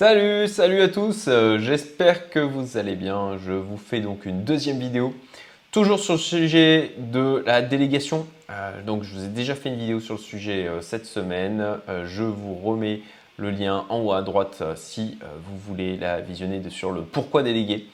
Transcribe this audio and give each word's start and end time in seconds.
Salut, 0.00 0.48
salut 0.48 0.80
à 0.80 0.88
tous, 0.88 1.26
euh, 1.28 1.58
j'espère 1.58 2.30
que 2.30 2.38
vous 2.38 2.78
allez 2.78 2.96
bien. 2.96 3.36
Je 3.44 3.52
vous 3.52 3.76
fais 3.76 4.00
donc 4.00 4.24
une 4.24 4.44
deuxième 4.44 4.78
vidéo, 4.78 5.12
toujours 5.72 5.98
sur 5.98 6.14
le 6.14 6.18
sujet 6.18 6.94
de 6.96 7.42
la 7.44 7.60
délégation. 7.60 8.26
Euh, 8.48 8.82
donc 8.82 9.02
je 9.02 9.12
vous 9.12 9.24
ai 9.26 9.28
déjà 9.28 9.54
fait 9.54 9.68
une 9.68 9.78
vidéo 9.78 10.00
sur 10.00 10.14
le 10.14 10.20
sujet 10.20 10.66
euh, 10.66 10.80
cette 10.80 11.04
semaine. 11.04 11.62
je 12.06 12.22
vous 12.22 12.54
remets 12.54 13.02
le 13.36 13.50
lien 13.50 13.84
en 13.90 14.00
haut 14.00 14.12
à 14.12 14.22
droite 14.22 14.62
si 14.74 15.18
vous 15.44 15.58
voulez 15.58 15.98
la 15.98 16.22
visionner 16.22 16.62
sur 16.70 16.92
le 16.92 17.02
pourquoi 17.02 17.42
déléguer. 17.42 17.84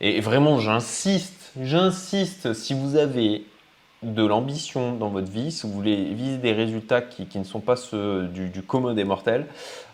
Et 0.00 0.20
vraiment 0.20 0.60
j'insiste, 0.60 1.50
j'insiste, 1.60 2.54
si 2.54 2.72
vous 2.72 2.94
avez 2.94 3.42
de 4.02 4.24
l'ambition 4.24 4.92
dans 4.94 5.08
votre 5.08 5.30
vie, 5.30 5.52
si 5.52 5.66
vous 5.66 5.72
voulez 5.72 6.12
viser 6.14 6.38
des 6.38 6.52
résultats 6.52 7.02
qui, 7.02 7.26
ne 7.38 7.44
sont 7.44 7.60
pas 7.60 7.76
ceux 7.76 8.24
du, 8.24 8.62
commun 8.62 8.94
des 8.94 9.04
mortels, 9.04 9.46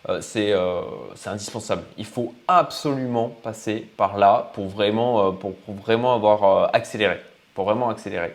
euh, 0.07 0.21
euh, 0.35 0.81
c'est 1.15 1.29
indispensable. 1.29 1.83
Il 1.97 2.05
faut 2.05 2.33
absolument 2.47 3.29
passer 3.43 3.87
par 3.97 4.17
là 4.17 4.51
pour 4.53 4.67
vraiment, 4.67 5.27
euh, 5.27 5.31
pour, 5.31 5.53
vraiment 5.67 6.15
avoir 6.15 6.73
accéléré. 6.73 7.19
Pour 7.53 7.65
vraiment 7.65 7.89
accélérer. 7.89 8.33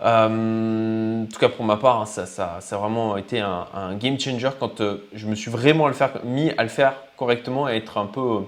en 0.00 1.26
tout 1.32 1.38
cas 1.38 1.48
pour 1.48 1.64
ma 1.64 1.76
part, 1.76 2.02
hein, 2.02 2.06
ça, 2.06 2.26
ça, 2.26 2.58
a 2.58 2.76
vraiment 2.76 3.16
été 3.16 3.40
un, 3.40 3.94
game 3.94 4.18
changer 4.18 4.50
quand 4.58 4.82
je 5.12 5.26
me 5.26 5.34
suis 5.34 5.50
vraiment 5.50 5.88
le 5.88 5.94
faire, 5.94 6.10
mis 6.24 6.50
à 6.58 6.62
le 6.62 6.68
faire 6.68 6.94
correctement 7.16 7.68
et 7.68 7.76
être 7.76 7.96
un 7.96 8.06
peu, 8.06 8.40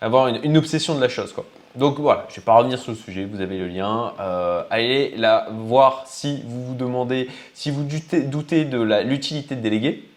avoir 0.00 0.28
une, 0.28 0.40
une 0.44 0.56
obsession 0.56 0.94
de 0.94 1.00
la 1.00 1.08
chose. 1.08 1.32
Quoi. 1.32 1.44
Donc 1.76 2.00
voilà, 2.00 2.24
je 2.28 2.34
ne 2.34 2.36
vais 2.36 2.44
pas 2.44 2.54
revenir 2.54 2.78
sur 2.78 2.92
le 2.92 2.96
sujet, 2.96 3.26
vous 3.26 3.42
avez 3.42 3.58
le 3.58 3.68
lien. 3.68 4.14
Euh, 4.18 4.62
allez 4.70 5.14
là 5.16 5.46
voir 5.50 6.04
si 6.06 6.42
vous 6.46 6.64
vous 6.64 6.74
demandez, 6.74 7.28
si 7.52 7.70
vous 7.70 7.84
doutez, 7.84 8.64
de 8.64 9.02
l'utilité 9.02 9.56
de 9.56 9.60
déléguer. 9.60 10.08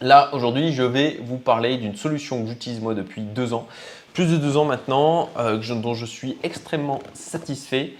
Là, 0.00 0.30
aujourd'hui, 0.32 0.72
je 0.72 0.84
vais 0.84 1.18
vous 1.24 1.38
parler 1.38 1.76
d'une 1.76 1.96
solution 1.96 2.42
que 2.42 2.48
j'utilise 2.48 2.80
moi 2.80 2.94
depuis 2.94 3.22
deux 3.22 3.52
ans, 3.52 3.66
plus 4.14 4.26
de 4.30 4.36
deux 4.36 4.56
ans 4.56 4.64
maintenant, 4.64 5.28
euh, 5.38 5.58
dont 5.74 5.94
je 5.94 6.06
suis 6.06 6.38
extrêmement 6.44 7.00
satisfait, 7.14 7.94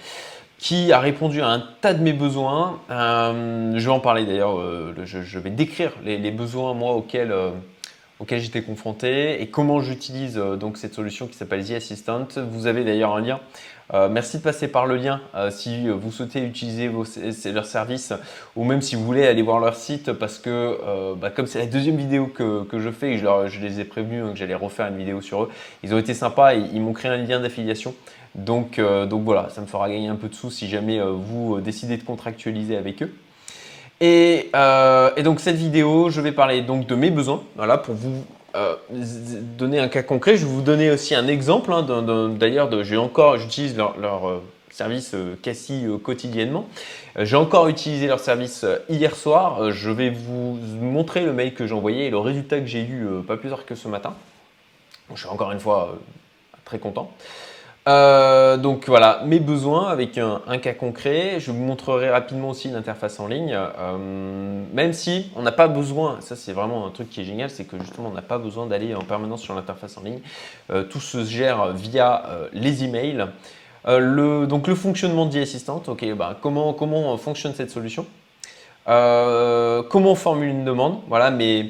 qui 0.59 0.93
a 0.93 1.01
répondu 1.01 1.43
à 1.43 1.49
un 1.49 1.65
tas 1.81 1.93
de 1.93 2.03
mes 2.03 2.13
besoins. 2.13 2.79
Euh, 2.91 3.73
je 3.75 3.85
vais 3.85 3.93
en 3.93 4.01
parler 4.01 4.25
d'ailleurs, 4.27 4.57
je, 5.05 5.39
vais 5.41 5.51
décrire 5.51 5.93
les 6.05 6.31
besoins 6.31 6.73
moi 6.75 6.93
auxquels 6.93 7.35
auquel 8.21 8.41
j'étais 8.41 8.63
confronté 8.63 9.43
et 9.43 9.47
comment 9.49 9.81
j'utilise 9.81 10.39
euh, 10.39 10.57
donc 10.57 10.77
cette 10.77 10.95
solution 10.95 11.27
qui 11.27 11.35
s'appelle 11.35 11.65
The 11.65 11.73
Assistant. 11.73 12.29
Vous 12.51 12.67
avez 12.67 12.85
d'ailleurs 12.85 13.17
un 13.17 13.21
lien. 13.21 13.41
Euh, 13.93 14.09
merci 14.09 14.39
de 14.39 14.43
passer 14.43 14.69
par 14.69 14.87
le 14.87 14.95
lien 14.97 15.21
euh, 15.35 15.51
si 15.51 15.89
vous 15.89 16.13
souhaitez 16.13 16.45
utiliser 16.45 16.89
leurs 17.47 17.67
services 17.67 18.13
ou 18.55 18.63
même 18.65 18.83
si 18.83 18.95
vous 18.95 19.05
voulez 19.05 19.27
aller 19.27 19.43
voir 19.43 19.59
leur 19.59 19.75
site 19.75 20.13
parce 20.13 20.39
que 20.39 20.79
bah, 21.17 21.31
comme 21.31 21.47
c'est 21.47 21.59
la 21.59 21.67
deuxième 21.67 21.97
vidéo 21.97 22.27
que, 22.27 22.63
que 22.65 22.79
je 22.79 22.91
fais 22.91 23.15
et 23.15 23.19
je, 23.19 23.27
je 23.49 23.61
les 23.61 23.81
ai 23.81 23.85
prévenus 23.85 24.23
hein, 24.23 24.31
que 24.33 24.39
j'allais 24.39 24.55
refaire 24.55 24.87
une 24.87 24.97
vidéo 24.97 25.21
sur 25.21 25.45
eux, 25.45 25.49
ils 25.83 25.93
ont 25.93 25.99
été 25.99 26.15
sympas 26.15 26.55
et 26.55 26.63
ils 26.73 26.81
m'ont 26.81 26.93
créé 26.93 27.11
un 27.11 27.17
lien 27.17 27.41
d'affiliation. 27.41 27.95
Donc, 28.37 28.81
donc 28.81 29.25
voilà, 29.25 29.49
ça 29.49 29.61
me 29.61 29.67
fera 29.67 29.91
gagner 29.91 30.07
un 30.07 30.15
peu 30.15 30.29
de 30.29 30.35
sous 30.35 30.53
si 30.53 30.69
jamais 30.69 31.01
vous 31.01 31.61
décidez 31.61 31.97
de 31.97 32.05
contractualiser 32.05 32.77
avec 32.77 33.03
eux. 33.03 33.13
Euh, 34.03 35.11
et, 35.17 35.23
donc 35.23 35.41
cette 35.41 35.57
vidéo, 35.57 36.11
je 36.11 36.21
vais 36.21 36.33
parler 36.33 36.63
donc 36.63 36.87
de 36.87 36.95
mes 36.95 37.11
besoins, 37.11 37.43
voilà, 37.57 37.77
pour 37.77 37.95
vous 37.95 38.25
euh, 38.57 38.75
donner 39.59 39.79
un 39.79 39.89
cas 39.89 40.03
concret. 40.03 40.37
Je 40.37 40.47
vais 40.47 40.53
vous 40.53 40.63
donner 40.63 40.91
aussi 40.91 41.15
un 41.15 41.29
exemple. 41.29 41.73
Hein, 41.73 41.83
D'ailleurs, 42.39 42.71
j'ai 42.83 42.97
encore, 42.97 43.39
j'utilise 43.39 43.77
leur, 43.77 44.29
euh, 44.29 44.43
service 44.71 45.15
quasi 45.43 45.85
quotidiennement. 46.03 46.67
J'ai 47.19 47.37
encore 47.37 47.69
utilisé 47.69 48.07
leur 48.07 48.21
service 48.21 48.65
hier 48.89 49.15
soir. 49.15 49.73
je 49.73 49.91
vais 49.91 50.09
vous 50.11 50.59
montrer 50.81 51.23
le 51.23 51.33
mail 51.33 51.53
que 51.53 51.67
j'ai 51.67 51.75
envoyé 51.75 52.07
et 52.07 52.11
le 52.11 52.19
résultat 52.19 52.61
que 52.61 52.67
j'ai 52.67 52.83
eu 52.83 53.07
pas 53.27 53.37
plus 53.37 53.51
tard 53.51 53.67
que 53.67 53.75
ce 53.75 53.89
matin. 53.89 54.15
Je 55.13 55.21
suis 55.21 55.29
encore 55.29 55.51
une 55.53 55.61
fois 55.61 55.99
très 56.65 56.79
content. 56.79 57.13
Euh, 57.89 58.59
donc 58.59 58.87
voilà, 58.89 59.23
mes 59.25 59.41
besoins 59.41 59.89
avec 59.89 60.19
un, 60.19 60.59
cas 60.59 60.75
concret. 60.75 61.37
Je 61.39 61.51
vous 61.51 61.63
montrerai 61.63 62.11
rapidement 62.11 62.51
aussi 62.51 62.69
l'interface 62.69 63.19
en 63.21 63.27
ligne. 63.27 63.55
Euh, 63.55 64.63
même 64.73 64.93
si 64.93 65.31
on 65.37 65.43
n'a 65.43 65.53
pas 65.53 65.69
besoin, 65.69 66.19
ça 66.21 66.37
c'est 66.37 66.53
vraiment 66.53 66.87
un 66.87 66.91
truc 66.91 67.09
qui 67.09 67.23
est 67.23 67.25
génial, 67.25 67.51
c'est 67.51 67.65
que 67.65 67.79
justement 67.79 68.09
on 68.09 68.15
n'a 68.15 68.23
pas 68.23 68.39
besoin 68.39 68.67
d'aller 68.67 68.95
en 68.95 69.03
permanence 69.03 69.41
sur 69.41 69.55
l'interface 69.55 69.97
en 69.97 70.03
ligne. 70.03 70.21
Euh, 70.71 70.85
tout 70.85 71.01
se 71.01 71.25
gère 71.25 71.73
via 71.73 72.23
les 72.53 72.85
emails. 72.85 73.27
donc 73.87 74.69
le 74.69 74.75
fonctionnement 74.75 75.27
d'e-assistant, 75.27 75.83
ok, 75.87 76.15
bah, 76.15 76.37
comment, 76.43 76.73
comment 76.75 77.17
fonctionne 77.17 77.55
cette 77.55 77.71
solution? 77.71 78.07
Comment 78.87 80.13
on 80.13 80.15
formule 80.15 80.49
une 80.49 80.65
demande? 80.65 81.01
Voilà, 81.09 81.31
mais 81.31 81.67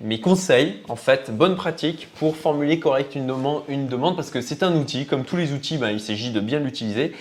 mes 0.00 0.20
conseils, 0.20 0.76
en 0.88 0.96
fait, 0.96 1.30
bonnes 1.30 1.56
pratiques 1.56 2.08
pour 2.16 2.36
formuler 2.36 2.78
correct 2.78 3.14
une 3.16 3.26
demande, 3.26 3.62
une 3.68 3.88
demande 3.88 4.14
parce 4.14 4.30
que 4.30 4.40
c'est 4.40 4.62
un 4.62 4.74
outil, 4.76 5.06
comme 5.06 5.24
tous 5.24 5.36
les 5.36 5.52
outils, 5.52 5.76
ben, 5.76 5.90
il 5.90 6.00
s'agit 6.00 6.30
de 6.30 6.40
bien 6.40 6.60
l'utiliser. 6.60 7.12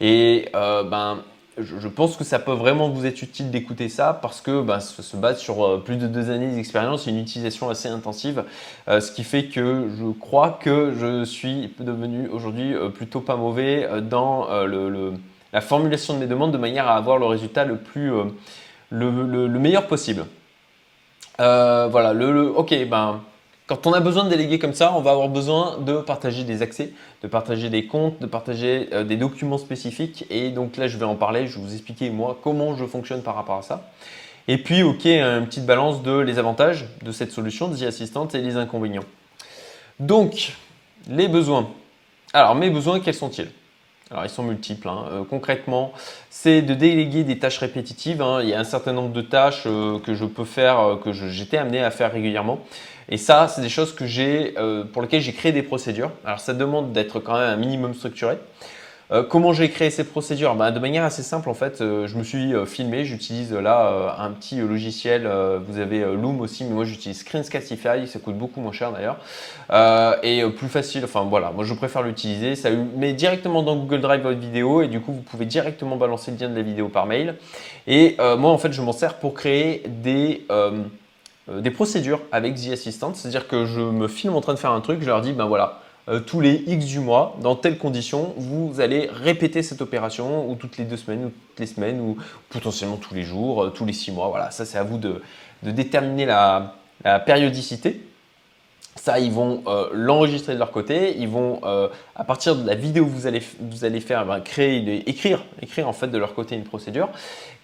Et 0.00 0.48
euh, 0.56 0.82
ben, 0.82 1.20
je, 1.58 1.86
pense 1.86 2.16
que 2.16 2.24
ça 2.24 2.40
peut 2.40 2.52
vraiment 2.52 2.88
vous 2.88 3.06
être 3.06 3.22
utile 3.22 3.52
d'écouter 3.52 3.88
ça 3.88 4.18
parce 4.20 4.40
que 4.40 4.62
ben, 4.62 4.80
ça 4.80 5.04
se 5.04 5.16
base 5.16 5.38
sur 5.38 5.64
euh, 5.64 5.78
plus 5.78 5.96
de 5.96 6.08
deux 6.08 6.30
années 6.30 6.52
d'expérience 6.52 7.06
et 7.06 7.10
une 7.10 7.20
utilisation 7.20 7.70
assez 7.70 7.88
intensive, 7.88 8.42
euh, 8.88 9.00
ce 9.00 9.12
qui 9.12 9.22
fait 9.22 9.44
que 9.44 9.88
je 9.96 10.10
crois 10.18 10.58
que 10.60 10.92
je 10.98 11.24
suis 11.24 11.72
devenu 11.78 12.26
aujourd'hui 12.28 12.74
plutôt 12.94 13.20
pas 13.20 13.36
mauvais 13.36 13.88
dans 14.02 14.48
la 15.52 15.60
formulation 15.60 16.14
de 16.14 16.18
mes 16.18 16.26
demandes 16.26 16.50
de 16.50 16.58
manière 16.58 16.88
à 16.88 16.96
avoir 16.96 17.18
le 17.18 17.26
résultat 17.26 17.64
le 17.64 17.76
plus 17.76 18.10
le 18.90 19.58
meilleur 19.60 19.86
possible. 19.86 20.24
Euh, 21.40 21.88
voilà, 21.90 22.12
le, 22.12 22.50
ok, 22.50 22.74
ben, 22.88 23.20
quand 23.66 23.86
on 23.86 23.92
a 23.92 24.00
besoin 24.00 24.24
de 24.24 24.30
déléguer 24.30 24.58
comme 24.58 24.74
ça, 24.74 24.92
on 24.94 25.00
va 25.00 25.12
avoir 25.12 25.28
besoin 25.28 25.78
de 25.78 25.98
partager 25.98 26.44
des 26.44 26.62
accès, 26.62 26.92
de 27.22 27.28
partager 27.28 27.70
des 27.70 27.86
comptes, 27.86 28.20
de 28.20 28.26
partager 28.26 28.88
euh, 28.92 29.04
des 29.04 29.16
documents 29.16 29.58
spécifiques. 29.58 30.26
Et 30.30 30.50
donc 30.50 30.76
là, 30.76 30.86
je 30.86 30.98
vais 30.98 31.06
en 31.06 31.16
parler, 31.16 31.46
je 31.46 31.58
vais 31.58 31.64
vous 31.64 31.72
expliquer 31.72 32.10
moi 32.10 32.38
comment 32.42 32.76
je 32.76 32.84
fonctionne 32.84 33.22
par 33.22 33.34
rapport 33.34 33.56
à 33.56 33.62
ça. 33.62 33.90
Et 34.46 34.58
puis, 34.58 34.82
ok, 34.82 35.06
une 35.06 35.46
petite 35.46 35.64
balance 35.64 36.02
de 36.02 36.18
les 36.18 36.38
avantages 36.38 36.84
de 37.02 37.12
cette 37.12 37.32
solution, 37.32 37.68
de 37.68 37.76
The 37.76 38.34
et 38.34 38.42
les 38.42 38.56
inconvénients. 38.56 39.04
Donc, 39.98 40.52
les 41.08 41.28
besoins. 41.28 41.70
Alors, 42.34 42.54
mes 42.54 42.68
besoins, 42.68 43.00
quels 43.00 43.14
sont-ils? 43.14 43.48
Alors 44.14 44.24
ils 44.24 44.30
sont 44.30 44.44
multiples. 44.44 44.88
Hein. 44.88 45.06
Euh, 45.10 45.24
concrètement, 45.28 45.92
c'est 46.30 46.62
de 46.62 46.74
déléguer 46.74 47.24
des 47.24 47.38
tâches 47.38 47.58
répétitives. 47.58 48.22
Hein. 48.22 48.40
Il 48.42 48.48
y 48.48 48.54
a 48.54 48.60
un 48.60 48.64
certain 48.64 48.92
nombre 48.92 49.12
de 49.12 49.22
tâches 49.22 49.64
euh, 49.66 49.98
que 49.98 50.14
je 50.14 50.24
peux 50.24 50.44
faire, 50.44 50.78
euh, 50.78 50.96
que 50.96 51.12
j'étais 51.12 51.58
amené 51.58 51.82
à 51.82 51.90
faire 51.90 52.12
régulièrement. 52.12 52.60
Et 53.08 53.16
ça, 53.16 53.48
c'est 53.48 53.60
des 53.60 53.68
choses 53.68 53.92
que 53.94 54.06
j'ai, 54.06 54.54
pour 54.94 55.02
lesquelles 55.02 55.20
j'ai 55.20 55.34
créé 55.34 55.52
des 55.52 55.62
procédures. 55.62 56.10
Alors 56.24 56.40
ça 56.40 56.54
demande 56.54 56.94
d'être 56.94 57.20
quand 57.20 57.34
même 57.34 57.50
un 57.50 57.56
minimum 57.56 57.92
structuré. 57.92 58.38
Euh, 59.12 59.22
comment 59.22 59.52
j'ai 59.52 59.68
créé 59.70 59.90
ces 59.90 60.04
procédures 60.04 60.54
bah, 60.54 60.70
De 60.70 60.78
manière 60.78 61.04
assez 61.04 61.22
simple, 61.22 61.50
en 61.50 61.54
fait, 61.54 61.80
euh, 61.80 62.06
je 62.06 62.16
me 62.16 62.24
suis 62.24 62.54
euh, 62.54 62.64
filmé. 62.64 63.04
J'utilise 63.04 63.52
là 63.52 64.16
un 64.18 64.30
petit 64.30 64.56
logiciel. 64.56 65.28
vous 65.66 65.78
avez 65.78 66.00
Loom 66.00 66.40
aussi, 66.40 66.64
mais 66.64 66.74
moi 66.74 66.84
j'utilise 66.84 67.20
Screenscastify. 67.20 68.06
Ça 68.06 68.18
coûte 68.18 68.36
beaucoup 68.36 68.60
moins 68.60 68.72
cher 68.72 68.92
d'ailleurs. 68.92 69.18
et 70.22 70.42
plus 70.50 70.68
facile. 70.68 71.04
Enfin 71.04 71.24
voilà, 71.28 71.50
moi 71.50 71.64
je 71.64 71.74
préfère 71.74 72.02
l'utiliser. 72.02 72.56
Ça 72.56 72.70
met 72.70 73.12
directement 73.12 73.62
dans 73.62 73.76
Google 73.76 74.00
Drive 74.00 74.22
votre 74.22 74.38
vidéo 74.38 74.82
et 74.82 74.88
du 74.88 75.00
coup 75.00 75.12
vous 75.12 75.22
pouvez 75.22 75.44
directement 75.44 75.96
balancer 75.96 76.30
le 76.30 76.36
lien 76.38 76.48
de 76.48 76.56
la 76.56 76.62
vidéo 76.62 76.88
par 76.88 77.06
mail. 77.06 77.36
Et 77.86 78.16
moi 78.18 78.50
en 78.50 78.58
fait 78.58 78.72
je 78.72 78.82
m'en 78.82 78.92
sers 78.92 79.14
pour 79.14 79.34
créer 79.34 79.82
des 79.86 80.46
des 81.52 81.70
procédures 81.70 82.20
avec 82.32 82.54
The 82.54 82.72
Assistant, 82.72 83.12
c'est-à-dire 83.14 83.46
que 83.48 83.66
je 83.66 83.80
me 83.80 84.08
filme 84.08 84.34
en 84.34 84.40
train 84.40 84.54
de 84.54 84.58
faire 84.58 84.72
un 84.72 84.80
truc, 84.80 85.00
je 85.02 85.06
leur 85.06 85.20
dis 85.20 85.32
ben 85.32 85.44
voilà, 85.44 85.80
euh, 86.08 86.20
tous 86.20 86.40
les 86.40 86.62
X 86.66 86.84
du 86.84 87.00
mois, 87.00 87.36
dans 87.40 87.56
telles 87.56 87.78
conditions, 87.78 88.34
vous 88.36 88.80
allez 88.80 89.08
répéter 89.10 89.62
cette 89.62 89.80
opération, 89.80 90.50
ou 90.50 90.54
toutes 90.54 90.76
les 90.76 90.84
deux 90.84 90.98
semaines, 90.98 91.24
ou 91.24 91.28
toutes 91.30 91.60
les 91.60 91.66
semaines, 91.66 91.98
ou 92.00 92.18
potentiellement 92.50 92.96
tous 92.96 93.14
les 93.14 93.22
jours, 93.22 93.64
euh, 93.64 93.70
tous 93.70 93.86
les 93.86 93.94
six 93.94 94.12
mois. 94.12 94.28
Voilà, 94.28 94.50
ça 94.50 94.66
c'est 94.66 94.76
à 94.76 94.82
vous 94.82 94.98
de, 94.98 95.22
déterminer 95.62 96.26
la, 96.26 96.74
périodicité. 97.24 98.06
Ça, 98.96 99.18
ils 99.18 99.32
vont 99.32 99.62
euh, 99.66 99.88
l'enregistrer 99.92 100.54
de 100.54 100.58
leur 100.58 100.70
côté. 100.70 101.16
Ils 101.18 101.28
vont, 101.28 101.60
à 102.14 102.24
partir 102.24 102.54
de 102.54 102.66
la 102.66 102.74
vidéo 102.74 103.04
que 103.06 103.10
vous 103.10 103.26
allez, 103.26 103.42
vous 103.60 103.84
allez 103.84 104.00
faire, 104.00 104.24
ben, 104.24 104.38
écrire, 105.06 105.44
écrire 105.60 105.88
en 105.88 105.92
fait 105.92 106.08
de 106.08 106.18
leur 106.18 106.34
côté 106.34 106.54
une 106.54 106.64
procédure. 106.64 107.08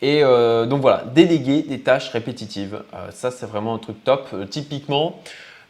Et 0.02 0.22
donc 0.22 0.81
voilà, 0.81 1.04
déléguer 1.14 1.62
des 1.62 1.81
tâches 1.81 2.08
répétitives. 2.08 2.82
ça, 3.10 3.31
c'est 3.31 3.46
vraiment 3.46 3.75
un 3.75 3.78
truc 3.78 4.02
top. 4.02 4.34
typiquement, 4.50 5.20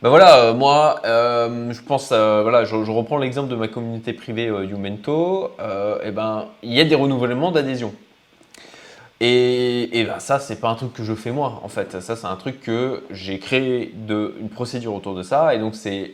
ben 0.02 0.08
voilà, 0.08 0.38
euh, 0.38 0.54
moi, 0.54 1.02
euh, 1.04 1.72
je 1.72 1.82
pense, 1.82 2.08
euh, 2.10 2.40
voilà, 2.40 2.64
je, 2.64 2.74
reprends 2.74 3.18
l'exemple 3.18 3.50
de 3.50 3.54
ma 3.54 3.68
communauté 3.68 4.14
privée 4.14 4.46
Youmento. 4.46 5.50
et 6.02 6.10
ben, 6.10 6.46
il 6.62 6.72
y 6.72 6.80
a 6.80 6.84
des 6.84 6.94
renouvellements 6.94 7.50
d'adhésion. 7.52 7.94
Et, 9.20 10.00
et, 10.00 10.04
ben 10.04 10.18
ça, 10.18 10.38
c'est 10.38 10.58
pas 10.58 10.70
un 10.70 10.74
truc 10.74 10.94
que 10.94 11.04
je 11.04 11.14
fais 11.14 11.32
moi, 11.32 11.60
en 11.62 11.68
fait. 11.68 12.00
Ça, 12.00 12.16
c'est 12.16 12.26
un 12.26 12.36
truc 12.36 12.62
que 12.62 13.04
j'ai 13.10 13.38
créé 13.38 13.92
de, 13.94 14.34
une 14.40 14.48
procédure 14.48 14.94
autour 14.94 15.14
de 15.14 15.22
ça. 15.22 15.54
Et 15.54 15.58
donc, 15.58 15.74
c'est 15.74 16.12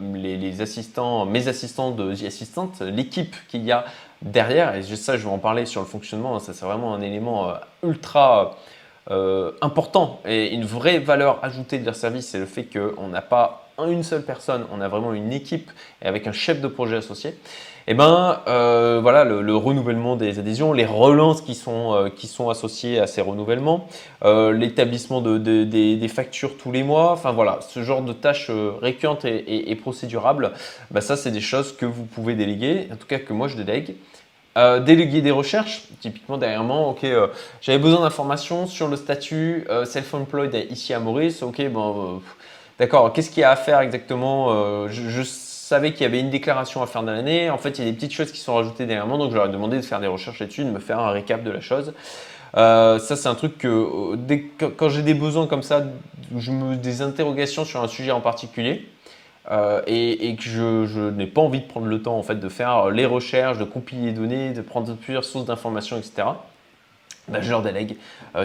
les, 0.00 0.60
assistants, 0.60 1.26
mes 1.26 1.46
assistants 1.46 1.92
de 1.92 2.12
The 2.12 2.24
Assistant, 2.24 2.72
l'équipe 2.80 3.36
qu'il 3.46 3.64
y 3.64 3.70
a 3.70 3.84
derrière. 4.22 4.74
Et 4.74 4.82
ça, 4.82 5.16
je 5.16 5.22
vais 5.22 5.32
en 5.32 5.38
parler 5.38 5.64
sur 5.64 5.80
le 5.80 5.86
fonctionnement. 5.86 6.40
Ça, 6.40 6.54
c'est 6.54 6.66
vraiment 6.66 6.92
un 6.92 7.00
élément 7.00 7.52
ultra 7.84 8.56
important 9.60 10.20
et 10.26 10.52
une 10.52 10.64
vraie 10.64 10.98
valeur 10.98 11.38
ajoutée 11.44 11.78
de 11.78 11.84
leur 11.84 11.94
service, 11.94 12.28
c'est 12.28 12.38
le 12.38 12.46
fait 12.46 12.64
qu'on 12.64 13.08
n'a 13.08 13.22
pas 13.22 13.66
une 13.84 14.02
seule 14.02 14.22
personne, 14.22 14.64
on 14.72 14.80
a 14.80 14.88
vraiment 14.88 15.12
une 15.12 15.32
équipe 15.32 15.70
et 16.02 16.06
avec 16.06 16.26
un 16.26 16.32
chef 16.32 16.60
de 16.60 16.68
projet 16.68 16.96
associé. 16.96 17.34
Et 17.88 17.92
eh 17.92 17.94
ben 17.94 18.40
euh, 18.48 18.98
voilà 19.00 19.22
le, 19.22 19.54
renouvellement 19.54 20.16
des 20.16 20.40
adhésions, 20.40 20.72
les 20.72 20.84
relances 20.84 21.40
qui 21.40 21.54
sont, 21.54 21.94
euh, 21.94 22.08
qui 22.08 22.26
sont 22.26 22.50
associées 22.50 22.98
à 22.98 23.06
ces 23.06 23.20
renouvellements, 23.20 23.86
euh, 24.24 24.50
l'établissement 24.50 25.20
de, 25.20 25.38
des, 25.38 26.08
factures 26.08 26.56
tous 26.56 26.72
les 26.72 26.82
mois, 26.82 27.12
enfin 27.12 27.30
voilà, 27.30 27.60
ce 27.60 27.84
genre 27.84 28.02
de 28.02 28.12
tâches 28.12 28.50
récurrentes 28.82 29.24
et, 29.24 29.78
procédurables, 29.80 30.50
bah, 30.90 31.00
ça 31.00 31.16
c'est 31.16 31.30
des 31.30 31.40
choses 31.40 31.76
que 31.76 31.86
vous 31.86 32.02
pouvez 32.02 32.34
déléguer, 32.34 32.88
en 32.92 32.96
tout 32.96 33.06
cas 33.06 33.20
que 33.20 33.32
moi 33.32 33.46
je 33.46 33.56
délègue. 33.56 33.94
Déléguer 34.84 35.20
des 35.20 35.30
recherches, 35.30 35.82
typiquement 36.00 36.38
dernièrement, 36.38 36.90
ok, 36.90 37.06
j'avais 37.60 37.78
besoin 37.78 38.00
d'informations 38.00 38.66
sur 38.66 38.88
le 38.88 38.96
statut 38.96 39.66
self-employed 39.84 40.66
ici 40.70 40.94
à 40.94 40.98
Maurice, 40.98 41.42
ok, 41.42 41.68
bon, 41.68 42.22
d'accord, 42.78 43.12
qu'est-ce 43.12 43.30
qu'il 43.30 43.42
y 43.42 43.44
a 43.44 43.50
à 43.50 43.56
faire 43.56 43.80
exactement 43.80 44.88
je 44.88 45.22
savais 45.66 45.92
qu'il 45.92 46.02
y 46.02 46.04
avait 46.04 46.20
une 46.20 46.30
déclaration 46.30 46.80
à 46.82 46.86
faire 46.86 47.02
dans 47.02 47.12
l'année. 47.12 47.50
En 47.50 47.58
fait, 47.58 47.78
il 47.78 47.84
y 47.84 47.88
a 47.88 47.90
des 47.90 47.96
petites 47.96 48.12
choses 48.12 48.30
qui 48.30 48.38
sont 48.38 48.54
rajoutées 48.54 48.86
dernièrement, 48.86 49.18
donc 49.18 49.32
je 49.32 49.36
leur 49.36 49.46
ai 49.46 49.48
demandé 49.48 49.76
de 49.76 49.82
faire 49.82 50.00
des 50.00 50.06
recherches 50.06 50.38
là-dessus, 50.38 50.64
de 50.64 50.70
me 50.70 50.78
faire 50.78 51.00
un 51.00 51.10
récap 51.10 51.42
de 51.42 51.50
la 51.50 51.60
chose. 51.60 51.92
Euh, 52.56 53.00
ça, 53.00 53.16
c'est 53.16 53.28
un 53.28 53.34
truc 53.34 53.58
que 53.58 53.66
euh, 53.66 54.70
quand 54.76 54.88
j'ai 54.88 55.02
des 55.02 55.14
besoins 55.14 55.48
comme 55.48 55.64
ça, 55.64 55.84
des 56.30 57.02
interrogations 57.02 57.64
sur 57.64 57.82
un 57.82 57.88
sujet 57.88 58.12
en 58.12 58.20
particulier. 58.20 58.88
Euh, 59.50 59.80
et, 59.86 60.34
que 60.34 60.42
je, 60.42 61.10
n'ai 61.10 61.26
pas 61.26 61.40
envie 61.40 61.60
de 61.60 61.66
prendre 61.66 61.86
le 61.86 62.02
temps 62.02 62.18
en 62.18 62.22
fait 62.22 62.34
de 62.34 62.48
faire 62.48 62.90
les 62.90 63.06
recherches, 63.06 63.58
de 63.58 63.64
compiler 63.64 64.06
les 64.06 64.12
données, 64.12 64.50
de 64.50 64.60
prendre 64.60 64.92
plusieurs 64.94 65.24
sources 65.24 65.44
d'informations, 65.44 65.96
etc. 65.96 66.28
Ben, 67.28 67.42
je 67.42 67.50
leur 67.50 67.62
délègue. 67.62 67.96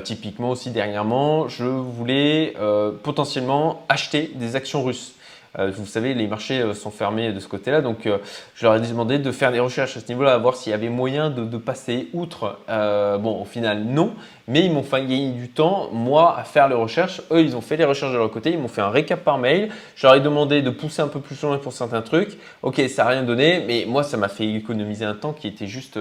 typiquement 0.03 0.51
aussi 0.51 0.71
dernièrement, 0.71 1.47
je 1.47 1.65
voulais 1.65 2.55
potentiellement 3.03 3.85
acheter 3.89 4.31
des 4.35 4.55
actions 4.55 4.83
russes. 4.83 5.15
Euh, 5.59 5.71
vous 5.75 5.85
savez, 5.85 6.13
les 6.13 6.27
marchés 6.27 6.61
euh, 6.61 6.73
sont 6.73 6.91
fermés 6.91 7.33
de 7.33 7.39
ce 7.39 7.47
côté-là, 7.47 7.81
donc 7.81 8.05
euh, 8.05 8.19
je 8.55 8.65
leur 8.65 8.75
ai 8.75 8.79
demandé 8.79 9.19
de 9.19 9.31
faire 9.31 9.51
des 9.51 9.59
recherches 9.59 9.97
à 9.97 9.99
ce 9.99 10.07
niveau-là, 10.07 10.33
à 10.33 10.37
voir 10.37 10.55
s'il 10.55 10.71
y 10.71 10.73
avait 10.73 10.89
moyen 10.89 11.29
de, 11.29 11.57
passer 11.57 12.07
outre. 12.13 12.57
bon, 12.67 13.41
au 13.41 13.45
final, 13.45 13.83
non, 13.83 14.13
mais 14.47 14.65
ils 14.65 14.71
m'ont 14.71 14.83
fait 14.83 15.01
gagner 15.01 15.31
du 15.31 15.49
temps, 15.49 15.89
moi, 15.91 16.37
à 16.37 16.43
faire 16.43 16.67
les 16.69 16.75
recherches. 16.75 17.21
Eux, 17.31 17.41
ils 17.41 17.55
ont 17.55 17.61
fait 17.61 17.77
les 17.77 17.85
recherches 17.85 18.13
de 18.13 18.17
leur 18.17 18.31
côté, 18.31 18.51
ils 18.51 18.59
m'ont 18.59 18.67
fait 18.67 18.81
un 18.81 18.89
récap 18.89 19.23
par 19.23 19.37
mail. 19.37 19.69
Je 19.95 20.07
leur 20.07 20.15
ai 20.15 20.21
demandé 20.21 20.61
de 20.61 20.69
pousser 20.69 21.01
un 21.01 21.07
peu 21.07 21.19
plus 21.19 21.39
loin 21.41 21.57
pour 21.57 21.73
certains 21.73 22.01
trucs. 22.01 22.37
Ok, 22.63 22.81
ça 22.89 23.03
n'a 23.03 23.09
rien 23.09 23.23
donné, 23.23 23.63
mais 23.67 23.85
moi, 23.87 24.03
ça 24.03 24.17
m'a 24.17 24.29
fait 24.29 24.49
économiser 24.49 25.05
un 25.05 25.13
temps 25.15 25.33
qui 25.33 25.47
était 25.47 25.67
juste 25.67 25.99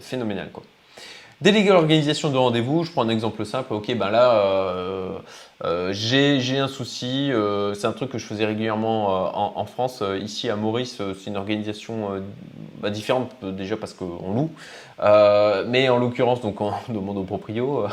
phénoménal. 0.00 0.50
Quoi. 0.52 0.62
Déléguer 1.40 1.68
l'organisation 1.68 2.30
de 2.30 2.36
rendez-vous, 2.36 2.82
je 2.82 2.90
prends 2.90 3.02
un 3.02 3.08
exemple 3.08 3.44
simple. 3.44 3.72
Ok, 3.72 3.94
ben 3.96 4.10
là, 4.10 4.32
euh, 4.32 5.18
euh, 5.64 5.92
j'ai 5.92 6.58
un 6.58 6.66
souci. 6.66 7.30
Euh, 7.30 7.74
c'est 7.74 7.86
un 7.86 7.92
truc 7.92 8.10
que 8.10 8.18
je 8.18 8.26
faisais 8.26 8.44
régulièrement 8.44 9.56
en, 9.56 9.64
France. 9.66 10.02
ici 10.20 10.50
à 10.50 10.56
Maurice, 10.56 11.00
c'est 11.16 11.30
une 11.30 11.36
organisation 11.36 12.20
bah, 12.82 12.90
différente 12.90 13.30
déjà 13.42 13.76
parce 13.76 13.94
qu'on 13.94 14.32
loue. 14.34 14.50
mais 15.68 15.88
en 15.88 15.98
l'occurrence, 15.98 16.40
donc 16.40 16.60
on 16.60 16.72
demande 16.92 17.18
au 17.18 17.22
proprio 17.22 17.86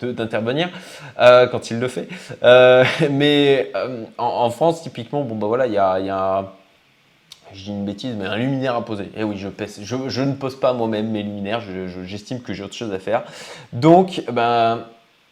d'intervenir 0.00 0.70
quand 1.18 1.70
il 1.70 1.78
le 1.78 1.88
fait. 1.88 2.08
mais 3.10 3.72
en, 4.16 4.48
France, 4.48 4.82
typiquement, 4.82 5.22
bon 5.22 5.34
bah 5.34 5.48
voilà, 5.48 5.66
il 5.66 5.74
y 5.74 5.78
a, 5.78 6.00
y 6.00 6.08
a 6.08 6.50
je 7.52 7.64
dis 7.64 7.70
une 7.70 7.84
bêtise, 7.84 8.14
mais 8.16 8.26
un 8.26 8.36
luminaire 8.36 8.74
à 8.74 8.84
poser. 8.84 9.10
Eh 9.16 9.24
oui, 9.24 9.36
je, 9.36 10.22
ne 10.22 10.32
pose 10.32 10.58
pas 10.58 10.72
moi-même 10.72 11.10
mes 11.10 11.22
luminaires, 11.22 11.62
j'estime 12.04 12.40
que 12.40 12.52
j'ai 12.52 12.62
autre 12.62 12.74
chose 12.74 12.92
à 12.92 12.98
faire. 12.98 13.24
Donc, 13.72 14.22
ben, 14.32 14.84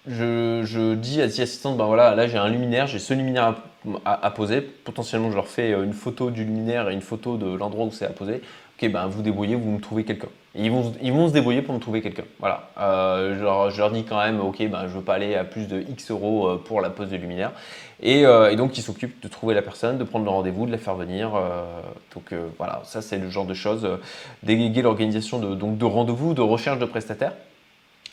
je, 0.06 0.94
dis 0.94 1.20
à 1.20 1.28
ces 1.28 1.42
assistantes, 1.42 1.76
ben 1.76 1.86
voilà, 1.86 2.14
là 2.14 2.26
j'ai 2.26 2.38
un 2.38 2.48
luminaire, 2.48 2.86
j'ai 2.86 2.98
ce 2.98 3.14
luminaire 3.14 3.56
à, 4.04 4.30
poser. 4.30 4.60
Potentiellement, 4.60 5.30
je 5.30 5.36
leur 5.36 5.48
fais 5.48 5.72
euh, 5.72 5.84
une 5.84 5.92
photo 5.92 6.30
du 6.30 6.44
luminaire 6.44 6.88
et 6.88 6.94
une 6.94 7.02
photo 7.02 7.36
de 7.36 7.54
l'endroit 7.54 7.86
où 7.86 7.92
c'est 7.92 8.06
à 8.06 8.10
poser. 8.10 8.42
Ok, 8.76 8.90
ben 8.90 9.06
vous 9.06 9.22
débrouillez, 9.22 9.56
vous 9.56 9.70
me 9.70 9.80
trouvez 9.80 10.04
quelqu'un. 10.04 10.28
Ils 10.56 10.70
vont, 10.70 10.92
ils 11.02 11.12
vont 11.12 11.28
se 11.28 11.32
débrouiller 11.32 11.62
pour 11.62 11.74
me 11.74 11.80
trouver 11.80 12.00
quelqu'un. 12.00 12.24
Voilà. 12.38 12.70
Euh, 12.78 13.70
je, 13.70 13.76
leur, 13.76 13.90
dis 13.90 14.04
quand 14.04 14.18
même, 14.18 14.40
ok, 14.40 14.68
ben 14.68 14.86
je 14.86 14.92
veux 14.92 15.02
pas 15.02 15.14
aller 15.14 15.34
à 15.34 15.42
plus 15.42 15.66
de 15.66 15.80
X 15.80 16.10
euros 16.12 16.48
euh, 16.48 16.62
pour 16.64 16.80
la 16.80 16.90
pose 16.90 17.10
de 17.10 17.16
luminaire. 17.16 17.52
Et, 18.00 18.24
donc, 18.56 18.76
ils 18.76 18.82
s'occupent 18.82 19.22
de 19.22 19.28
trouver 19.28 19.54
la 19.54 19.62
personne, 19.62 19.96
de 19.96 20.04
prendre 20.04 20.24
le 20.24 20.30
rendez-vous, 20.30 20.66
de 20.66 20.70
la 20.70 20.78
faire 20.78 20.94
venir. 20.94 21.30
donc 22.12 22.34
voilà, 22.58 22.82
ça 22.84 23.00
c'est 23.00 23.16
le 23.16 23.30
genre 23.30 23.46
de 23.46 23.54
choses. 23.54 23.88
déléguer 24.42 24.82
l'organisation 24.82 25.38
de, 25.38 25.54
de 25.54 25.84
rendez-vous, 25.86 26.34
de 26.34 26.42
recherche 26.42 26.78
de 26.78 26.84
prestataires. 26.84 27.32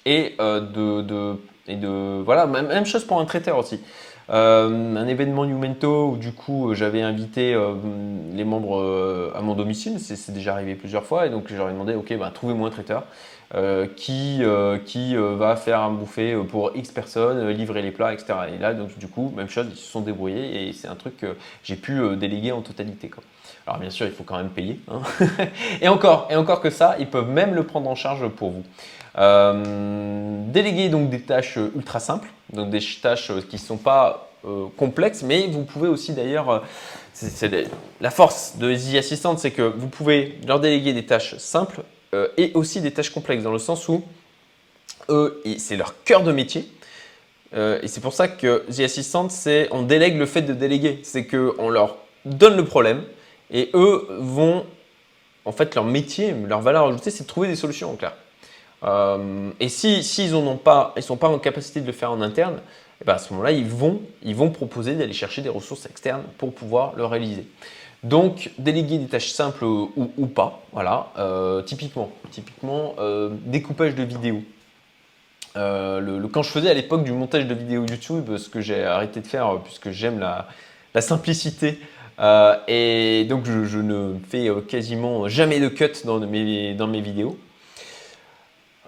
Et 0.06 0.36
de, 0.40 1.36
et 1.68 1.76
de 1.76 2.22
voilà, 2.24 2.46
même 2.46 2.86
chose 2.86 3.04
pour 3.04 3.20
un 3.20 3.26
traiteur 3.26 3.58
aussi. 3.58 3.82
Euh, 4.30 4.96
un 4.96 5.08
événement 5.08 5.46
Numento 5.46 6.12
où 6.12 6.18
du 6.18 6.32
coup 6.32 6.74
j'avais 6.74 7.02
invité 7.02 7.54
euh, 7.54 7.74
les 8.34 8.46
membres 8.46 8.80
euh, 8.80 9.34
à 9.36 9.42
mon 9.42 9.56
domicile, 9.56 10.00
c'est 10.00 10.32
déjà 10.32 10.54
arrivé 10.54 10.76
plusieurs 10.76 11.04
fois, 11.04 11.26
et 11.26 11.30
donc 11.30 11.52
j'aurais 11.54 11.74
demandé, 11.74 11.96
ok, 11.96 12.18
bah, 12.18 12.32
trouvez-moi 12.34 12.68
un 12.68 12.72
traiteur 12.72 13.04
qui, 13.98 14.42
qui 14.86 15.16
va 15.16 15.58
faire 15.58 15.82
un 15.82 15.92
bouffet 15.92 16.38
pour 16.50 16.72
X 16.74 16.90
personnes, 16.92 17.50
livrer 17.50 17.82
les 17.82 17.92
plats, 17.92 18.14
etc. 18.14 18.34
Et 18.56 18.58
là, 18.58 18.74
donc 18.74 18.98
du 18.98 19.08
coup, 19.10 19.34
même 19.36 19.50
chose, 19.50 19.68
ils 19.70 19.76
se 19.76 19.92
sont 19.92 20.00
débrouillés 20.00 20.70
et 20.70 20.72
c'est 20.72 20.88
un 20.88 20.96
truc 20.96 21.18
que 21.18 21.36
j'ai 21.62 21.76
pu 21.76 22.16
déléguer 22.16 22.54
en 22.54 22.62
totalité. 22.62 23.12
Alors 23.68 23.78
bien 23.78 23.90
sûr, 23.90 24.06
il 24.06 24.14
faut 24.14 24.24
quand 24.24 24.38
même 24.38 24.52
payer. 24.52 24.80
Hein. 24.90 25.02
et 25.82 25.90
encore, 25.90 26.30
et 26.32 26.38
encore 26.38 26.62
que 26.62 26.70
ça, 26.70 26.96
ils 26.98 27.08
peuvent 27.08 27.30
même 27.30 27.54
le 27.54 27.64
prendre 27.64 27.90
en 27.90 27.96
charge 27.96 28.26
pour 28.30 28.52
vous. 28.52 28.64
déléguer 30.54 30.88
donc 30.88 31.10
des 31.10 31.20
tâches 31.20 31.60
ultra 31.76 32.00
simples, 32.00 32.30
donc 32.54 32.70
des 32.70 32.80
tâches 33.02 33.32
qui 33.50 33.56
ne 33.56 33.62
sont 33.62 33.78
pas 33.78 34.32
euh, 34.46 34.66
complexes, 34.76 35.22
mais 35.22 35.48
vous 35.48 35.64
pouvez 35.64 35.88
aussi 35.88 36.14
d'ailleurs, 36.14 36.50
euh, 36.50 37.66
la 38.02 38.10
force 38.10 38.58
de 38.58 38.72
Easy 38.72 38.98
Assistant, 38.98 39.38
c'est 39.38 39.52
que 39.52 39.62
vous 39.62 39.88
pouvez 39.88 40.40
leur 40.48 40.60
déléguer 40.60 40.94
des 40.94 41.06
tâches 41.06 41.38
simples 41.38 41.82
euh, 42.16 42.28
et 42.38 42.52
aussi 42.56 42.82
des 42.82 42.92
tâches 42.92 43.12
complexes, 43.12 43.44
dans 43.44 43.52
le 43.52 43.60
sens 43.60 43.88
où 43.88 44.04
eux, 45.10 45.44
c'est 45.58 45.78
leur 45.78 46.04
cœur 46.04 46.24
de 46.24 46.32
métier. 46.32 46.68
et 47.54 47.88
c'est 47.88 48.02
pour 48.02 48.14
ça 48.14 48.28
que 48.28 48.66
The 48.72 48.80
Assistant, 48.82 49.30
c'est 49.30 49.68
on 49.72 49.84
délègue 49.84 50.18
le 50.18 50.26
fait 50.26 50.42
de 50.42 50.54
déléguer. 50.54 51.02
C'est 51.04 51.28
qu'on 51.28 51.70
leur 51.70 51.98
donne 52.26 52.56
le 52.56 52.66
problème 52.66 53.04
et 53.52 53.70
eux 53.74 54.08
vont, 54.20 54.66
en 55.46 55.52
fait, 55.52 55.76
leur 55.76 55.84
métier, 55.84 56.34
leur 56.48 56.62
valeur 56.62 56.88
ajoutée, 56.88 57.12
c'est 57.12 57.24
de 57.24 57.28
trouver 57.28 57.48
des 57.48 57.56
solutions 57.56 57.92
en 57.92 57.96
clair. 57.96 58.14
Et 58.84 59.70
s'ils 59.70 60.04
si, 60.04 60.34
ont 60.34 60.58
pas, 60.58 60.94
ils 60.98 61.04
sont 61.04 61.18
pas 61.18 61.30
en 61.30 61.40
capacité 61.40 61.82
de 61.82 61.88
le 61.88 61.92
faire 61.92 62.12
en 62.12 62.22
interne, 62.22 62.60
et 63.02 63.06
ben, 63.06 63.14
à 63.14 63.18
ce 63.18 63.34
moment-là, 63.34 63.52
ils 63.52 63.66
vont, 63.66 64.02
ils 64.22 64.36
vont 64.36 64.52
proposer 64.52 64.96
d'aller 64.96 65.14
chercher 65.14 65.42
des 65.42 65.50
ressources 65.50 65.86
externes 65.88 66.24
pour 66.38 66.54
pouvoir 66.54 66.94
le 66.96 67.06
réaliser. 67.06 67.48
Donc, 68.04 68.52
déléguer 68.58 68.98
des 68.98 69.08
tâches 69.08 69.30
simples 69.30 69.64
ou, 69.64 70.28
pas, 70.28 70.64
voilà. 70.72 71.12
Euh, 71.18 71.62
typiquement, 71.62 72.12
typiquement 72.32 72.96
euh, 73.00 73.30
découpage 73.46 73.96
de 73.96 74.04
vidéos. 74.04 74.44
Euh, 75.56 76.28
quand 76.32 76.44
je 76.44 76.50
faisais 76.50 76.70
à 76.70 76.74
l'époque 76.74 77.04
du 77.04 77.12
montage 77.12 77.46
de 77.46 77.54
vidéos 77.54 77.86
YouTube, 77.88 78.38
ce 78.38 78.50
que 78.50 78.62
j'ai 78.62 78.84
arrêté 78.84 79.20
de 79.20 79.28
faire 79.28 79.60
puisque 79.64 79.92
j'aime 79.92 80.20
la, 80.20 80.48
simplicité, 81.02 81.80
et 82.68 83.26
donc 83.30 83.46
je, 83.46 83.78
ne 83.78 84.14
fais 84.30 84.50
quasiment 84.68 85.28
jamais 85.28 85.60
de 85.60 85.70
cut 85.70 86.06
dans 86.06 86.20
mes, 86.20 86.74
dans 86.76 86.88
mes 86.88 87.02
vidéos. 87.02 87.38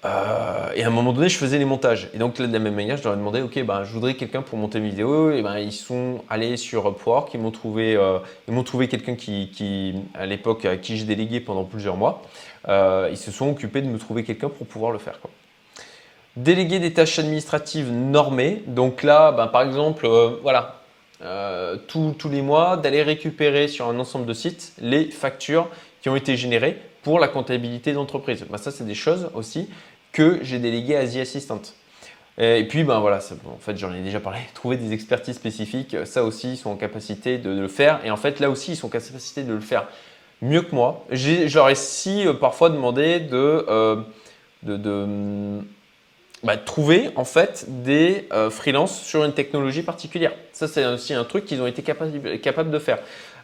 Euh, 0.06 0.72
et 0.76 0.84
à 0.84 0.88
un 0.88 0.90
moment 0.90 1.14
donné, 1.14 1.30
je 1.30 1.38
faisais 1.38 1.58
les 1.58 1.66
montages. 1.66 2.10
Et 2.14 2.18
donc, 2.18 2.36
de 2.36 2.46
la 2.46 2.60
même 2.60 2.76
manière, 2.76 2.98
je 2.98 3.04
leur 3.04 3.14
ai 3.14 3.18
demandé, 3.18 3.42
OK, 3.42 3.62
ben, 3.64 3.84
je 3.84 3.94
voudrais 3.94 4.16
quelqu'un 4.16 4.42
pour 4.42 4.58
monter 4.58 4.80
une 4.80 4.90
vidéo. 4.90 5.32
Et 5.32 5.42
ben, 5.42 5.58
ils 5.60 5.72
sont 5.72 6.24
allés 6.30 6.58
sur 6.58 6.88
Upwork, 6.88 7.34
ils 7.34 7.40
m'ont 7.40 7.52
trouvé, 7.52 7.96
euh, 7.96 8.20
ils 8.48 8.54
m'ont 8.54 8.64
trouvé 8.64 8.88
quelqu'un 8.88 9.16
qui, 9.16 9.96
à 10.14 10.26
l'époque, 10.26 10.66
à 10.66 10.76
qui 10.78 10.98
j'ai 10.98 11.06
délégué 11.06 11.40
pendant 11.40 11.64
plusieurs 11.64 11.96
mois. 11.96 12.22
Euh, 12.68 13.08
ils 13.12 13.18
se 13.18 13.32
sont 13.32 13.50
occupés 13.50 13.82
de 13.82 13.88
me 13.88 13.98
trouver 13.98 14.24
quelqu'un 14.24 14.50
pour 14.50 14.68
pouvoir 14.68 14.92
le 14.92 15.00
faire. 15.00 15.20
Déléguer 16.36 16.80
des 16.80 16.94
tâches 16.94 17.20
administratives 17.20 17.92
normées. 17.92 18.64
Donc 18.68 19.04
là, 19.04 19.32
ben, 19.32 19.48
par 19.48 19.62
exemple, 19.62 20.10
voilà, 20.42 20.82
tous 21.88 22.30
les 22.30 22.42
mois, 22.42 22.76
d'aller 22.76 23.04
récupérer 23.04 23.70
sur 23.70 23.88
un 23.88 23.98
ensemble 24.00 24.26
de 24.26 24.34
sites 24.34 24.74
les 24.82 25.06
factures 25.06 25.70
qui 26.02 26.10
ont 26.10 26.18
été 26.18 26.36
générées 26.36 26.78
pour 27.04 27.20
la 27.20 27.28
comptabilité 27.28 27.94
d'entreprise. 27.94 28.46
Ben, 28.50 28.58
ça, 28.58 28.72
c'est 28.72 28.86
des 28.86 28.96
choses 28.96 29.30
aussi 29.34 29.70
que 30.14 30.40
j'ai 30.42 30.60
délégué 30.60 30.96
à 30.96 31.06
The 31.06 31.18
Assistant. 31.18 31.62
Et 32.40 32.66
puis, 32.68 32.84
ben 32.84 33.00
voilà, 33.00 33.20
en 33.46 33.60
fait, 33.60 33.78
j'en 33.78 33.94
ai 33.94 34.02
déjà 34.02 34.20
parlé, 34.20 34.40
trouver 34.54 34.78
des 34.78 34.94
expertises 34.94 35.36
spécifiques, 35.36 35.96
ça 36.06 36.24
aussi, 36.24 36.54
ils 36.54 36.58
sont 36.58 36.72
en 36.72 36.76
capacité 36.76 37.38
de, 37.38 37.50
le 37.50 37.68
faire. 37.68 38.00
Et 38.06 38.12
en 38.12 38.18
fait, 38.18 38.40
là 38.40 38.50
aussi, 38.50 38.72
ils 38.72 38.76
sont 38.76 38.88
en 38.88 38.90
capacité 38.90 39.44
de 39.44 39.54
le 39.54 39.60
faire 39.60 39.88
mieux 40.42 40.62
que 40.62 40.74
moi. 40.74 41.06
J'aurais 41.12 41.76
si 41.76 42.28
euh, 42.28 42.34
parfois 42.34 42.70
demandé 42.70 43.20
de, 43.20 43.66
euh, 43.70 43.98
de, 44.64 45.60
bah, 46.44 46.58
trouver 46.58 47.12
en 47.16 47.24
fait 47.24 47.66
des 47.68 48.28
euh, 48.34 48.50
freelances 48.50 49.02
sur 49.02 49.24
une 49.24 49.34
technologie 49.34 49.84
particulière. 49.84 50.34
Ça, 50.52 50.68
c'est 50.68 50.86
aussi 50.86 51.14
un 51.14 51.24
truc 51.24 51.46
qu'ils 51.46 51.62
ont 51.62 51.68
été 51.68 51.82
capables 51.84 52.72
de 52.72 52.80
faire. 52.80 53.00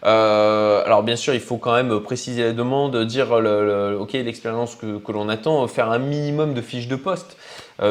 Euh, 0.06 0.84
alors 0.86 1.04
bien 1.04 1.16
sûr, 1.16 1.34
il 1.34 1.40
faut 1.40 1.58
quand 1.58 1.74
même 1.74 2.00
préciser 2.00 2.44
la 2.44 2.54
demande, 2.54 2.96
dire 3.06 3.32
ok 3.32 4.14
l'expérience 4.14 4.76
que, 4.76 5.12
l'on 5.12 5.30
attend, 5.30 5.68
faire 5.68 5.92
un 5.92 6.00
minimum 6.00 6.54
de 6.54 6.62
fiches 6.62 6.88
de 6.88 6.96
poste. 6.96 7.38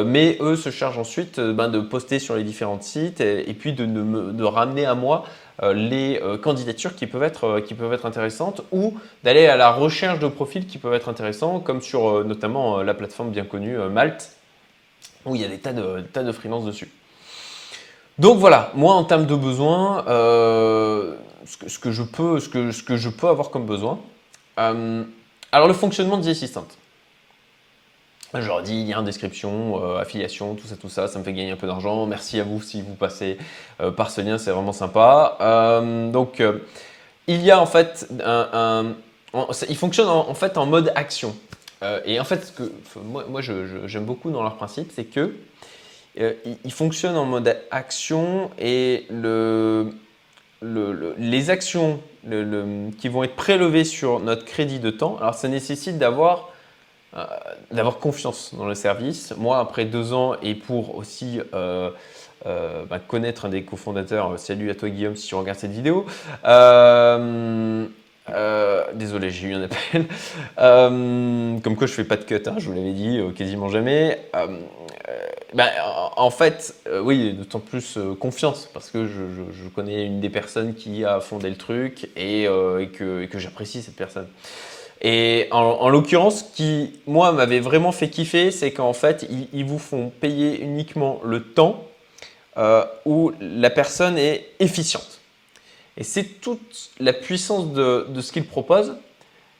mais 0.05 0.37
eux 0.41 0.55
se 0.55 0.69
chargent 0.69 0.99
ensuite 0.99 1.39
ben, 1.39 1.67
de 1.69 1.79
poster 1.79 2.19
sur 2.19 2.35
les 2.35 2.43
différents 2.43 2.81
sites 2.81 3.21
et, 3.21 3.53
puis 3.53 3.73
de, 3.73 4.43
ramener 4.43 4.85
à 4.85 4.95
moi 4.95 5.25
les 5.73 6.19
candidatures 6.41 6.95
qui 6.95 7.05
peuvent, 7.05 7.23
être, 7.23 7.59
qui 7.59 7.73
peuvent 7.73 7.93
être 7.93 8.05
intéressantes 8.05 8.61
ou 8.71 8.95
d'aller 9.23 9.47
à 9.47 9.57
la 9.57 9.71
recherche 9.71 10.19
de 10.19 10.27
profils 10.27 10.65
qui 10.65 10.77
peuvent 10.77 10.93
être 10.93 11.09
intéressants, 11.09 11.59
comme 11.59 11.81
sur 11.81 12.23
notamment 12.25 12.81
la 12.81 12.93
plateforme 12.93 13.29
bien 13.29 13.45
connue 13.45 13.77
Malte, 13.77 14.31
où 15.25 15.35
il 15.35 15.41
y 15.41 15.45
a 15.45 15.47
des 15.47 15.59
tas 15.59 15.73
de, 15.73 16.01
tas 16.01 16.23
de 16.23 16.31
freelances 16.31 16.65
dessus. 16.65 16.91
Donc 18.19 18.37
voilà, 18.37 18.71
moi 18.75 18.95
en 18.95 19.05
termes 19.05 19.25
de 19.25 19.35
besoins, 19.35 20.05
euh, 20.09 21.15
ce, 21.67 21.79
que, 21.79 21.91
je 21.91 22.03
peux, 22.03 22.39
ce, 22.39 22.49
que, 22.49 22.97
je 22.97 23.09
peux 23.09 23.27
avoir 23.27 23.49
comme 23.49 23.65
besoin. 23.65 23.99
Euh, 24.59 25.03
alors 25.51 25.67
le 25.67 25.73
fonctionnement 25.73 26.17
de 26.17 26.25
The 26.25 26.29
Assistant. 26.29 26.67
Je 28.33 28.45
leur 28.45 28.61
dis 28.61 28.85
lien, 28.85 29.01
description, 29.01 29.83
euh, 29.83 29.97
affiliation, 29.97 30.53
tout 30.53 30.67
ça, 30.67 30.75
tout 30.75 30.89
ça, 30.89 31.07
ça 31.07 31.17
me 31.17 31.23
fait 31.23 31.33
gagner 31.33 31.51
un 31.51 31.55
peu 31.55 31.65
d'argent. 31.65 32.05
Merci 32.05 32.39
à 32.39 32.43
vous 32.43 32.61
si 32.61 32.81
vous 32.81 32.93
passez 32.93 33.37
par 33.97 34.11
ce 34.11 34.21
lien, 34.21 34.37
c'est 34.37 34.51
vraiment 34.51 34.73
sympa. 34.73 35.37
donc 36.13 36.43
il 37.27 37.41
y 37.41 37.49
a 37.49 37.59
en 37.59 37.65
fait 37.65 38.07
un, 38.23 38.93
il 39.67 39.77
fonctionne 39.77 40.09
en, 40.09 40.33
fait 40.35 40.57
en 40.57 40.67
mode 40.67 40.91
action. 40.95 41.35
et 42.05 42.19
en 42.19 42.23
fait, 42.23 42.45
ce 42.45 42.51
que 42.51 42.71
moi, 43.03 43.41
j'aime 43.41 44.05
beaucoup 44.05 44.29
dans 44.29 44.43
leur 44.43 44.57
principe, 44.57 44.91
c'est 44.95 45.05
que 45.05 45.33
euh, 46.19 46.33
il, 46.65 46.71
fonctionne 46.71 47.15
en 47.15 47.25
mode 47.25 47.55
action 47.71 48.49
et 48.59 49.05
les 50.61 51.49
actions 51.49 51.99
qui 52.97 53.07
vont 53.07 53.23
être 53.23 53.35
prélevées 53.35 53.85
sur 53.85 54.19
notre 54.19 54.45
crédit 54.45 54.79
de 54.79 54.89
temps, 54.89 55.17
alors 55.19 55.33
ça 55.33 55.47
nécessite 55.47 55.97
d'avoir 55.97 56.49
euh, 57.15 57.91
confiance 57.99 58.53
dans 58.55 58.65
le 58.65 58.75
service. 58.75 59.33
Moi, 59.37 59.57
après 59.59 59.85
deux 59.85 60.13
ans 60.13 60.35
et 60.43 60.55
pour 60.55 60.95
aussi 60.95 61.39
euh, 61.53 61.89
bah, 62.45 62.99
connaître 62.99 63.45
un 63.45 63.49
des 63.49 63.63
cofondateurs, 63.63 64.37
salut 64.37 64.69
à 64.69 64.75
toi 64.75 64.89
Guillaume 64.89 65.15
si 65.15 65.27
tu 65.27 65.35
regardes 65.35 65.59
cette 65.59 65.71
vidéo, 65.71 66.05
désolé, 68.93 69.31
j'ai 69.31 69.47
eu 69.47 69.53
un 69.53 69.63
appel. 69.63 70.05
comme 71.63 71.75
quoi, 71.75 71.87
je 71.87 71.93
fais 71.93 72.03
pas 72.03 72.17
de 72.17 72.23
cut, 72.23 72.41
hein, 72.45 72.55
je 72.57 72.67
vous 72.67 72.75
l'avais 72.75 72.91
dit, 72.91 73.19
quasiment 73.35 73.69
jamais. 73.69 74.19
Ben, 75.53 75.67
en 76.15 76.29
fait, 76.29 76.75
euh, 76.87 77.01
oui, 77.01 77.33
d'autant 77.33 77.59
plus 77.59 77.97
euh, 77.97 78.13
confiance, 78.13 78.69
parce 78.71 78.91
que 78.91 79.07
je, 79.07 79.67
connais 79.73 80.05
une 80.05 80.19
des 80.19 80.29
personnes 80.29 80.75
qui 80.75 81.03
a 81.03 81.19
fondé 81.21 81.49
le 81.49 81.55
truc 81.55 82.09
et, 82.15 82.47
euh, 82.47 82.85
que, 82.85 83.39
j'apprécie 83.39 83.81
cette 83.81 83.95
personne. 83.95 84.27
Et 85.01 85.47
en, 85.51 85.89
l'occurrence, 85.89 86.39
ce 86.39 86.55
qui, 86.55 86.99
moi, 87.07 87.31
m'avait 87.31 87.61
vraiment 87.61 87.91
fait 87.91 88.09
kiffer, 88.09 88.51
c'est 88.51 88.71
qu'en 88.71 88.93
fait, 88.93 89.27
ils, 89.53 89.65
vous 89.65 89.79
font 89.79 90.11
payer 90.19 90.61
uniquement 90.61 91.21
le 91.23 91.41
temps 91.41 91.85
où 93.05 93.31
la 93.39 93.69
personne 93.69 94.17
est 94.17 94.47
efficiente. 94.59 95.21
Et 95.95 96.03
c'est 96.03 96.41
toute 96.41 96.89
la 96.99 97.13
puissance 97.13 97.71
de, 97.71 98.07
de 98.09 98.21
ce 98.21 98.33
qu'ils 98.33 98.45
proposent 98.45 98.97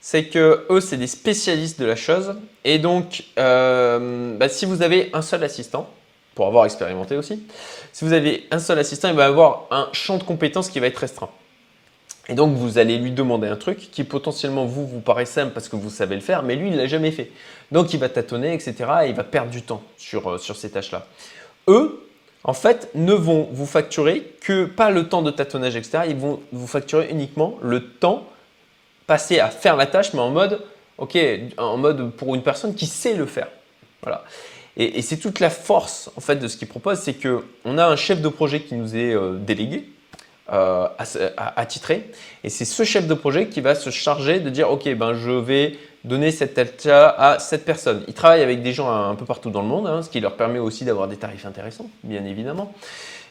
c'est 0.01 0.25
que 0.25 0.65
eux, 0.70 0.79
c'est 0.79 0.98
des 0.98 1.08
spécialistes 1.08 1.79
de 1.79 1.86
la 1.86 1.96
chose. 1.96 2.36
Et 2.63 2.79
donc, 2.79 3.25
euh, 3.38 4.38
bah, 4.38 4.50
si 4.50 4.65
vous 4.65 4.82
avez 4.82 5.10
un 5.13 5.22
seul 5.22 5.44
assistant, 5.44 5.89
pour 6.36 6.48
avoir 6.48 6.65
expérimenté 6.65 7.18
aussi, 7.18 7.44
si 7.91 8.06
vous 8.06 8.13
avez 8.13 8.48
un 8.51 8.60
seul 8.60 8.79
assistant, 8.79 9.10
il 9.10 9.15
va 9.15 9.25
avoir 9.25 9.65
un 9.72 9.89
champ 9.91 10.18
de 10.18 10.24
compétences 10.24 10.70
qui 10.70 10.79
va 10.79 10.88
être 10.88 10.98
restreint. 10.98 11.29
Et 12.29 12.36
donc, 12.36 12.56
vous 12.56 12.77
allez 12.77 12.98
lui 12.98 13.12
demander 13.12 13.48
un 13.48 13.56
truc 13.56 13.89
qui 13.91 14.03
potentiellement 14.03 14.65
vous, 14.65 14.88
vous 14.88 15.00
paraît 15.00 15.25
simple 15.25 15.51
parce 15.51 15.68
que 15.68 15.75
vous 15.75 15.89
savez 15.89 16.15
le 16.15 16.22
faire, 16.22 16.44
mais 16.44 16.56
lui, 16.56 16.68
il 16.68 16.74
ne 16.74 16.77
l'a 16.77 16.88
jamais 16.88 17.12
fait. 17.12 17.32
Donc, 17.72 17.94
il 17.94 18.00
va 18.00 18.08
tâtonner, 18.08 18.53
etc. 18.53 18.75
Et 19.03 19.10
il 19.10 19.15
va 19.15 19.24
perdre 19.24 19.50
du 19.50 19.63
temps 19.63 19.82
sur, 19.98 20.29
euh, 20.29 20.38
sur 20.38 20.56
ces 20.56 20.70
tâches-là. 20.70 21.08
Eux, 21.68 22.08
en 22.44 22.53
fait, 22.53 22.89
ne 22.96 23.13
vont 23.13 23.50
vous 23.51 23.65
facturer 23.65 24.32
que 24.41 24.65
pas 24.65 24.91
le 24.91 25.10
temps 25.10 25.24
de 25.24 25.32
tâtonnage, 25.32 25.75
etc. 25.75 26.03
Ils 26.08 26.15
vont 26.15 26.39
vous 26.53 26.68
facturer 26.68 27.10
uniquement 27.10 27.58
le 27.62 27.84
temps 27.84 28.25
passer 29.10 29.39
à 29.39 29.50
faire 29.50 29.75
la 29.75 29.88
tâche, 29.88 30.13
mais 30.13 30.20
en 30.20 30.30
mode, 30.30 30.62
ok, 31.00 31.18
en 31.58 31.78
mode 31.78 32.12
pour 32.12 32.36
une 32.36 32.44
personne 32.44 32.75
qui 32.75 32.86
sait 32.86 33.16
le 33.16 33.25
faire. 33.25 33.48
Voilà. 34.04 34.24
Et, 34.78 35.01
c'est 35.01 35.18
toute 35.18 35.39
la 35.39 35.50
force 35.50 36.12
en 36.16 36.22
fait 36.22 36.36
de 36.36 36.48
ce 36.48 36.56
qu'il 36.58 36.68
propose, 36.68 37.00
c'est 37.00 37.16
que 37.16 37.44
on 37.66 37.80
a 37.80 37.88
un 37.88 37.96
chef 37.96 38.22
de 38.22 38.30
projet 38.30 38.62
qui 38.62 38.75
nous 38.75 38.96
est 38.96 39.16
euh, 39.16 39.34
délégué, 39.34 39.89
euh, 40.54 40.88
attitré, 41.56 42.12
et 42.44 42.50
c'est 42.50 42.66
ce 42.66 42.84
chef 42.84 43.08
de 43.08 43.16
projet 43.16 43.48
qui 43.48 43.62
va 43.62 43.74
se 43.74 43.89
charger 43.89 44.39
de 44.39 44.51
dire, 44.51 44.70
ok, 44.70 44.88
ben 44.94 45.16
je 45.16 45.32
vais 45.32 45.75
donner 46.04 46.30
cette 46.30 46.54
tâche 46.54 46.86
à 46.86 47.38
cette 47.39 47.66
personne. 47.66 48.04
Il 48.08 48.13
travaille 48.13 48.44
avec 48.44 48.62
des 48.62 48.74
gens 48.74 48.89
un, 48.92 49.16
peu 49.16 49.25
partout 49.25 49.50
dans 49.50 49.63
le 49.63 49.68
monde, 49.68 49.88
hein, 49.88 50.04
ce 50.04 50.10
qui 50.12 50.20
leur 50.20 50.36
permet 50.36 50.60
aussi 50.60 50.86
d'avoir 50.86 51.08
des 51.08 51.18
tarifs 51.18 51.48
intéressants, 51.48 51.89
bien 52.04 52.24
évidemment. 52.25 52.74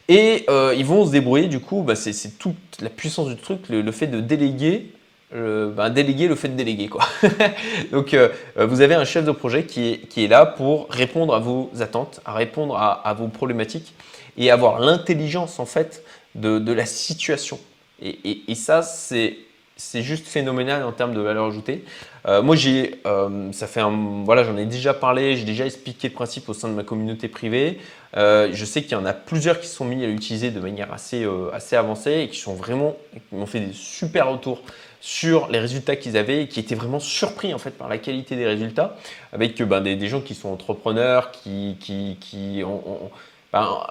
Et 0.09 0.45
euh, 0.51 0.75
ils 0.77 0.85
vont 0.85 1.07
se 1.07 1.13
débrouiller, 1.13 1.47
du 1.47 1.61
coup, 1.61 1.83
bah, 1.83 1.95
c'est 1.95 2.37
toute 2.37 2.57
la 2.81 2.91
puissance 2.91 3.29
du 3.29 3.37
truc, 3.37 3.69
le 3.69 3.93
fait 3.93 4.09
de 4.09 4.21
déléguer 4.21 4.93
ben, 5.31 5.91
déléguer 5.91 6.27
le 6.27 6.35
fait 6.35 6.49
de 6.49 6.55
déléguer. 6.55 6.89
Quoi. 6.89 7.05
Donc, 7.93 8.15
euh, 8.15 8.31
vous 8.57 8.81
avez 8.81 8.95
un 8.95 9.05
chef 9.05 9.25
de 9.25 9.33
projet 9.33 9.65
qui 9.65 9.93
est, 9.93 10.09
qui 10.09 10.25
est, 10.25 10.29
là 10.29 10.47
pour 10.47 10.89
répondre 10.89 11.35
à 11.35 11.39
vos 11.39 11.71
attentes, 11.81 12.21
à 12.25 12.33
répondre 12.33 12.77
à, 12.77 13.15
vos 13.15 13.29
problématiques 13.29 13.95
et 14.39 14.51
avoir 14.51 14.81
l'intelligence 14.81 15.59
en 15.59 15.67
fait 15.67 16.03
de, 16.35 16.59
de, 16.59 16.73
la 16.73 16.87
situation. 16.87 17.59
Et, 18.01 18.43
et, 18.49 18.55
ça, 18.55 18.83
c'est 18.83 19.39
c'est 19.81 20.03
juste 20.03 20.27
phénoménal 20.27 20.83
en 20.83 20.91
termes 20.91 21.15
de 21.15 21.21
valeur 21.21 21.47
ajoutée. 21.47 21.85
Euh, 22.27 22.43
moi, 22.43 22.57
j'ai, 22.57 23.01
euh, 23.07 23.53
ça 23.53 23.69
fait 23.69 23.81
voilà, 24.25 24.43
j'en 24.43 24.57
ai 24.57 24.67
déjà 24.67 24.93
parlé, 24.93 25.37
j'ai 25.37 25.45
déjà 25.45 25.67
expliqué 25.67 26.09
le 26.09 26.15
principe 26.15 26.49
au 26.49 26.55
sein 26.55 26.69
de 26.69 26.75
ma 26.75 26.83
communauté 26.83 27.29
privée. 27.29 27.79
je 28.15 28.65
sais 28.65 28.83
qu'il 28.83 28.93
y 28.93 28.97
en 28.97 29.07
a 29.07 29.13
plusieurs 29.13 29.61
qui 29.61 29.69
sont 29.69 29.85
mis 29.85 30.03
à 30.03 30.09
l'utiliser 30.09 30.51
de 30.51 30.59
manière 30.59 30.93
assez, 30.93 31.25
assez 31.53 31.77
avancée 31.77 32.23
et 32.23 32.29
qui 32.29 32.41
sont 32.41 32.55
vraiment, 32.55 32.97
qui 33.13 33.37
m'ont 33.37 33.47
fait 33.47 33.61
des 33.61 33.73
super 33.73 34.31
retours 34.31 34.63
sur 35.01 35.49
les 35.49 35.59
résultats 35.59 35.97
qu'ils 35.97 36.17
avaient 36.17 36.43
et 36.43 36.49
qui 36.49 36.61
étaient 36.61 36.75
vraiment 36.75 37.01
surpris 37.01 37.55
en 37.55 37.59
fait 37.59 37.71
par 37.71 37.89
la 37.89 37.99
qualité 37.99 38.37
des 38.37 38.47
résultats 38.47 38.97
avec 39.33 39.61
ben, 39.63 39.81
des, 39.81 40.09
gens 40.09 40.21
qui 40.21 40.35
sont 40.35 40.49
entrepreneurs, 40.49 41.31
qui, 41.31 41.77
qui, 41.81 42.63
ont, 42.65 43.11
ben, 43.53 43.87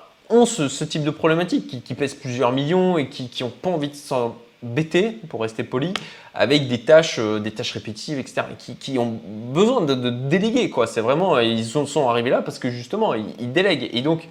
ce, 0.46 0.84
type 0.84 1.04
de 1.04 1.10
problématique, 1.10 1.84
qui, 1.84 1.94
pèsent 1.94 2.16
plusieurs 2.16 2.52
millions 2.52 2.98
et 2.98 3.08
qui 3.08 3.30
n'ont 3.42 3.50
pas 3.50 3.70
envie 3.70 3.90
de 3.90 3.96
s'embêter, 3.96 5.12
pour 5.30 5.42
rester 5.42 5.64
poli, 5.64 5.94
avec 6.34 6.68
des 6.68 6.82
tâches, 6.82 7.20
euh, 7.20 7.40
des 7.40 7.52
tâches 7.52 7.72
répétitives, 7.72 8.20
etc. 8.20 8.44
Qui, 8.60 8.76
qui 8.76 9.00
ont 9.00 9.20
besoin 9.24 9.82
de, 9.82 10.10
déléguer. 10.10 10.72
C'est 10.86 11.02
vraiment, 11.02 11.40
ils 11.40 11.66
sont, 11.66 12.10
arrivés 12.10 12.30
là 12.30 12.42
parce 12.42 12.60
que 12.60 12.70
justement, 12.70 13.14
ils, 13.14 13.52
délèguent. 13.52 13.90
Et 13.94 14.02
donc, 14.02 14.28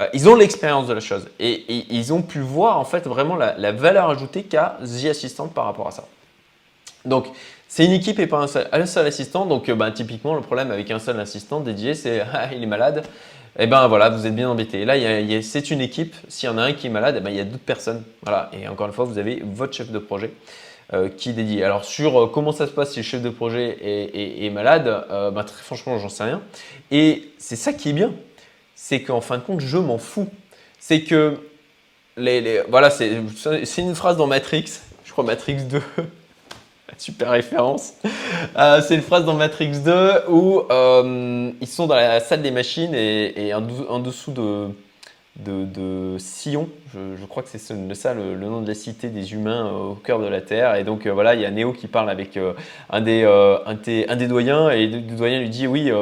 euh, 0.00 0.06
ils 0.12 0.28
ont 0.28 0.36
l'expérience 0.36 0.86
de 0.86 0.92
la 0.92 1.00
chose 1.00 1.26
et, 1.40 1.64
ils 1.90 2.12
ont 2.12 2.22
pu 2.22 2.40
voir 2.40 2.78
en 2.78 2.84
fait 2.84 3.06
vraiment 3.06 3.36
la, 3.36 3.72
valeur 3.72 4.10
ajoutée 4.10 4.44
qu'a 4.44 4.78
The 4.82 5.06
Assistant 5.06 5.48
par 5.48 5.64
rapport 5.64 5.88
à 5.88 5.90
ça. 5.90 6.04
Donc, 7.04 7.26
c'est 7.68 7.84
une 7.84 7.92
équipe 7.92 8.18
et 8.18 8.26
pas 8.26 8.38
un 8.38 8.46
seul, 8.46 9.06
assistant. 9.06 9.46
Donc, 9.46 9.68
euh, 9.68 9.74
bah, 9.74 9.90
typiquement, 9.90 10.34
le 10.34 10.40
problème 10.40 10.70
avec 10.70 10.90
un 10.90 10.98
seul 10.98 11.18
assistant 11.20 11.60
dédié, 11.60 11.94
c'est 11.94 12.20
ah, 12.32 12.52
il 12.52 12.62
est 12.62 12.66
malade. 12.66 13.04
Et 13.58 13.64
eh 13.64 13.66
ben 13.66 13.88
voilà, 13.88 14.08
vous 14.08 14.24
êtes 14.24 14.34
bien 14.36 14.48
embêté. 14.48 14.84
Là, 14.84 14.94
c'est 15.42 15.72
une 15.72 15.80
équipe. 15.80 16.14
S'il 16.28 16.48
y 16.48 16.52
en 16.52 16.58
a 16.58 16.62
un 16.62 16.72
qui 16.74 16.86
est 16.86 16.90
malade, 16.90 17.16
eh 17.18 17.20
ben, 17.20 17.30
il 17.30 17.36
y 17.36 17.40
a 17.40 17.44
d'autres 17.44 17.64
personnes. 17.64 18.04
Voilà. 18.22 18.50
Et 18.52 18.68
encore 18.68 18.86
une 18.86 18.92
fois, 18.92 19.04
vous 19.04 19.18
avez 19.18 19.42
votre 19.44 19.72
chef 19.72 19.90
de 19.90 19.98
projet 19.98 20.30
euh, 20.92 21.08
qui 21.08 21.30
est 21.30 21.32
dédié. 21.32 21.64
Alors, 21.64 21.84
sur 21.84 22.30
comment 22.30 22.52
ça 22.52 22.68
se 22.68 22.70
passe 22.70 22.92
si 22.92 23.00
le 23.00 23.02
chef 23.02 23.20
de 23.20 23.30
projet 23.30 23.78
est, 23.82 24.50
malade, 24.50 24.84
bah, 25.34 25.42
très 25.42 25.60
franchement, 25.64 25.98
j'en 25.98 26.08
sais 26.08 26.22
rien. 26.22 26.40
Et 26.92 27.32
c'est 27.38 27.56
ça 27.56 27.72
qui 27.72 27.90
est 27.90 27.94
bien 27.94 28.12
c'est 28.80 29.02
qu'en 29.02 29.20
fin 29.20 29.38
de 29.38 29.42
compte, 29.42 29.60
je 29.60 29.76
m'en 29.76 29.98
fous. 29.98 30.28
C'est 30.78 31.02
que, 31.02 31.36
les, 32.16 32.62
voilà, 32.70 32.90
c'est 32.90 33.10
une 33.78 33.94
phrase 33.96 34.16
dans 34.16 34.28
Matrix, 34.28 34.66
je 35.04 35.10
crois 35.10 35.24
Matrix 35.24 35.64
2, 35.64 35.82
super 36.96 37.30
référence. 37.30 37.94
Euh, 38.56 38.80
c'est 38.86 38.94
une 38.94 39.02
phrase 39.02 39.24
dans 39.24 39.34
Matrix 39.34 39.80
2 39.84 40.28
où 40.28 40.62
euh, 40.70 41.50
ils 41.60 41.66
sont 41.66 41.88
dans 41.88 41.96
la 41.96 42.20
salle 42.20 42.40
des 42.40 42.52
machines 42.52 42.94
et, 42.94 43.52
en, 43.52 43.98
dessous 43.98 44.30
de, 44.30 44.68
de, 45.38 46.16
Sion, 46.18 46.68
je, 46.94 47.24
crois 47.26 47.42
que 47.42 47.48
c'est 47.48 47.58
ça 47.58 48.14
le, 48.14 48.36
nom 48.36 48.60
de 48.60 48.68
la 48.68 48.74
cité 48.74 49.08
des 49.08 49.32
humains 49.32 49.66
euh, 49.66 49.90
au 49.90 49.94
cœur 49.94 50.20
de 50.20 50.26
la 50.26 50.40
Terre. 50.40 50.74
Et 50.74 50.84
donc 50.84 51.06
voilà, 51.06 51.34
il 51.34 51.40
y 51.40 51.44
a 51.44 51.50
Néo 51.50 51.72
qui 51.72 51.86
parle 51.86 52.10
avec 52.10 52.38
un, 52.90 53.00
des, 53.00 53.24
un, 53.24 53.74
des, 53.74 54.06
un, 54.08 54.16
des, 54.16 54.26
doyens 54.26 54.70
et 54.70 54.86
le 54.86 55.00
doyen 55.00 55.40
lui 55.40 55.48
dit 55.48 55.66
oui 55.66 55.92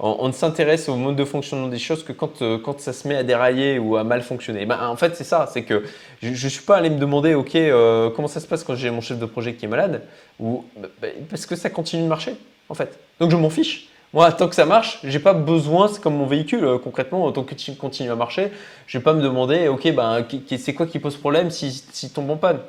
on, 0.00 0.28
ne 0.28 0.32
s'intéresse 0.32 0.88
au 0.88 0.96
mode 0.96 1.16
de 1.16 1.24
fonctionnement 1.24 1.68
des 1.68 1.78
choses 1.78 2.04
que 2.04 2.12
quand, 2.12 2.42
euh, 2.42 2.58
quand 2.58 2.80
ça 2.80 2.92
se 2.92 3.08
met 3.08 3.16
à 3.16 3.22
dérailler 3.22 3.78
ou 3.78 3.96
à 3.96 4.04
mal 4.04 4.22
fonctionner. 4.22 4.64
Ben, 4.64 4.78
en 4.88 4.96
fait, 4.96 5.16
c'est 5.16 5.24
ça, 5.24 5.48
c'est 5.52 5.62
que 5.62 5.84
je 6.22 6.28
ne 6.30 6.50
suis 6.50 6.62
pas 6.62 6.76
allé 6.76 6.90
me 6.90 6.98
demander, 6.98 7.34
ok, 7.34 7.54
euh, 7.56 8.10
comment 8.10 8.28
ça 8.28 8.40
se 8.40 8.46
passe 8.46 8.62
quand 8.62 8.76
j'ai 8.76 8.90
mon 8.90 9.00
chef 9.00 9.18
de 9.18 9.26
projet 9.26 9.54
qui 9.54 9.64
est 9.64 9.68
malade, 9.68 10.02
ou 10.38 10.64
ben, 11.02 11.10
parce 11.28 11.46
que 11.46 11.56
ça 11.56 11.70
continue 11.70 12.04
de 12.04 12.08
marcher, 12.08 12.36
en 12.68 12.74
fait. 12.74 12.98
Donc 13.18 13.30
je 13.30 13.36
m'en 13.36 13.50
fiche. 13.50 13.88
Moi, 14.14 14.32
tant 14.32 14.48
que 14.48 14.54
ça 14.54 14.64
marche, 14.64 15.00
j'ai 15.04 15.18
pas 15.18 15.34
besoin, 15.34 15.88
c'est 15.88 16.00
comme 16.00 16.16
mon 16.16 16.26
véhicule, 16.26 16.64
euh, 16.64 16.78
concrètement, 16.78 17.30
tant 17.30 17.44
que 17.44 17.54
tu 17.54 17.74
continues 17.74 18.10
à 18.10 18.16
marcher, 18.16 18.50
je 18.86 18.96
vais 18.96 19.04
pas 19.04 19.12
me 19.12 19.22
demander, 19.22 19.68
ok, 19.68 19.92
ben, 19.94 20.24
c'est 20.56 20.72
quoi 20.72 20.86
qui 20.86 20.98
pose 20.98 21.16
problème 21.16 21.50
si, 21.50 21.84
si 21.92 22.10
tombe 22.10 22.30
en 22.30 22.36
panne? 22.38 22.60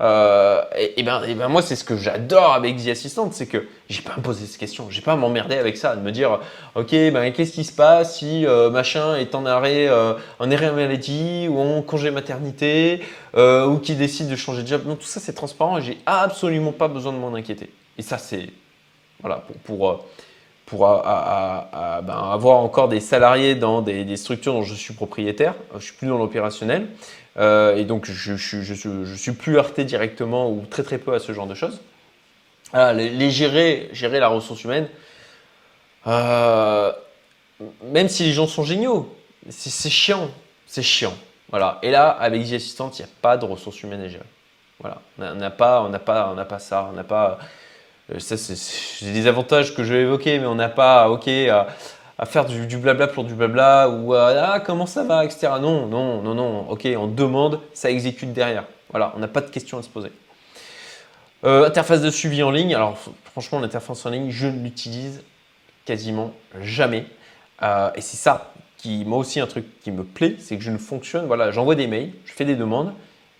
Euh, 0.00 0.62
et, 0.76 1.02
ben, 1.02 1.22
et, 1.24 1.34
ben, 1.34 1.48
moi, 1.48 1.62
c'est 1.62 1.76
ce 1.76 1.84
que 1.84 1.96
j'adore 1.96 2.52
avec 2.52 2.76
The 2.76 2.88
Assistant, 2.88 3.30
c'est 3.32 3.46
que 3.46 3.68
j'ai 3.88 4.02
pas 4.02 4.12
à 4.12 4.16
me 4.18 4.22
poser 4.22 4.44
ces 4.44 4.58
questions, 4.58 4.90
j'ai 4.90 5.00
pas 5.00 5.12
à 5.12 5.16
m'emmerder 5.16 5.56
avec 5.56 5.78
ça, 5.78 5.96
de 5.96 6.02
me 6.02 6.10
dire, 6.10 6.40
ok, 6.74 6.90
ben, 6.90 7.32
qu'est-ce 7.32 7.52
qui 7.52 7.64
se 7.64 7.72
passe 7.72 8.18
si 8.18 8.44
euh, 8.44 8.68
machin 8.68 9.16
est 9.16 9.34
en 9.34 9.46
arrêt, 9.46 9.88
euh, 9.88 10.12
en 10.40 10.50
arrêt 10.50 10.72
maladie 10.72 11.46
ou 11.48 11.58
en 11.58 11.80
congé 11.80 12.10
maternité 12.10 13.02
ou 13.34 13.78
qui 13.78 13.94
décide 13.94 14.28
de 14.28 14.36
changer 14.36 14.62
de 14.62 14.68
job. 14.68 14.82
Non, 14.86 14.96
tout 14.96 15.06
ça, 15.06 15.20
c'est 15.20 15.32
transparent 15.32 15.78
et 15.78 15.82
j'ai 15.82 15.98
absolument 16.04 16.72
pas 16.72 16.88
besoin 16.88 17.12
de 17.12 17.18
m'en 17.18 17.34
inquiéter. 17.34 17.70
Et 17.96 18.02
ça, 18.02 18.18
c'est 18.18 18.50
voilà 19.20 19.42
pour, 19.64 20.04
ben, 20.78 22.30
avoir 22.32 22.58
encore 22.58 22.88
des 22.88 23.00
salariés 23.00 23.54
dans 23.54 23.82
des, 23.82 24.16
structures 24.16 24.52
dont 24.52 24.62
je 24.62 24.74
suis 24.74 24.94
propriétaire. 24.94 25.54
Je 25.74 25.84
suis 25.84 25.94
plus 25.94 26.08
dans 26.08 26.18
l'opérationnel. 26.18 26.88
Euh, 27.38 27.76
et 27.76 27.84
donc, 27.84 28.06
je, 28.06 28.36
je, 28.36 29.14
suis 29.16 29.32
plus 29.32 29.56
heurté 29.56 29.84
directement 29.84 30.50
ou 30.50 30.64
très 30.68 30.82
très 30.82 30.98
peu 30.98 31.14
à 31.14 31.18
ce 31.18 31.32
genre 31.32 31.46
de 31.46 31.54
choses. 31.54 31.80
les, 32.74 33.30
gérer, 33.30 33.88
gérer 33.92 34.20
la 34.20 34.28
ressource 34.28 34.64
humaine, 34.64 34.88
euh, 36.06 36.92
même 37.84 38.08
si 38.08 38.24
les 38.24 38.32
gens 38.32 38.46
sont 38.46 38.64
géniaux, 38.64 39.14
c'est 39.48 39.90
chiant, 39.90 40.30
c'est 40.66 40.82
chiant. 40.82 41.14
Voilà. 41.50 41.78
Et 41.82 41.90
là, 41.90 42.08
avec 42.08 42.48
The 42.48 42.54
Assistant, 42.54 42.90
il 42.98 43.02
n'y 43.02 43.04
a 43.04 43.12
pas 43.20 43.36
de 43.36 43.44
ressources 43.44 43.82
humaines 43.82 44.02
à 44.02 44.08
gérer. 44.08 44.24
Voilà. 44.80 45.00
On 45.18 45.34
n'a 45.34 45.50
pas, 45.50 45.88
pas, 46.04 46.44
pas 46.44 46.58
ça, 46.58 46.88
on 46.90 46.94
n'a 46.94 47.04
pas. 47.04 47.38
Euh, 48.10 48.18
ça, 48.18 48.36
c'est 48.36 49.12
des 49.12 49.26
avantages 49.26 49.74
que 49.74 49.84
je 49.84 49.94
vais 49.94 50.02
évoquer, 50.02 50.38
mais 50.38 50.46
on 50.46 50.54
n'a 50.54 50.68
pas, 50.68 51.08
à 52.18 52.26
faire 52.26 52.44
du, 52.44 52.76
blabla 52.76 53.06
pour 53.06 53.24
du 53.24 53.34
blabla 53.34 53.88
ou 53.88 54.14
à 54.14 54.52
ah, 54.52 54.60
comment 54.60 54.86
ça 54.86 55.04
va, 55.04 55.24
etc. 55.24 55.52
Non, 55.60 55.86
non, 55.86 56.22
non, 56.22 56.34
non. 56.34 56.70
Ok, 56.70 56.88
on 56.96 57.06
demande, 57.06 57.60
ça 57.72 57.90
exécute 57.90 58.32
derrière. 58.32 58.64
Voilà, 58.90 59.12
on 59.16 59.18
n'a 59.18 59.28
pas 59.28 59.40
de 59.40 59.50
questions 59.50 59.78
à 59.78 59.82
se 59.82 59.88
poser. 59.88 60.12
Euh, 61.44 61.66
interface 61.66 62.02
de 62.02 62.10
suivi 62.10 62.42
en 62.42 62.50
ligne. 62.50 62.74
Alors, 62.74 62.96
franchement, 63.24 63.58
l'interface 63.58 64.06
en 64.06 64.10
ligne, 64.10 64.30
je 64.30 64.46
ne 64.46 64.62
l'utilise 64.62 65.22
quasiment 65.84 66.32
jamais. 66.60 67.06
Euh, 67.62 67.90
et 67.94 68.00
c'est 68.00 68.16
ça 68.16 68.52
qui, 68.76 69.04
moi 69.04 69.18
aussi, 69.18 69.40
un 69.40 69.46
truc 69.46 69.66
qui 69.80 69.90
me 69.90 70.04
plaît, 70.04 70.36
c'est 70.38 70.56
que 70.56 70.62
je 70.62 70.70
ne 70.70 70.78
fonctionne. 70.78 71.26
Voilà, 71.26 71.50
j'envoie 71.50 71.74
des 71.74 71.86
mails, 71.86 72.12
je 72.24 72.32
fais 72.32 72.44
des 72.44 72.56
demandes. 72.56 72.92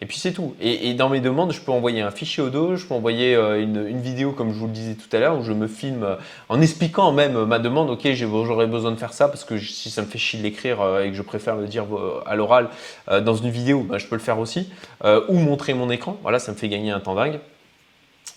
Et 0.03 0.05
puis 0.05 0.19
c'est 0.19 0.33
tout. 0.33 0.57
Et, 0.61 0.95
dans 0.95 1.09
mes 1.09 1.21
demandes, 1.21 1.53
je 1.53 1.61
peux 1.61 1.71
envoyer 1.71 2.01
un 2.01 2.11
fichier 2.11 2.43
audio, 2.43 2.75
je 2.75 2.85
peux 2.85 2.93
envoyer 2.93 3.37
euh, 3.37 3.63
une, 3.63 4.01
vidéo 4.01 4.33
comme 4.33 4.53
je 4.53 4.59
vous 4.59 4.67
le 4.67 4.73
disais 4.73 4.95
tout 4.95 5.17
à 5.17 5.21
l'heure, 5.21 5.39
où 5.39 5.45
je 5.45 5.53
me 5.53 5.69
filme 5.69 6.03
euh, 6.03 6.17
en 6.49 6.61
expliquant 6.61 7.13
même 7.13 7.45
ma 7.45 7.61
demande. 7.61 7.89
Ok, 7.89 8.09
j'aurais 8.13 8.67
besoin 8.67 8.91
de 8.91 8.97
faire 8.97 9.13
ça 9.13 9.29
parce 9.29 9.45
que 9.45 9.57
si 9.59 9.91
ça 9.91 10.03
me 10.03 10.09
fait 10.09 10.19
chier 10.19 10.41
de 10.41 10.43
l'écrire 10.43 10.81
euh, 10.81 11.05
et 11.05 11.11
que 11.11 11.15
je 11.15 11.23
préfère 11.23 11.55
le 11.55 11.69
dire 11.69 11.87
à 12.27 12.35
l'oral 12.35 12.69
dans 13.09 13.37
une 13.37 13.51
vidéo, 13.51 13.87
bah, 13.89 13.99
je 13.99 14.09
peux 14.09 14.17
le 14.17 14.21
faire 14.21 14.41
aussi. 14.41 14.73
ou 15.05 15.39
montrer 15.39 15.73
mon 15.73 15.89
écran. 15.89 16.17
Voilà, 16.23 16.41
ça 16.41 16.51
me 16.51 16.57
fait 16.57 16.69
gagner 16.69 16.91
un 16.91 16.99
temps 16.99 17.15
dingue. 17.15 17.39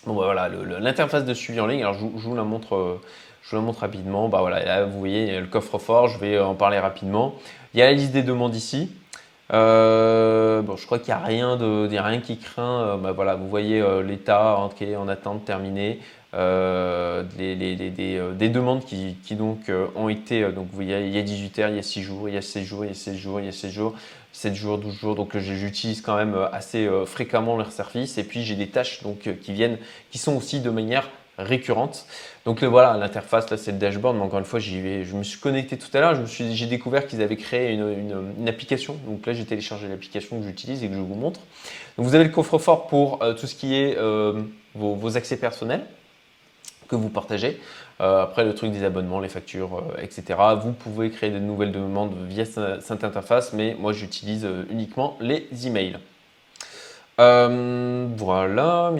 Bon, 0.06 0.14
bah, 0.14 0.26
voilà, 0.26 0.50
l'interface 0.80 1.26
de 1.26 1.34
suivi 1.34 1.60
en 1.60 1.66
ligne. 1.66 1.82
Alors, 1.82 1.96
je, 1.96 2.06
vous 2.06 2.36
la 2.36 2.44
montre. 2.44 3.00
je 3.42 3.50
vous 3.50 3.56
la 3.56 3.64
montre 3.64 3.80
rapidement. 3.80 4.30
Bah 4.30 4.42
voilà, 4.42 4.64
là, 4.64 4.86
vous 4.86 5.00
voyez, 5.00 5.40
le 5.40 5.48
coffre-fort, 5.48 6.10
je 6.10 6.20
vais 6.20 6.38
en 6.38 6.54
parler 6.54 6.78
rapidement. 6.78 7.34
Il 7.74 7.80
y 7.80 7.82
a 7.82 7.88
la 7.88 7.94
liste 7.94 8.12
des 8.12 8.22
demandes 8.22 8.56
ici. 8.56 8.92
Euh, 9.54 10.62
bon, 10.62 10.76
je 10.76 10.86
crois 10.86 10.98
qu'il 10.98 11.14
n'y 11.14 11.20
a 11.20 11.24
rien 11.24 11.58
de, 11.58 11.88
rien 11.98 12.20
qui 12.20 12.38
craint. 12.38 12.82
Euh, 12.82 12.98
bah, 12.98 13.12
voilà, 13.12 13.36
vous 13.36 13.48
voyez 13.48 13.82
euh, 13.82 14.02
l'état 14.02 14.58
en, 14.58 14.70
en, 14.70 15.08
attente 15.08 15.46
terminé, 15.46 16.00
des, 16.34 18.50
demandes 18.50 18.84
qui, 18.86 19.36
donc 19.36 19.72
ont 19.96 20.10
été. 20.10 20.52
donc 20.52 20.68
vous 20.70 20.76
voyez, 20.76 21.06
il 21.06 21.16
y 21.16 21.20
a 21.20 21.22
18 21.22 21.60
heures, 21.60 21.70
il 21.70 21.76
y 21.76 21.80
a 21.80 21.84
6 21.84 22.04
jours, 22.04 22.30
il 22.30 22.36
y 22.36 22.38
a 22.38 22.42
16 22.42 22.66
jours, 22.66 22.86
il 22.86 22.90
y 22.90 22.92
a 22.92 22.96
16 22.96 23.16
jours, 23.16 23.40
il 23.40 23.46
y 23.46 23.50
a 23.50 23.52
16 23.52 23.72
jours, 23.72 23.96
7 24.34 24.56
jours, 24.56 24.78
12 24.78 25.00
jours. 25.00 25.16
Donc 25.16 25.38
j'utilise 25.38 26.02
quand 26.02 26.16
même 26.16 26.36
assez 26.52 26.90
fréquemment 27.06 27.58
leur 27.58 27.72
service. 27.72 28.18
Et 28.18 28.24
puis 28.24 28.44
j'ai 28.44 28.56
des 28.56 28.68
tâches 28.68 29.04
donc 29.04 29.30
qui 29.42 29.54
viennent, 29.54 29.78
qui 30.12 30.18
sont 30.18 30.36
aussi 30.36 30.60
de 30.60 30.70
manière 30.70 31.10
récurrente. 31.38 32.06
Donc 32.46 32.64
voilà, 32.64 32.96
l'interface, 32.98 33.50
là 33.50 33.58
c'est 33.58 33.72
le 33.72 33.78
dashboard, 33.78 34.16
mais 34.16 34.24
encore 34.24 34.40
une 34.40 34.46
fois, 34.46 34.60
je 34.60 35.16
me 35.16 35.24
suis 35.24 35.40
connecté 35.40 35.78
tout 35.78 35.90
à 35.98 36.00
l'heure, 36.00 36.16
j'ai 36.28 36.66
découvert 36.68 37.08
qu'ils 37.08 37.22
avaient 37.22 37.38
créé 37.38 37.74
une, 37.74 38.48
application. 38.48 38.98
Donc 39.08 39.26
là, 39.26 39.34
j'ai 39.34 39.46
téléchargé 39.46 39.88
l'application 39.88 40.40
que 40.40 40.46
j'utilise 40.46 40.84
et 40.84 40.88
que 40.88 40.94
je 40.94 41.00
vous 41.00 41.16
montre. 41.16 41.40
Vous 41.98 42.14
avez 42.14 42.24
le 42.24 42.30
coffre-fort 42.30 42.88
pour 42.88 43.24
euh, 43.24 43.34
tout 43.34 43.48
ce 43.48 43.56
qui 43.56 43.76
est 43.76 43.98
euh, 43.98 44.42
vos, 44.76 45.18
accès 45.18 45.38
personnels 45.38 45.86
que 46.88 46.96
vous 46.96 47.10
partagez. 47.10 47.60
Euh, 48.02 48.24
après, 48.24 48.44
le 48.44 48.54
truc 48.54 48.72
des 48.72 48.84
abonnements, 48.84 49.20
les 49.20 49.30
factures, 49.30 49.84
etc. 50.02 50.38
Vous 50.62 50.72
pouvez 50.72 51.10
créer 51.10 51.32
de 51.32 51.40
nouvelles 51.40 51.72
demandes 51.72 52.14
via 52.28 52.46
cette 52.46 53.04
interface, 53.04 53.54
mais 53.54 53.76
moi 53.80 53.94
j'utilise 53.94 54.48
uniquement 54.70 55.18
les 55.20 55.48
emails. 55.66 55.98
voilà, 57.18 58.92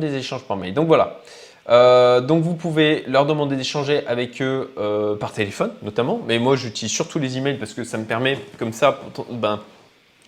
les 0.00 0.14
échanges 0.14 0.44
par 0.44 0.56
mail. 0.56 0.72
Donc 0.72 0.86
voilà. 0.86 1.20
Euh, 1.68 2.20
donc 2.22 2.42
vous 2.42 2.54
pouvez 2.54 3.04
leur 3.06 3.26
demander 3.26 3.54
d'échanger 3.54 4.06
avec 4.06 4.40
eux 4.40 4.72
euh, 4.78 5.16
par 5.16 5.32
téléphone 5.32 5.70
notamment, 5.82 6.20
mais 6.26 6.38
moi 6.38 6.56
j'utilise 6.56 6.92
surtout 6.92 7.18
les 7.18 7.36
emails 7.36 7.58
parce 7.58 7.74
que 7.74 7.84
ça 7.84 7.98
me 7.98 8.04
permet 8.04 8.38
comme 8.58 8.72
ça, 8.72 8.98
ben, 9.30 9.60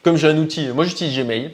comme 0.02 0.16
j'ai 0.16 0.28
un 0.28 0.36
outil, 0.36 0.68
moi 0.68 0.84
j'utilise 0.84 1.18
Gmail. 1.18 1.52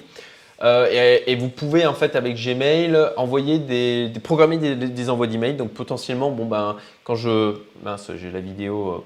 Euh, 0.63 1.19
et, 1.27 1.37
vous 1.37 1.51
pouvez 1.51 1.87
en 1.87 1.93
fait 1.93 2.17
avec 2.17 2.37
Gmail 2.37 2.97
envoyer 3.19 3.59
des, 3.59 4.11
programmer 4.25 4.57
des, 4.57 5.11
envois 5.11 5.27
d'emails. 5.27 5.55
Donc 5.55 5.73
potentiellement, 5.73 6.31
bon 6.31 6.47
ben 6.47 6.77
quand 7.05 7.15
je 7.15 7.57
mince, 7.85 8.11
j'ai 8.17 8.31
la 8.31 8.41
vidéo, 8.41 9.05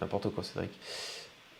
n'importe 0.00 0.28
quoi, 0.30 0.44
Cédric. 0.44 0.70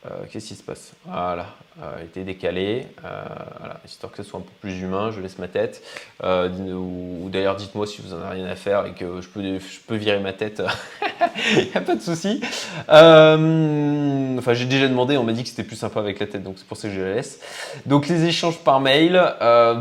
Euh, 0.06 0.24
qu'est-ce 0.30 0.48
qui 0.48 0.54
se 0.54 0.62
passe? 0.62 0.92
Voilà, 1.06 1.46
euh, 1.80 2.00
a 2.00 2.02
été 2.02 2.24
décalé, 2.24 2.88
euh, 3.06 3.24
voilà, 3.58 3.80
histoire 3.86 4.12
que 4.12 4.22
ce 4.22 4.28
soit 4.28 4.38
un 4.38 4.42
peu 4.42 4.50
plus 4.60 4.82
humain, 4.82 5.10
je 5.10 5.20
laisse 5.22 5.38
ma 5.38 5.48
tête. 5.48 5.82
ou, 6.22 7.30
d'ailleurs, 7.30 7.56
dites-moi 7.56 7.86
si 7.86 8.02
vous 8.02 8.12
en 8.12 8.18
avez 8.18 8.42
rien 8.42 8.46
à 8.46 8.54
faire 8.54 8.84
et 8.84 8.92
que 8.92 9.22
je 9.22 9.28
peux, 9.28 9.58
je 9.58 9.80
peux 9.86 9.96
virer 9.96 10.20
ma 10.20 10.34
tête, 10.34 10.62
il 11.56 11.64
n'y 11.64 11.74
a 11.74 11.80
pas 11.80 11.94
de 11.94 12.02
souci. 12.02 12.40
enfin, 12.86 14.52
j'ai 14.52 14.66
déjà 14.66 14.88
demandé, 14.88 15.16
on 15.16 15.24
m'a 15.24 15.32
dit 15.32 15.42
que 15.42 15.48
c'était 15.48 15.64
plus 15.64 15.76
sympa 15.76 16.00
avec 16.00 16.20
la 16.20 16.26
tête, 16.26 16.42
donc 16.42 16.56
c'est 16.58 16.66
pour 16.66 16.76
ça 16.76 16.88
que 16.88 16.94
je 16.94 17.00
la 17.00 17.14
laisse. 17.14 17.40
Donc, 17.86 18.06
les 18.06 18.24
échanges 18.24 18.58
par 18.58 18.80
mail, 18.80 19.18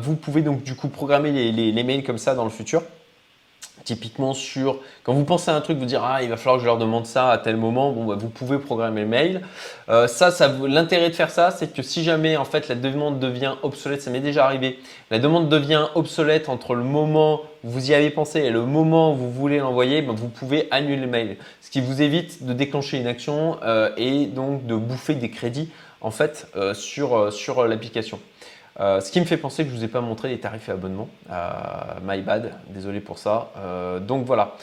vous 0.02 0.16
pouvez 0.16 0.42
donc 0.42 0.64
du 0.64 0.76
coup 0.76 0.88
programmer 0.88 1.32
les, 1.32 1.52
les 1.52 1.84
mails 1.84 2.04
comme 2.04 2.18
ça 2.18 2.34
dans 2.34 2.46
le 2.46 2.50
futur. 2.50 2.82
Typiquement 3.84 4.34
sur, 4.34 4.80
quand 5.04 5.14
vous 5.14 5.26
pensez 5.26 5.52
à 5.52 5.56
un 5.56 5.62
truc, 5.62 5.78
vous 5.78 5.86
dire 5.86 6.04
ah 6.06 6.24
il 6.24 6.30
va 6.30 6.38
falloir 6.38 6.56
que 6.56 6.62
je 6.62 6.66
leur 6.66 6.78
demande 6.78 7.06
ça 7.06 7.32
à 7.32 7.38
tel 7.38 7.58
moment, 7.58 7.92
bon 7.92 8.06
bah, 8.06 8.16
vous 8.18 8.30
pouvez 8.30 8.58
programmer 8.58 9.02
le 9.02 9.08
mail. 9.08 9.42
Euh, 9.90 10.08
ça, 10.08 10.32
ça 10.32 10.50
l'intérêt 10.66 11.10
de 11.10 11.16
faire 11.16 11.30
ça, 11.30 11.52
c'est 11.52 11.74
que 11.74 11.82
si 11.82 12.02
jamais 12.04 12.38
en 12.38 12.46
fait 12.46 12.70
la 12.70 12.76
demande 12.76 13.20
devient 13.20 13.56
obsolète, 13.62 14.02
ça 14.02 14.10
m'est 14.10 14.22
déjà 14.22 14.46
arrivé, 14.46 14.80
la 15.12 15.20
demande 15.20 15.50
devient 15.50 15.88
obsolète 15.96 16.48
entre 16.48 16.76
le 16.76 16.84
moment 16.84 17.42
où 17.66 17.72
vous 17.72 17.92
y 17.92 17.94
avez 17.94 18.10
pensé 18.10 18.40
et 18.40 18.52
le 18.52 18.66
moment 18.66 19.14
où 19.14 19.16
vous 19.18 19.32
voulez 19.32 19.58
l'envoyer, 19.58 20.02
ben, 20.02 20.14
vous 20.14 20.30
pouvez 20.30 20.70
annuler 20.72 21.02
le 21.02 21.08
mail, 21.08 21.38
ce 21.60 21.70
qui 21.70 21.82
vous 21.82 22.02
évite 22.02 22.46
de 22.46 22.54
déclencher 22.54 22.98
une 22.98 23.08
action 23.08 23.58
euh, 23.64 23.90
et 23.98 24.28
donc 24.28 24.66
de 24.66 24.76
bouffer 24.76 25.16
des 25.16 25.30
crédits 25.30 25.70
en 26.00 26.12
fait 26.12 26.48
euh, 26.56 26.74
sur, 26.74 27.34
sur 27.34 27.68
l'application. 27.68 28.20
Euh, 28.80 29.02
ce 29.02 29.12
qui 29.12 29.20
me 29.20 29.26
fait 29.26 29.38
penser 29.38 29.64
que 29.64 29.70
je 29.70 29.76
ne 29.76 29.80
vous 29.80 29.86
ai 29.86 29.88
pas 29.88 30.02
montré 30.02 30.30
les 30.30 30.40
tarifs 30.40 30.68
et 30.70 30.72
abonnements. 30.72 31.10
Euh, 31.32 31.50
my 32.04 32.22
bad, 32.22 32.54
désolé 32.70 33.00
pour 33.00 33.20
ça. 33.20 33.52
Euh, 33.58 34.00
donc 34.00 34.26
voilà. 34.26 34.56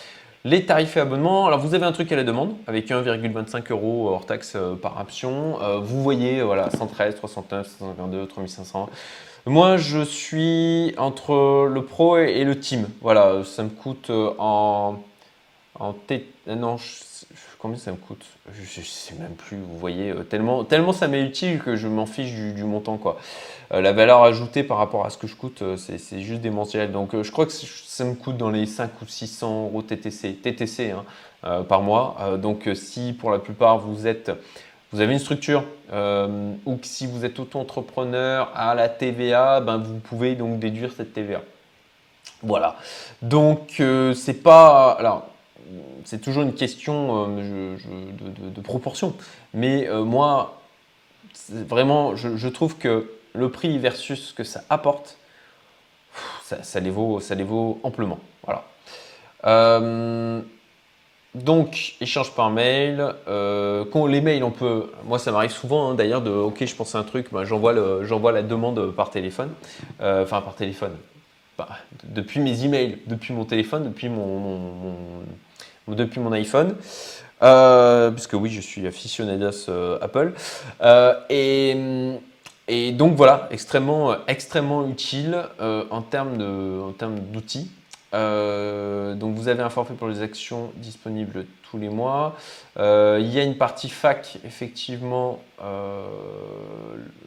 Les 0.45 0.65
tarifs 0.65 0.97
et 0.97 1.01
abonnements, 1.01 1.47
alors 1.47 1.61
vous 1.61 1.75
avez 1.75 1.85
un 1.85 1.93
truc 1.93 2.11
à 2.13 2.17
la 2.17 2.25
demande 2.25 2.55
avec 2.67 2.89
1,25 2.89 3.71
euros 3.73 4.09
hors 4.09 4.25
taxe 4.25 4.57
par 4.81 4.99
option. 4.99 5.59
vous 5.83 6.03
voyez, 6.03 6.41
voilà, 6.41 6.71
113, 6.71 7.17
309, 7.17 7.67
522, 7.67 8.27
3500. 8.27 8.89
Moi, 9.45 9.77
je 9.77 10.03
suis 10.03 10.95
entre 10.97 11.69
le 11.71 11.85
pro 11.85 12.17
et 12.17 12.45
le 12.45 12.59
team. 12.59 12.89
Voilà, 13.03 13.45
ça 13.45 13.63
me 13.65 13.69
coûte 13.69 14.11
en, 14.11 15.03
en 15.79 15.93
T... 15.93 16.27
Non, 16.47 16.79
combien 17.61 17.79
ça 17.79 17.93
me 17.93 17.97
coûte? 17.97 18.25
Je, 18.53 18.81
ne 18.81 18.85
sais 18.85 19.15
même 19.15 19.35
plus, 19.35 19.57
vous 19.57 19.79
voyez, 19.79 20.15
tellement, 20.29 20.65
tellement 20.65 20.93
ça 20.93 21.09
m'est 21.09 21.23
utile 21.23 21.59
que 21.59 21.77
je 21.77 21.89
m'en 21.89 22.07
fiche 22.07 22.33
du, 22.33 22.65
montant. 22.65 22.97
quoi. 22.97 23.19
Euh, 23.73 23.81
la 23.81 23.93
valeur 23.93 24.23
ajoutée 24.25 24.65
par 24.65 24.79
rapport 24.79 25.07
à 25.07 25.11
ce 25.11 25.19
que 25.19 25.27
je 25.27 25.37
coûte, 25.37 25.63
euh, 25.63 25.77
c'est 25.77 26.21
juste 26.21 26.41
démentiel. 26.41 26.91
Donc 26.91 27.15
euh, 27.15 27.23
je 27.23 27.31
crois 27.31 27.47
que 27.47 27.53
ça 27.53 28.05
me 28.05 28.15
coûte 28.15 28.37
dans 28.37 28.51
les 28.51 28.67
5 28.67 28.91
ou 29.03 29.07
600 29.07 29.65
euros 29.67 29.83
TTC, 29.83 30.35
TTC 30.35 30.93
hein, 30.93 31.65
par 31.69 31.83
mois. 31.83 32.39
donc 32.39 32.69
si 32.75 33.13
pour 33.13 33.31
la 33.31 33.39
plupart 33.39 33.79
vous 33.79 34.07
êtes 34.07 34.31
vous 34.93 35.01
avez 35.01 35.13
une 35.13 35.19
structure 35.19 35.65
ou 35.93 36.77
que 36.77 36.87
si 36.87 37.07
vous 37.07 37.25
êtes 37.25 37.39
auto-entrepreneur 37.39 38.51
à 38.55 38.75
la 38.75 38.89
TVA, 38.89 39.61
ben 39.61 39.77
vous 39.77 39.99
pouvez 39.99 40.35
donc 40.35 40.59
déduire 40.59 40.93
cette 40.93 41.13
TVA. 41.13 41.43
Voilà. 42.43 42.77
Donc 43.23 43.83
c'est 44.15 44.43
pas 44.43 44.93
alors 44.93 45.27
c'est 46.05 46.21
toujours 46.21 46.43
une 46.43 46.55
question 46.55 47.29
de, 47.29 48.61
proportion. 48.63 49.15
Mais 49.55 49.89
moi, 50.05 50.61
vraiment, 51.51 52.17
je, 52.17 52.49
trouve 52.49 52.77
que 52.77 53.11
le 53.35 53.51
prix 53.51 53.79
versus 53.79 54.29
ce 54.29 54.35
que 54.35 54.45
ça 54.45 54.63
apporte, 54.69 55.17
ça, 56.43 56.81
les, 56.81 56.91
vaut, 56.91 57.81
amplement. 57.83 58.19
Voilà. 58.45 58.65
Euh, 59.47 60.41
donc, 61.35 61.95
échange 62.01 62.35
par 62.35 62.51
mail. 62.51 63.15
Euh, 63.29 63.85
les 64.09 64.21
mails, 64.21 64.43
on 64.43 64.51
peut. 64.51 64.91
Moi, 65.05 65.19
ça 65.19 65.31
m'arrive 65.31 65.53
souvent 65.53 65.91
hein, 65.91 65.95
d'ailleurs 65.95 66.23
de. 66.23 66.31
Ok, 66.31 66.65
je 66.65 66.75
pense 66.75 66.95
à 66.95 66.99
un 66.99 67.05
truc, 67.05 67.29
ben, 67.33 67.45
j'envoie 67.45 68.33
la 68.33 68.43
demande 68.43 68.93
par 68.93 69.11
téléphone. 69.11 69.51
Euh, 70.01 70.25
enfin, 70.25 70.41
par 70.41 70.55
téléphone. 70.55 70.97
Depuis 72.05 72.41
mes 72.41 72.65
emails, 72.65 72.99
depuis 73.07 73.33
mon 73.33 73.45
téléphone, 73.45 73.85
depuis 73.85 74.09
mon, 74.09 74.61
depuis 75.89 76.21
mon 76.21 76.33
iPhone. 76.33 76.77
Euh, 77.43 78.11
puisque 78.11 78.35
oui, 78.35 78.51
je 78.51 78.61
suis 78.61 78.87
aficionados 78.87 79.71
Apple. 80.01 80.33
et. 81.31 81.77
Et 82.73 82.93
donc 82.93 83.17
voilà, 83.17 83.49
extrêmement, 83.51 84.15
extrêmement 84.29 84.87
utile 84.87 85.37
en 85.59 86.03
termes 86.03 86.39
d'outils. 87.33 87.69
Euh, 88.13 89.15
donc 89.15 89.37
vous 89.37 89.49
avez 89.49 89.63
un 89.63 89.71
forfait 89.71 89.95
pour 89.95 90.09
les 90.09 90.23
actions 90.23 90.73
disponibles 90.77 91.47
tous 91.71 91.79
les 91.79 91.89
mois. 91.89 92.37
Euh, 92.79 93.19
il 93.21 93.31
y 93.31 93.39
a 93.39 93.45
une 93.45 93.57
partie 93.57 93.89
fac, 93.89 94.39
effectivement, 94.45 95.43
euh, 95.63 96.07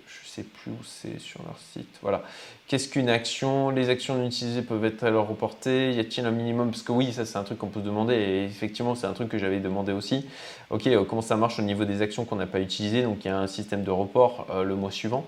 je 0.07 0.25
ne 0.25 0.27
sais 0.27 0.43
plus 0.43 0.71
où 0.71 0.83
c'est 0.83 1.19
sur 1.19 1.41
leur 1.43 1.57
site. 1.73 1.99
Voilà. 2.01 2.23
Qu'est-ce 2.73 2.89
qu'une 2.89 3.09
action 3.09 3.69
Les 3.69 3.89
actions 3.89 4.25
utilisées 4.25 4.63
peuvent 4.63 4.83
être 4.83 5.03
alors 5.03 5.27
reportées. 5.27 5.91
Y 5.91 5.99
a-t-il 5.99 6.25
un 6.25 6.31
minimum 6.31 6.71
Parce 6.71 6.81
que 6.81 6.91
oui, 6.91 7.13
ça 7.13 7.23
c'est 7.23 7.37
un 7.37 7.43
truc 7.43 7.59
qu'on 7.59 7.67
peut 7.67 7.81
demander 7.81 8.15
et 8.15 8.45
effectivement 8.45 8.95
c'est 8.95 9.05
un 9.05 9.13
truc 9.13 9.29
que 9.29 9.37
j'avais 9.37 9.59
demandé 9.59 9.91
aussi. 9.91 10.25
Ok, 10.71 10.89
comment 11.07 11.21
ça 11.21 11.35
marche 11.35 11.59
au 11.59 11.61
niveau 11.61 11.85
des 11.85 12.01
actions 12.01 12.25
qu'on 12.25 12.37
n'a 12.37 12.47
pas 12.47 12.59
utilisées? 12.59 13.03
Donc 13.03 13.25
il 13.25 13.27
y 13.27 13.31
a 13.31 13.37
un 13.37 13.45
système 13.45 13.83
de 13.83 13.91
report 13.91 14.47
le 14.65 14.73
mois 14.73 14.89
suivant. 14.89 15.23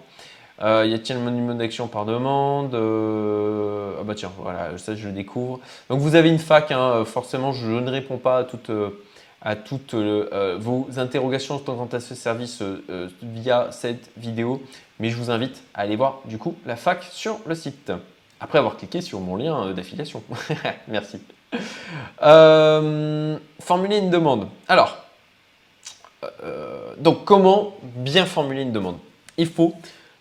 Euh, 0.63 0.87
y 0.87 0.95
a-t-il 0.95 1.19
un 1.19 1.21
monument 1.21 1.53
d'action 1.53 1.87
par 1.87 2.05
demande? 2.05 2.73
Euh, 2.73 3.93
Ah 3.99 4.03
bah 4.03 4.15
tiens, 4.15 4.31
voilà, 4.39 4.75
ça 4.79 4.95
je 4.95 5.05
le 5.07 5.13
découvre. 5.13 5.59
Donc 5.91 5.99
vous 5.99 6.15
avez 6.15 6.29
une 6.29 6.39
fac, 6.39 6.71
hein, 6.71 7.05
forcément 7.05 7.51
je 7.51 7.67
ne 7.67 7.91
réponds 7.91 8.17
pas 8.17 8.39
à 8.39 8.43
toutes, 8.43 8.71
à 9.45 9.55
toutes 9.55 9.93
euh, 9.93 10.57
vos 10.59 10.89
interrogations 10.97 11.59
quant 11.59 11.87
à 11.93 12.01
ce 12.01 12.15
service 12.15 12.61
via 13.21 13.69
cette 13.71 14.09
vidéo, 14.17 14.61
mais 14.99 15.09
je 15.09 15.15
vous 15.15 15.31
invite 15.31 15.63
à 15.73 15.81
aller 15.81 15.95
voir 15.95 16.19
du 16.25 16.37
coup 16.37 16.55
la 16.65 16.75
fac 16.75 17.03
sur 17.11 17.39
le 17.45 17.55
site, 17.55 17.93
après 18.41 18.57
avoir 18.57 18.75
cliqué 18.75 18.99
sur 18.99 19.21
mon 19.21 19.37
lien 19.37 19.71
d'affiliation. 19.71 20.21
Merci. 20.89 21.21
formuler 22.19 23.99
une 23.99 24.09
demande. 24.09 24.47
Alors, 24.67 24.97
donc 26.97 27.23
comment 27.23 27.75
bien 27.81 28.25
formuler 28.25 28.63
une 28.63 28.73
demande? 28.73 28.97
Il 29.37 29.47
faut 29.47 29.73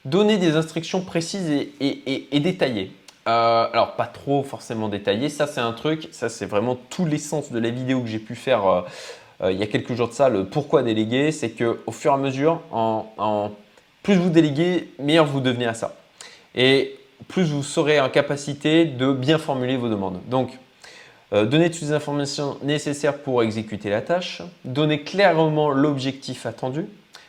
donner 0.04 0.36
des 0.36 0.56
instructions 0.56 1.00
précises 1.00 1.50
et, 1.80 2.40
détaillées. 2.40 2.92
Euh, 3.26 3.66
alors 3.72 3.96
pas 3.96 4.04
trop 4.04 4.42
forcément 4.42 4.88
détaillées, 4.88 5.30
ça 5.30 5.46
c'est 5.46 5.60
un 5.60 5.72
truc, 5.72 6.08
ça 6.12 6.28
c'est 6.28 6.44
vraiment 6.44 6.76
tout 6.90 7.06
l'essence 7.06 7.50
de 7.50 7.58
la 7.58 7.70
vidéo 7.70 8.02
que 8.02 8.06
j'ai 8.06 8.18
pu 8.18 8.34
faire 8.34 8.66
euh, 8.66 8.82
euh, 9.42 9.50
il 9.50 9.58
y 9.58 9.62
a 9.62 9.66
quelques 9.66 9.94
jours 9.94 10.08
de 10.08 10.12
ça, 10.12 10.28
le 10.28 10.44
pourquoi 10.44 10.82
déléguer, 10.82 11.32
c'est 11.32 11.50
que 11.50 11.80
au 11.86 11.92
fur 11.92 12.10
et 12.10 12.14
à 12.14 12.18
mesure, 12.18 12.60
plus 14.02 14.16
vous 14.16 14.28
déléguez, 14.28 14.92
meilleur 14.98 15.24
vous 15.24 15.40
devenez 15.40 15.66
à 15.66 15.74
ça. 15.74 15.96
Et 16.54 16.98
plus 17.26 17.44
vous 17.44 17.62
serez 17.62 17.98
en 17.98 18.10
capacité 18.10 18.84
de 18.84 19.12
bien 19.12 19.38
formuler 19.38 19.76
vos 19.76 19.88
demandes. 19.88 20.20
Donc, 20.26 20.56
donner 21.32 21.68
toutes 21.68 21.82
les 21.82 21.92
informations 21.92 22.58
nécessaires 22.62 23.18
pour 23.18 23.42
exécuter 23.42 23.90
la 23.90 24.02
tâche, 24.02 24.42
donner 24.64 25.02
clairement 25.02 25.70
l'objectif 25.70 26.46
attendu, 26.46 26.86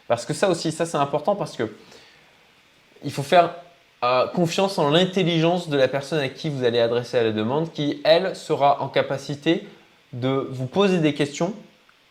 parce 0.07 0.25
que 0.25 0.33
ça 0.35 0.49
aussi, 0.49 0.71
ça 0.71 0.85
c'est 0.85 0.97
important 0.97 1.35
parce 1.35 1.57
que 1.57 1.73
il 3.03 3.11
faut 3.11 3.23
faire 3.23 3.55
euh, 4.05 4.27
confiance 4.27 4.77
en 4.77 4.91
l'intelligence 4.91 5.67
de 5.67 5.77
la 5.77 5.87
personne 5.87 6.19
à 6.19 6.29
qui 6.29 6.49
vous 6.49 6.63
allez 6.63 6.79
adresser 6.79 7.23
la 7.23 7.31
demande, 7.31 7.71
qui, 7.71 8.01
elle, 8.03 8.35
sera 8.35 8.81
en 8.81 8.87
capacité 8.87 9.67
de 10.13 10.47
vous 10.51 10.67
poser 10.67 10.99
des 10.99 11.13
questions, 11.15 11.53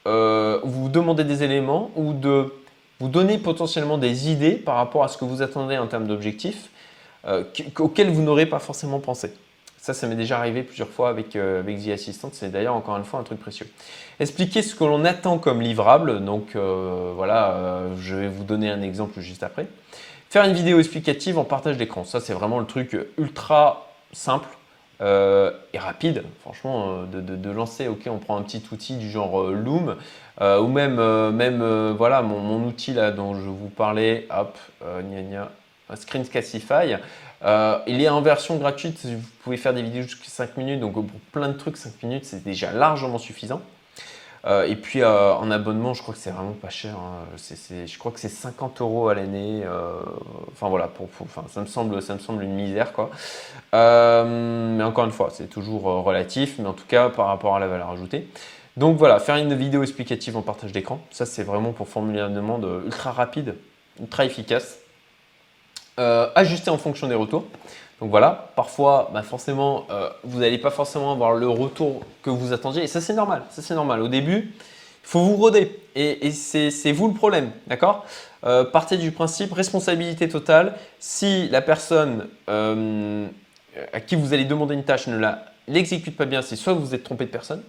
euh, 0.07 0.59
vous 0.65 0.89
demander 0.89 1.23
des 1.23 1.45
éléments 1.45 1.91
ou 1.95 2.13
de 2.13 2.53
vous 2.99 3.09
donner 3.09 3.39
potentiellement 3.39 3.97
des 3.97 4.29
idées 4.31 4.53
par 4.53 4.77
rapport 4.77 5.05
à 5.05 5.09
ce 5.09 5.17
que 5.19 5.25
vous 5.25 5.41
attendez 5.41 5.79
en 5.79 5.87
termes 5.87 6.07
d'objectifs 6.07 6.69
euh, 7.27 7.45
auxquels 7.79 8.11
vous 8.11 8.23
n'aurez 8.23 8.47
pas 8.47 8.59
forcément 8.59 8.99
pensé. 8.99 9.33
Ça, 9.77 9.95
ça 9.95 10.09
m'est 10.09 10.17
déjà 10.17 10.39
arrivé 10.39 10.63
plusieurs 10.63 10.89
fois 10.89 11.11
avec, 11.11 11.37
avec 11.37 11.85
The 11.85 11.91
Assistant. 11.91 12.31
C'est 12.33 12.51
d'ailleurs 12.51 12.75
encore 12.75 12.97
une 12.97 13.05
fois 13.05 13.21
un 13.21 13.25
truc 13.25 13.39
précieux. 13.39 13.69
Expliquer 14.19 14.63
ce 14.63 14.75
que 14.75 14.83
l'on 14.85 15.05
attend 15.05 15.39
comme 15.39 15.61
livrable. 15.61 16.25
Donc 16.25 16.57
voilà, 16.57 17.83
je 17.99 18.15
vais 18.15 18.29
vous 18.29 18.45
donner 18.45 18.71
un 18.71 18.81
exemple 18.81 19.21
juste 19.21 19.43
après. 19.43 19.67
Faire 20.31 20.45
une 20.45 20.53
vidéo 20.53 20.79
explicative 20.79 21.39
en 21.39 21.45
partage 21.45 21.77
d'écran, 21.77 22.05
ça 22.05 22.21
c'est 22.21 22.33
vraiment 22.33 22.59
le 22.59 22.67
truc 22.67 22.97
ultra 23.19 23.89
simple 24.13 24.49
euh, 25.01 25.51
et 25.73 25.79
rapide, 25.79 26.23
franchement, 26.41 27.05
euh, 27.13 27.21
de, 27.21 27.51
lancer, 27.51 27.89
ok, 27.89 28.03
on 28.07 28.19
prend 28.19 28.37
un 28.37 28.43
petit 28.43 28.63
outil 28.71 28.97
du 28.97 29.11
genre 29.11 29.41
euh, 29.41 29.53
Loom, 29.53 29.97
ou 30.41 30.67
même, 30.69 31.93
voilà, 31.97 32.23
mon, 32.23 32.65
outil 32.65 32.93
là 32.93 33.11
dont 33.11 33.35
je 33.35 33.49
vous 33.49 33.69
parlais, 33.69 34.27
hop, 34.31 34.57
gna 34.83 35.23
gna, 35.23 35.51
Screencastify, 35.95 36.97
il 37.87 38.03
est 38.03 38.09
en 38.09 38.23
version 38.23 38.57
gratuite, 38.57 39.05
vous 39.05 39.21
pouvez 39.43 39.57
faire 39.57 39.75
des 39.75 39.83
vidéos 39.83 40.03
jusqu'à 40.03 40.29
5 40.29 40.57
minutes, 40.57 40.81
donc 40.81 40.95
pour 40.95 41.21
plein 41.33 41.49
de 41.49 41.59
trucs, 41.59 41.77
5 41.77 42.03
minutes, 42.03 42.25
c'est 42.25 42.43
déjà 42.43 42.73
largement 42.73 43.19
suffisant. 43.19 43.61
Euh, 44.47 44.67
et 44.67 44.77
puis 44.77 45.03
euh, 45.03 45.33
en 45.35 45.51
abonnement, 45.51 45.95
je 45.95 46.03
crois 46.03 46.15
que 46.15 46.21
c'est 46.21 46.31
vraiment 46.31 46.53
pas 46.53 46.69
cher. 46.69 46.97
Hein. 46.97 47.25
je 47.37 47.99
crois 47.99 48.13
que 48.13 48.21
c'est 48.21 48.29
50 48.29 48.81
euros 48.81 49.09
à 49.09 49.15
l'année. 49.15 49.63
Euh, 49.65 50.01
enfin 50.53 50.69
voilà, 50.69 50.89
pour, 50.89 51.09
ça, 51.49 51.61
me 51.61 51.67
semble, 51.67 52.03
ça 52.03 52.15
me 52.15 52.19
semble 52.19 52.43
une 52.43 52.55
misère 52.55 52.93
quoi. 52.93 53.11
mais 53.73 54.85
encore 54.85 55.05
une 55.05 55.13
fois, 55.13 55.31
c'est 55.33 55.49
toujours 55.49 55.85
relatif, 56.05 56.57
mais 56.59 56.67
en 56.67 56.75
tout 56.75 56.87
cas 56.87 57.09
par 57.09 57.27
rapport 57.27 57.57
à 57.57 57.59
la 57.59 57.69
valeur 57.69 57.91
ajoutée. 57.91 58.29
Donc 58.77 58.99
voilà, 58.99 59.21
faire 59.21 59.37
une 59.37 59.55
vidéo 59.55 59.83
explicative 59.83 60.37
en 60.37 60.43
partage 60.43 60.73
d'écran, 60.73 61.01
ça 61.11 61.27
c'est 61.27 61.45
vraiment 61.45 61.73
pour 61.73 61.89
formuler 61.89 62.21
une 62.21 62.35
demande 62.35 62.67
ultra 62.85 63.13
rapide, 63.13 63.55
ultra 64.01 64.25
efficace. 64.25 64.84
Ajuster 65.97 66.71
en 66.71 66.79
fonction 66.79 67.09
des 67.09 67.15
retours. 67.15 67.45
Donc 68.01 68.11
voilà, 68.11 68.51
parfois, 68.57 69.11
bah, 69.15 69.23
forcément, 69.23 69.87
euh, 69.91 70.11
vous 70.25 70.41
n'allez 70.41 70.59
pas 70.59 70.71
forcément 70.71 71.13
avoir 71.13 71.33
le 71.33 71.49
retour 71.49 72.03
que 72.23 72.31
vous 72.31 72.53
attendiez. 72.53 72.83
Et 72.83 72.87
ça, 72.87 73.01
c'est 73.01 73.15
normal. 73.15 73.45
Ça, 73.51 73.63
c'est 73.63 73.75
normal. 73.75 74.03
Au 74.03 74.09
début, 74.09 74.53
il 74.53 75.09
faut 75.09 75.21
vous 75.21 75.37
roder. 75.37 75.81
Et, 75.95 76.31
c'est 76.33 76.93
vous 76.93 77.09
le 77.09 77.15
problème. 77.15 77.51
D'accord? 77.67 78.05
Euh, 78.45 78.65
Partez 78.65 78.97
du 78.97 79.13
principe 79.13 79.53
responsabilité 79.53 80.29
totale. 80.29 80.75
Si 80.99 81.49
la 81.49 81.63
personne 81.63 82.27
euh, 82.49 83.27
à 83.93 84.01
qui 84.01 84.17
vous 84.17 84.35
allez 84.35 84.45
demander 84.45 84.75
une 84.75 84.85
tâche 84.85 85.07
ne 85.07 85.19
l'exécute 85.69 86.17
pas 86.17 86.27
bien, 86.27 86.43
c'est 86.43 86.57
soit 86.57 86.73
vous 86.73 86.95
êtes 86.95 87.05
trompé 87.05 87.25
de 87.25 87.31
personne, 87.31 87.63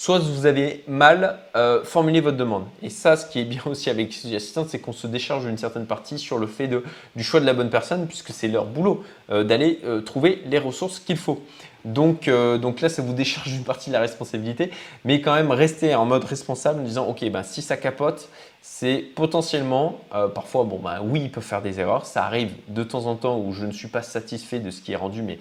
soit 0.00 0.18
vous 0.18 0.46
avez 0.46 0.82
mal 0.88 1.40
euh, 1.56 1.84
formulé 1.84 2.22
votre 2.22 2.38
demande. 2.38 2.64
Et 2.82 2.88
ça, 2.88 3.18
ce 3.18 3.26
qui 3.26 3.38
est 3.38 3.44
bien 3.44 3.60
aussi 3.66 3.90
avec 3.90 4.08
Assistant, 4.08 4.64
c'est 4.66 4.78
qu'on 4.78 4.94
se 4.94 5.06
décharge 5.06 5.44
une 5.44 5.58
certaine 5.58 5.84
partie 5.84 6.18
sur 6.18 6.38
le 6.38 6.46
fait 6.46 6.70
du 7.14 7.22
choix 7.22 7.38
de 7.38 7.44
la 7.44 7.52
bonne 7.52 7.68
personne, 7.68 8.06
puisque 8.06 8.30
c'est 8.30 8.48
leur 8.48 8.64
boulot 8.64 9.04
euh, 9.30 9.44
d'aller 9.44 9.78
euh, 9.84 10.00
trouver 10.00 10.42
les 10.46 10.58
ressources 10.58 11.00
qu'il 11.00 11.18
faut. 11.18 11.42
Donc, 11.84 12.28
donc 12.28 12.82
là, 12.82 12.90
ça 12.90 13.00
vous 13.00 13.14
décharge 13.14 13.52
une 13.54 13.64
partie 13.64 13.88
de 13.88 13.94
la 13.94 14.00
responsabilité, 14.00 14.70
mais 15.06 15.22
quand 15.22 15.34
même 15.34 15.50
rester 15.50 15.94
en 15.94 16.04
mode 16.04 16.24
responsable 16.24 16.80
en 16.80 16.84
disant, 16.84 17.06
ok, 17.06 17.24
ben, 17.30 17.42
si 17.42 17.62
ça 17.62 17.78
capote, 17.78 18.28
c'est 18.60 18.98
potentiellement, 19.14 19.98
parfois, 20.34 20.64
bon, 20.64 20.78
ben, 20.78 21.00
oui, 21.02 21.22
il 21.24 21.30
peut 21.30 21.40
faire 21.40 21.62
des 21.62 21.80
erreurs, 21.80 22.04
ça 22.04 22.24
arrive 22.24 22.52
de 22.68 22.82
temps 22.82 23.06
en 23.06 23.16
temps 23.16 23.38
où 23.38 23.52
je 23.54 23.64
ne 23.64 23.72
suis 23.72 23.88
pas 23.88 24.02
satisfait 24.02 24.58
de 24.58 24.70
ce 24.70 24.82
qui 24.82 24.92
est 24.92 24.96
rendu, 24.96 25.22
mais 25.22 25.38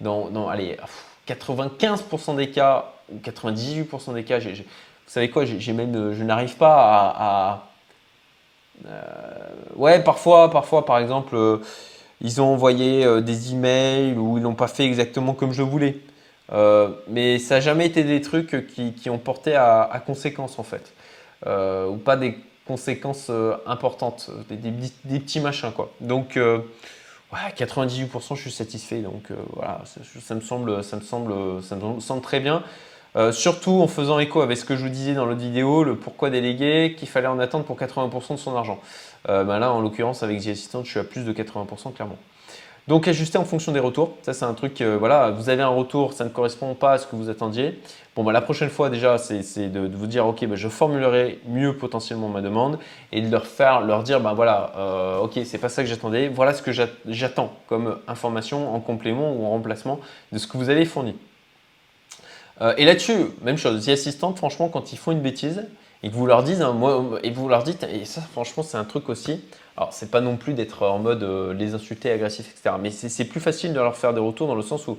dans, 0.00 0.30
dans 0.30 0.48
allez, 0.48 0.78
95% 1.28 2.36
des 2.36 2.48
cas, 2.48 2.91
98% 3.22 4.14
des 4.14 4.24
cas, 4.24 4.38
vous 4.38 4.46
savez 5.06 5.30
quoi, 5.30 5.44
même, 5.44 6.14
je 6.14 6.24
n'arrive 6.24 6.56
pas 6.56 7.14
à. 7.16 7.66
Euh, 8.86 9.00
ouais, 9.76 10.02
parfois, 10.02 10.50
parfois, 10.50 10.84
par 10.84 10.98
exemple, 10.98 11.36
euh, 11.36 11.58
ils 12.20 12.40
ont 12.40 12.52
envoyé 12.52 13.04
euh, 13.04 13.20
des 13.20 13.52
emails 13.52 14.14
ou 14.14 14.38
ils 14.38 14.42
n'ont 14.42 14.54
pas 14.54 14.68
fait 14.68 14.84
exactement 14.84 15.34
comme 15.34 15.52
je 15.52 15.62
voulais. 15.62 15.96
mais 17.08 17.38
ça 17.38 17.56
n'a 17.56 17.60
jamais 17.60 17.86
été 17.86 18.04
des 18.04 18.20
trucs 18.20 18.66
qui, 18.66 19.10
ont 19.10 19.18
porté 19.18 19.54
à, 19.54 19.82
à, 19.82 20.00
conséquences 20.00 20.58
en 20.58 20.64
fait. 20.64 20.92
ou 21.46 21.96
pas 21.96 22.16
des 22.16 22.36
conséquences 22.66 23.30
importantes, 23.66 24.30
des, 24.50 25.18
petits 25.18 25.40
machins 25.40 25.72
quoi. 25.72 25.92
Donc 26.00 26.38
ouais, 27.32 27.52
98% 27.56 28.36
je 28.36 28.40
suis 28.40 28.50
satisfait. 28.50 29.00
Donc 29.00 29.30
euh, 29.30 29.36
voilà, 29.54 29.82
ça, 29.84 30.34
me 30.34 30.40
semble, 30.40 30.84
ça, 30.84 30.96
me 30.96 31.02
semble, 31.02 31.62
ça 31.62 31.76
me 31.76 32.00
semble 32.00 32.22
très 32.22 32.40
bien. 32.40 32.62
Euh, 33.14 33.30
surtout 33.30 33.82
en 33.82 33.88
faisant 33.88 34.18
écho 34.18 34.40
avec 34.40 34.56
ce 34.56 34.64
que 34.64 34.74
je 34.74 34.84
vous 34.84 34.88
disais 34.88 35.12
dans 35.12 35.26
l'autre 35.26 35.40
vidéo, 35.40 35.84
le 35.84 35.96
pourquoi 35.96 36.30
déléguer, 36.30 36.94
qu'il 36.96 37.08
fallait 37.08 37.26
en 37.26 37.38
attendre 37.38 37.64
pour 37.64 37.78
80% 37.78 38.32
de 38.32 38.36
son 38.38 38.56
argent. 38.56 38.80
Euh, 39.28 39.44
ben 39.44 39.58
là, 39.58 39.72
en 39.72 39.80
l'occurrence, 39.80 40.22
avec 40.22 40.40
The 40.40 40.48
Assistant, 40.48 40.82
je 40.82 40.90
suis 40.90 41.00
à 41.00 41.04
plus 41.04 41.24
de 41.24 41.32
80% 41.32 41.92
clairement. 41.92 42.16
Donc 42.88 43.06
ajuster 43.06 43.38
en 43.38 43.44
fonction 43.44 43.70
des 43.70 43.78
retours, 43.78 44.16
ça 44.22 44.32
c'est 44.32 44.44
un 44.44 44.54
truc, 44.54 44.80
euh, 44.80 44.96
voilà, 44.98 45.30
vous 45.30 45.48
avez 45.50 45.62
un 45.62 45.68
retour, 45.68 46.14
ça 46.14 46.24
ne 46.24 46.30
correspond 46.30 46.74
pas 46.74 46.94
à 46.94 46.98
ce 46.98 47.06
que 47.06 47.14
vous 47.14 47.28
attendiez. 47.30 47.78
Bon, 48.16 48.24
bah, 48.24 48.32
la 48.32 48.40
prochaine 48.40 48.70
fois 48.70 48.90
déjà, 48.90 49.18
c'est 49.18 49.68
de, 49.68 49.88
vous 49.94 50.06
dire, 50.08 50.26
ok, 50.26 50.44
bah, 50.46 50.56
je 50.56 50.68
formulerai 50.68 51.38
mieux 51.46 51.76
potentiellement 51.76 52.28
ma 52.28 52.40
demande 52.40 52.80
et 53.12 53.20
de 53.20 53.30
leur 53.30 53.46
faire, 53.46 53.82
leur 53.82 54.02
dire, 54.02 54.20
ben 54.20 54.32
voilà, 54.32 55.20
ok, 55.22 55.38
c'est 55.44 55.58
pas 55.58 55.68
ça 55.68 55.84
que 55.84 55.88
j'attendais, 55.88 56.28
voilà 56.28 56.54
ce 56.54 56.62
que 56.62 56.72
j'attends 57.06 57.52
comme 57.68 57.98
information 58.08 58.74
en 58.74 58.80
complément 58.80 59.32
ou 59.32 59.46
en 59.46 59.50
remplacement 59.50 60.00
de 60.32 60.38
ce 60.38 60.48
que 60.48 60.56
vous 60.56 60.68
avez 60.68 60.84
fourni. 60.84 61.14
Et 62.76 62.84
là-dessus, 62.84 63.16
même 63.42 63.58
chose, 63.58 63.86
les 63.86 63.92
assistantes, 63.92 64.38
franchement, 64.38 64.68
quand 64.68 64.92
ils 64.92 64.98
font 64.98 65.12
une 65.12 65.20
bêtise, 65.20 65.64
et 66.02 66.10
que 66.10 66.14
vous 66.14 66.26
leur 66.26 66.42
dites, 66.42 66.60
hein, 66.60 66.72
moi, 66.72 67.20
et 67.22 67.30
vous 67.30 67.48
leur 67.48 67.62
dites, 67.62 67.84
et 67.84 68.04
ça, 68.04 68.20
franchement, 68.20 68.62
c'est 68.62 68.76
un 68.76 68.84
truc 68.84 69.08
aussi. 69.08 69.40
Alors, 69.76 69.92
c'est 69.92 70.10
pas 70.10 70.20
non 70.20 70.36
plus 70.36 70.54
d'être 70.54 70.86
en 70.86 70.98
mode 70.98 71.22
les 71.58 71.74
insulter, 71.74 72.10
agressif, 72.10 72.50
etc. 72.50 72.76
Mais 72.80 72.90
c'est 72.90 73.24
plus 73.24 73.40
facile 73.40 73.72
de 73.72 73.80
leur 73.80 73.96
faire 73.96 74.12
des 74.12 74.20
retours 74.20 74.48
dans 74.48 74.54
le 74.54 74.62
sens 74.62 74.86
où 74.88 74.98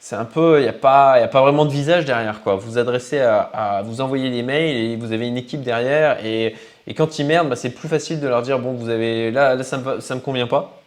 c'est 0.00 0.16
un 0.16 0.24
peu, 0.24 0.60
il 0.60 0.62
n'y 0.62 0.68
a, 0.68 0.72
pas, 0.72 1.14
a 1.14 1.26
pas 1.26 1.40
vraiment 1.40 1.64
de 1.64 1.72
visage 1.72 2.04
derrière. 2.04 2.42
Quoi. 2.42 2.54
Vous 2.54 2.78
adressez 2.78 3.20
à, 3.20 3.82
vous 3.84 4.00
envoyer 4.00 4.30
des 4.30 4.42
mails 4.42 4.76
et 4.76 4.96
vous 4.96 5.12
avez 5.12 5.26
une 5.26 5.36
équipe 5.36 5.62
derrière. 5.62 6.24
Et, 6.24 6.54
quand 6.96 7.18
ils 7.18 7.26
merdent, 7.26 7.48
bah, 7.48 7.56
c'est 7.56 7.70
plus 7.70 7.88
facile 7.88 8.20
de 8.20 8.28
leur 8.28 8.42
dire 8.42 8.58
bon, 8.60 8.72
vous 8.72 8.88
avez 8.88 9.30
là, 9.30 9.62
ça 9.62 9.76
ne 9.76 9.82
me, 9.82 9.96
me, 9.96 10.20
convient 10.20 10.46
pas. 10.46 10.80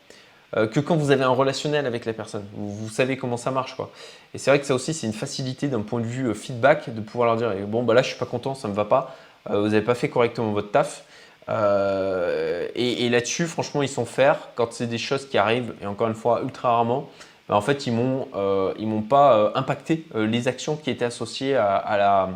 Euh, 0.57 0.67
que 0.67 0.81
quand 0.81 0.97
vous 0.97 1.11
avez 1.11 1.23
un 1.23 1.29
relationnel 1.29 1.85
avec 1.85 2.05
la 2.05 2.13
personne. 2.13 2.45
Vous, 2.53 2.89
savez 2.89 3.17
comment 3.17 3.37
ça 3.37 3.51
marche. 3.51 3.75
Quoi. 3.75 3.89
Et 4.33 4.37
c'est 4.37 4.51
vrai 4.51 4.59
que 4.59 4.65
ça 4.65 4.75
aussi, 4.75 4.93
c'est 4.93 5.07
une 5.07 5.13
facilité 5.13 5.67
d'un 5.67 5.81
point 5.81 6.01
de 6.01 6.05
vue 6.05 6.27
euh, 6.27 6.33
feedback 6.33 6.93
de 6.93 6.99
pouvoir 6.99 7.27
leur 7.27 7.37
dire 7.37 7.67
bon, 7.67 7.83
bah 7.83 7.93
là, 7.93 8.01
je 8.01 8.09
suis 8.09 8.19
pas 8.19 8.25
content, 8.25 8.53
ça 8.53 8.67
ne 8.67 8.73
me 8.73 8.77
va 8.77 8.85
pas. 8.85 9.15
Euh, 9.49 9.61
vous 9.61 9.69
n'avez 9.69 9.81
pas 9.81 9.95
fait 9.95 10.09
correctement 10.09 10.51
votre 10.51 10.71
taf. 10.71 11.05
et, 11.47 13.09
là-dessus, 13.09 13.47
franchement, 13.47 13.81
ils 13.81 13.89
sont 13.89 14.05
faire 14.05 14.49
quand 14.55 14.73
c'est 14.73 14.87
des 14.87 14.97
choses 14.97 15.27
qui 15.27 15.37
arrivent, 15.37 15.73
et 15.81 15.85
encore 15.85 16.07
une 16.07 16.15
fois, 16.15 16.41
ultra 16.43 16.71
rarement. 16.71 17.09
Bah, 17.47 17.55
en 17.55 17.61
fait, 17.61 17.87
ils 17.87 17.93
m'ont 17.93 18.27
euh, 18.35 18.73
m'ont 18.79 19.01
pas 19.01 19.51
impacté 19.55 20.05
les 20.15 20.47
actions 20.47 20.75
qui 20.75 20.89
étaient 20.89 21.05
associées 21.05 21.55
à, 21.55 21.97
la, 21.97 22.29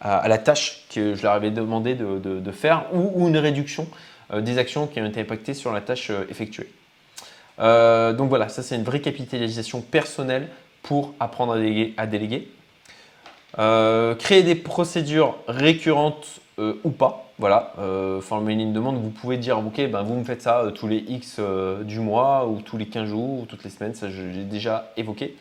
à, 0.00 0.28
la 0.28 0.38
tâche 0.38 0.84
que 0.94 1.14
je 1.16 1.22
leur 1.22 1.32
avais 1.32 1.50
demandé 1.50 1.94
de, 1.96 2.52
faire 2.52 2.86
ou, 2.92 3.26
une 3.28 3.36
réduction 3.36 3.88
des 4.32 4.58
actions 4.58 4.86
qui 4.86 5.00
ont 5.00 5.06
été 5.06 5.20
impactées 5.20 5.54
sur 5.54 5.72
la 5.72 5.80
tâche 5.80 6.10
effectuée. 6.30 6.70
Donc 7.62 8.28
voilà, 8.28 8.48
ça 8.48 8.62
c'est 8.62 8.76
une 8.76 8.84
vraie 8.84 9.00
capitalisation 9.00 9.80
personnelle 9.80 10.48
pour 10.82 11.14
apprendre 11.20 11.54
à 11.96 12.06
déléguer. 12.06 12.48
créer 13.54 14.42
des 14.42 14.56
procédures 14.56 15.36
récurrentes 15.46 16.40
ou 16.58 16.90
pas. 16.90 17.22
Voilà, 17.42 17.72
euh, 17.80 18.20
former 18.20 18.52
une 18.52 18.72
demande, 18.72 19.02
vous 19.02 19.10
pouvez 19.10 19.36
dire, 19.36 19.58
ok, 19.58 19.90
ben 19.90 20.02
vous 20.02 20.14
me 20.14 20.22
faites 20.22 20.42
ça 20.42 20.60
euh, 20.60 20.70
tous 20.70 20.86
les 20.86 20.98
X 20.98 21.38
euh, 21.40 21.82
du 21.82 21.98
mois, 21.98 22.46
ou 22.46 22.60
tous 22.60 22.76
les 22.76 22.86
15 22.86 23.08
jours, 23.08 23.40
ou 23.40 23.46
toutes 23.46 23.64
les 23.64 23.70
semaines, 23.70 23.94
ça 23.94 24.08
j'ai 24.10 24.44
déjà 24.44 24.92
évoqué. 24.96 25.36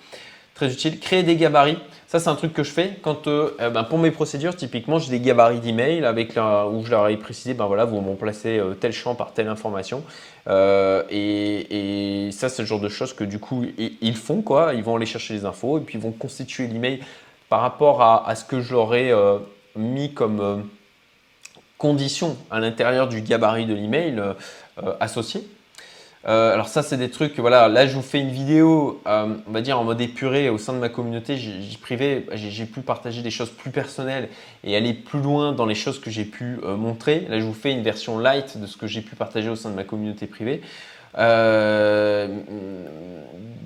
Très 0.62 0.72
utile. 0.72 1.00
Créer 1.00 1.24
des 1.24 1.38
gabarits, 1.38 1.80
ça 2.06 2.20
c'est 2.20 2.30
un 2.30 2.36
truc 2.36 2.54
que 2.54 2.62
je 2.62 2.70
fais 2.70 3.00
quand, 3.02 3.28
eh 3.28 3.70
ben, 3.72 3.84
pour 3.84 3.98
mes 3.98 4.12
procédures, 4.12 4.56
typiquement, 4.56 5.00
j'ai 5.00 5.10
des 5.10 5.20
gabarits 5.20 5.60
d'email 5.60 6.06
avec 6.06 6.34
où 6.38 6.86
je 6.86 6.92
leur 6.92 7.08
ai 7.08 7.18
précisé, 7.18 7.56
ben 7.56 7.66
voilà, 7.66 7.86
vous 7.86 8.00
m'en 8.00 8.14
placez 8.14 8.62
tel 8.80 8.94
champ 8.94 9.16
par 9.16 9.34
telle 9.34 9.48
information. 9.48 10.04
Et, 10.48 12.30
ça, 12.32 12.48
c'est 12.50 12.62
le 12.62 12.68
genre 12.68 12.80
de 12.80 12.90
choses 12.90 13.14
que 13.14 13.24
du 13.24 13.40
coup, 13.40 13.66
ils 13.78 14.16
font, 14.16 14.44
quoi. 14.44 14.76
Ils 14.76 14.84
vont 14.84 14.98
aller 14.98 15.08
chercher 15.08 15.34
les 15.34 15.46
infos 15.46 15.80
et 15.80 15.82
puis 15.82 15.98
ils 15.98 16.02
vont 16.02 16.12
constituer 16.12 16.68
l'email 16.68 17.00
par 17.50 17.62
rapport 17.62 18.04
à, 18.04 18.30
à, 18.30 18.36
ce 18.36 18.46
que 18.46 18.62
je 18.62 18.74
leur 18.76 18.94
ai 18.94 19.12
mis 19.76 20.14
comme 20.14 20.70
conditions 21.82 22.38
à 22.52 22.60
l'intérieur 22.60 23.08
du 23.08 23.22
gabarit 23.22 23.66
de 23.66 23.74
l'email 23.74 24.20
euh, 24.20 24.34
euh, 24.84 24.94
associé. 25.00 25.42
Euh, 26.28 26.54
alors 26.54 26.68
ça, 26.68 26.84
c'est 26.84 26.98
des 26.98 27.10
trucs, 27.10 27.40
voilà, 27.40 27.68
là 27.68 27.88
je 27.88 27.96
vous 27.96 28.04
fais 28.04 28.20
une 28.20 28.30
vidéo, 28.30 29.02
on 29.06 29.52
va 29.52 29.62
dire 29.62 29.80
en 29.80 29.84
mode 29.84 30.00
épuré 30.02 30.50
au 30.50 30.60
sein 30.60 30.74
de 30.74 30.78
ma 30.78 30.90
communauté, 30.90 31.36
j'ai 31.38 31.78
privé, 31.82 32.28
j'ai 32.34 32.66
pu 32.66 32.82
partager 32.82 33.24
des 33.24 33.32
choses 33.32 33.50
plus 33.50 33.72
personnelles 33.72 34.30
et 34.64 34.76
aller 34.76 34.94
plus 34.94 35.20
loin 35.20 35.52
dans 35.52 35.66
les 35.66 35.74
choses 35.76 36.00
que 36.00 36.12
j'ai 36.12 36.26
pu 36.26 36.60
montrer. 36.64 37.26
Là, 37.30 37.40
je 37.40 37.46
vous 37.46 37.54
fais 37.54 37.72
une 37.72 37.82
version 37.82 38.20
light 38.20 38.60
de 38.60 38.68
ce 38.68 38.78
que 38.78 38.86
j'ai 38.88 39.02
pu 39.02 39.16
partager 39.16 39.50
au 39.50 39.56
sein 39.56 39.72
de 39.72 39.76
ma 39.76 39.84
communauté 39.84 40.28
privée. 40.28 40.62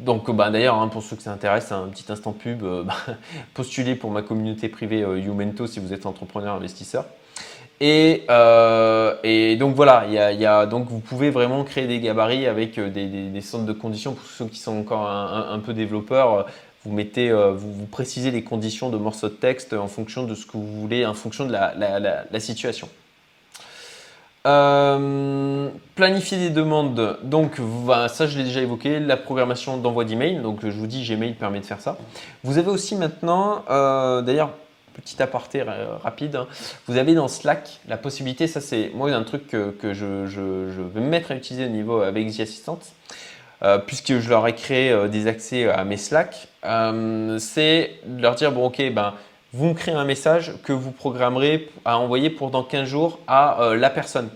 donc, 0.05 0.31
bah, 0.31 0.49
d'ailleurs, 0.49 0.75
hein, 0.75 0.87
pour 0.87 1.03
ceux 1.03 1.17
que 1.17 1.23
ça 1.23 1.33
intéresse, 1.33 1.73
un 1.73 1.89
petit 1.89 2.09
instant 2.09 2.31
pub, 2.31 2.63
bah, 2.85 2.95
postulez 3.53 3.95
pour 3.95 4.11
ma 4.11 4.21
communauté 4.21 4.69
privée 4.69 4.99
Youmento 4.99 5.67
si 5.67 5.81
vous 5.81 5.91
êtes 5.91 6.05
entrepreneur 6.05 6.55
investisseur. 6.55 7.05
Euh, 7.81 9.15
et, 9.23 9.55
donc 9.57 9.75
voilà, 9.75 10.05
il 10.07 10.13
y 10.13 10.45
a, 10.45 10.65
donc 10.65 10.87
vous 10.89 10.99
pouvez 10.99 11.29
vraiment 11.29 11.63
créer 11.63 11.87
des 11.87 11.99
gabarits 11.99 12.47
avec 12.47 12.77
euh, 12.77 12.89
des, 12.89 13.41
centres 13.41 13.65
de 13.65 13.73
conditions. 13.73 14.13
Pour 14.13 14.25
ceux 14.25 14.45
qui 14.45 14.59
sont 14.59 14.77
encore 14.77 15.07
un, 15.09 15.59
peu 15.59 15.73
développeurs, 15.73 16.45
vous 16.85 16.93
mettez, 16.93 17.29
euh, 17.29 17.51
vous, 17.51 17.85
précisez 17.85 18.31
les 18.31 18.43
conditions 18.43 18.89
de 18.89 18.97
morceaux 18.97 19.29
de 19.29 19.33
texte 19.33 19.73
en 19.73 19.87
fonction 19.87 20.23
de 20.23 20.35
ce 20.35 20.45
que 20.45 20.53
vous 20.53 20.81
voulez, 20.81 21.05
en 21.05 21.13
fonction 21.13 21.45
de 21.45 21.51
la, 21.51 22.39
situation. 22.39 22.87
planifier 24.43 26.37
des 26.37 26.51
demandes, 26.51 27.17
donc 27.23 27.59
ça 28.07 28.27
je 28.27 28.37
l'ai 28.37 28.43
déjà 28.45 28.61
évoqué, 28.61 28.99
la 28.99 29.17
programmation 29.17 29.77
d'envoi 29.77 30.05
d'email, 30.05 30.37
donc 30.41 30.59
je 30.63 30.77
vous 30.77 30.87
dis 30.87 31.05
Gmail 31.05 31.33
permet 31.33 31.59
de 31.59 31.65
faire 31.65 31.81
ça. 31.81 31.97
Vous 32.43 32.57
avez 32.57 32.69
aussi 32.69 32.95
maintenant, 32.95 33.63
d'ailleurs 34.21 34.51
petit 34.95 35.21
aparté 35.21 35.63
rapide, 36.03 36.35
hein. 36.35 36.47
vous 36.87 36.97
avez 36.97 37.13
dans 37.13 37.27
Slack 37.27 37.79
la 37.87 37.97
possibilité, 37.97 38.47
ça 38.47 38.61
c'est 38.61 38.91
moi 38.93 39.11
un 39.11 39.23
truc 39.23 39.47
que, 39.47 39.93
je, 39.93 40.81
vais 40.93 41.01
me 41.01 41.07
mettre 41.07 41.31
à 41.31 41.35
utiliser 41.35 41.65
au 41.65 41.69
niveau 41.69 42.01
avec 42.01 42.31
The 42.35 42.41
Assistant, 42.41 42.79
euh, 43.63 43.77
puisque 43.77 44.19
je 44.19 44.29
leur 44.29 44.47
ai 44.47 44.53
créé 44.53 44.91
euh, 44.91 45.07
des 45.07 45.27
accès 45.27 45.69
à 45.69 45.83
mes 45.83 45.97
Slack, 45.97 46.47
euh, 46.65 47.37
c'est 47.39 47.99
de 48.05 48.21
leur 48.21 48.35
dire 48.35 48.51
bon 48.51 48.65
ok 48.67 48.81
ben 48.93 49.13
vous 49.53 49.67
me 49.67 49.73
créez 49.73 49.93
un 49.93 50.03
message 50.03 50.53
que 50.63 50.73
vous 50.73 50.91
programmerez 50.91 51.69
à 51.85 51.97
envoyer 51.97 52.29
pour 52.29 52.51
dans 52.51 52.63
15 52.63 52.87
jours 52.87 53.19
à 53.27 53.71
la 53.77 53.89
personne. 53.89 54.29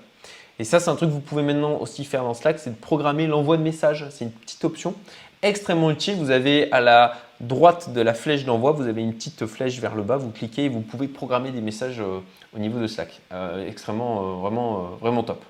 Et 0.60 0.66
ça, 0.66 0.80
c'est 0.80 0.90
un 0.90 0.96
truc 0.96 1.10
que 1.10 1.14
vous 1.14 1.20
pouvez 1.22 1.42
maintenant 1.42 1.78
aussi 1.78 2.06
faire 2.06 2.24
dans 2.24 2.34
Slack, 2.34 2.58
c'est 2.58 2.70
de 2.70 2.76
programmer 2.76 3.28
l'envoi 3.28 3.58
de 3.58 3.62
messages. 3.62 4.06
C'est 4.12 4.24
une 4.24 4.32
petite 4.32 4.64
option 4.64 4.94
extrêmement 5.42 5.92
utile. 5.92 6.16
Vous 6.16 6.32
avez 6.32 6.72
à 6.72 6.82
la 6.82 7.14
droite 7.40 7.94
de 7.94 8.02
la 8.02 8.14
flèche 8.14 8.46
d'envoi, 8.46 8.72
vous 8.72 8.88
avez 8.88 9.02
une 9.02 9.14
petite 9.14 9.46
flèche 9.46 9.80
vers 9.80 9.96
le 9.96 10.04
bas, 10.04 10.18
vous 10.18 10.32
cliquez 10.32 10.66
et 10.66 10.70
vous 10.70 10.82
pouvez 10.82 11.08
programmer 11.08 11.52
des 11.52 11.62
messages 11.62 12.02
euh, 12.02 12.20
au 12.56 12.60
niveau 12.60 12.80
de 12.80 12.88
Slack. 12.88 13.22
Euh, 13.32 13.68
extrêmement, 13.68 14.22
euh, 14.22 14.42
vraiment, 14.42 14.90
vraiment 15.02 15.24
top. 15.24 15.44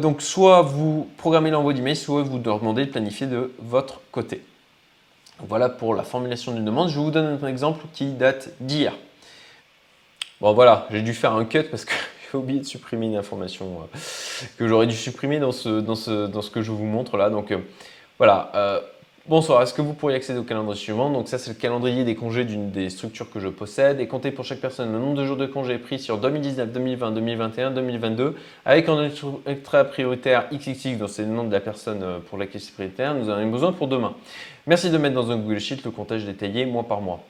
donc 0.00 0.22
soit 0.22 0.62
vous 0.62 1.08
programmez 1.16 1.50
l'envoi 1.50 1.72
d'email, 1.72 1.96
soit 1.96 2.22
vous 2.22 2.38
demandez 2.38 2.86
de 2.86 2.90
planifier 2.90 3.26
de 3.26 3.52
votre 3.58 4.00
côté. 4.10 4.42
Voilà 5.40 5.68
pour 5.68 5.94
la 5.94 6.02
formulation 6.02 6.52
d'une 6.52 6.64
demande. 6.64 6.88
Je 6.88 6.98
vous 6.98 7.12
donne 7.12 7.38
un 7.40 7.46
exemple 7.46 7.84
qui 7.92 8.06
date 8.06 8.50
d'hier. 8.60 8.92
Bon 10.40 10.52
voilà, 10.52 10.88
j'ai 10.90 11.02
dû 11.02 11.14
faire 11.14 11.32
un 11.34 11.44
cut 11.44 11.64
parce 11.64 11.84
que 11.84 11.92
j'ai 12.32 12.38
oublié 12.38 12.58
de 12.58 12.64
supprimer 12.64 13.06
une 13.06 13.16
information 13.16 13.88
que 14.56 14.66
j'aurais 14.66 14.88
dû 14.88 14.96
supprimer 14.96 15.38
dans 15.38 15.52
ce, 15.52 16.50
que 16.50 16.62
je 16.62 16.72
vous 16.72 16.84
montre 16.84 17.16
là. 17.16 17.30
Voilà. 18.18 18.50
Euh, 18.56 18.80
bonsoir, 19.28 19.62
est-ce 19.62 19.72
que 19.72 19.80
vous 19.80 19.94
pourriez 19.94 20.16
accéder 20.16 20.40
au 20.40 20.42
calendrier 20.42 20.80
suivant? 20.80 21.08
Donc 21.10 21.28
ça, 21.28 21.38
c'est 21.38 21.50
le 21.50 21.56
calendrier 21.56 22.02
des 22.02 22.16
congés 22.16 22.44
d'une 22.44 22.72
des 22.72 22.90
structures 22.90 23.30
que 23.30 23.38
je 23.38 23.46
possède 23.48 24.00
et 24.00 24.08
compter 24.08 24.32
pour 24.32 24.44
chaque 24.44 24.60
personne 24.60 24.92
le 24.92 24.98
nombre 24.98 25.14
de 25.14 25.24
jours 25.24 25.36
de 25.36 25.46
congés 25.46 25.78
pris 25.78 26.00
sur 26.00 26.18
2019, 26.18 26.72
2020, 26.72 27.12
2021, 27.12 27.70
2022 27.70 28.34
avec 28.64 28.88
un 28.88 29.08
extra 29.46 29.84
prioritaire 29.84 30.48
XXX, 30.52 30.96
donc 30.96 31.10
c'est 31.10 31.22
le 31.22 31.28
nom 31.28 31.44
de 31.44 31.52
la 31.52 31.60
personne 31.60 32.02
euh, 32.02 32.18
pour 32.18 32.38
laquelle 32.38 32.60
c'est 32.60 32.74
prioritaire. 32.74 33.14
Nous 33.14 33.30
en 33.30 33.34
avons 33.34 33.50
besoin 33.50 33.72
pour 33.72 33.86
demain. 33.86 34.14
Merci 34.66 34.90
de 34.90 34.98
mettre 34.98 35.14
dans 35.14 35.30
un 35.30 35.36
Google 35.36 35.60
Sheet 35.60 35.84
le 35.84 35.92
comptage 35.92 36.24
détaillé 36.24 36.66
mois 36.66 36.88
par 36.88 37.00
mois. 37.00 37.20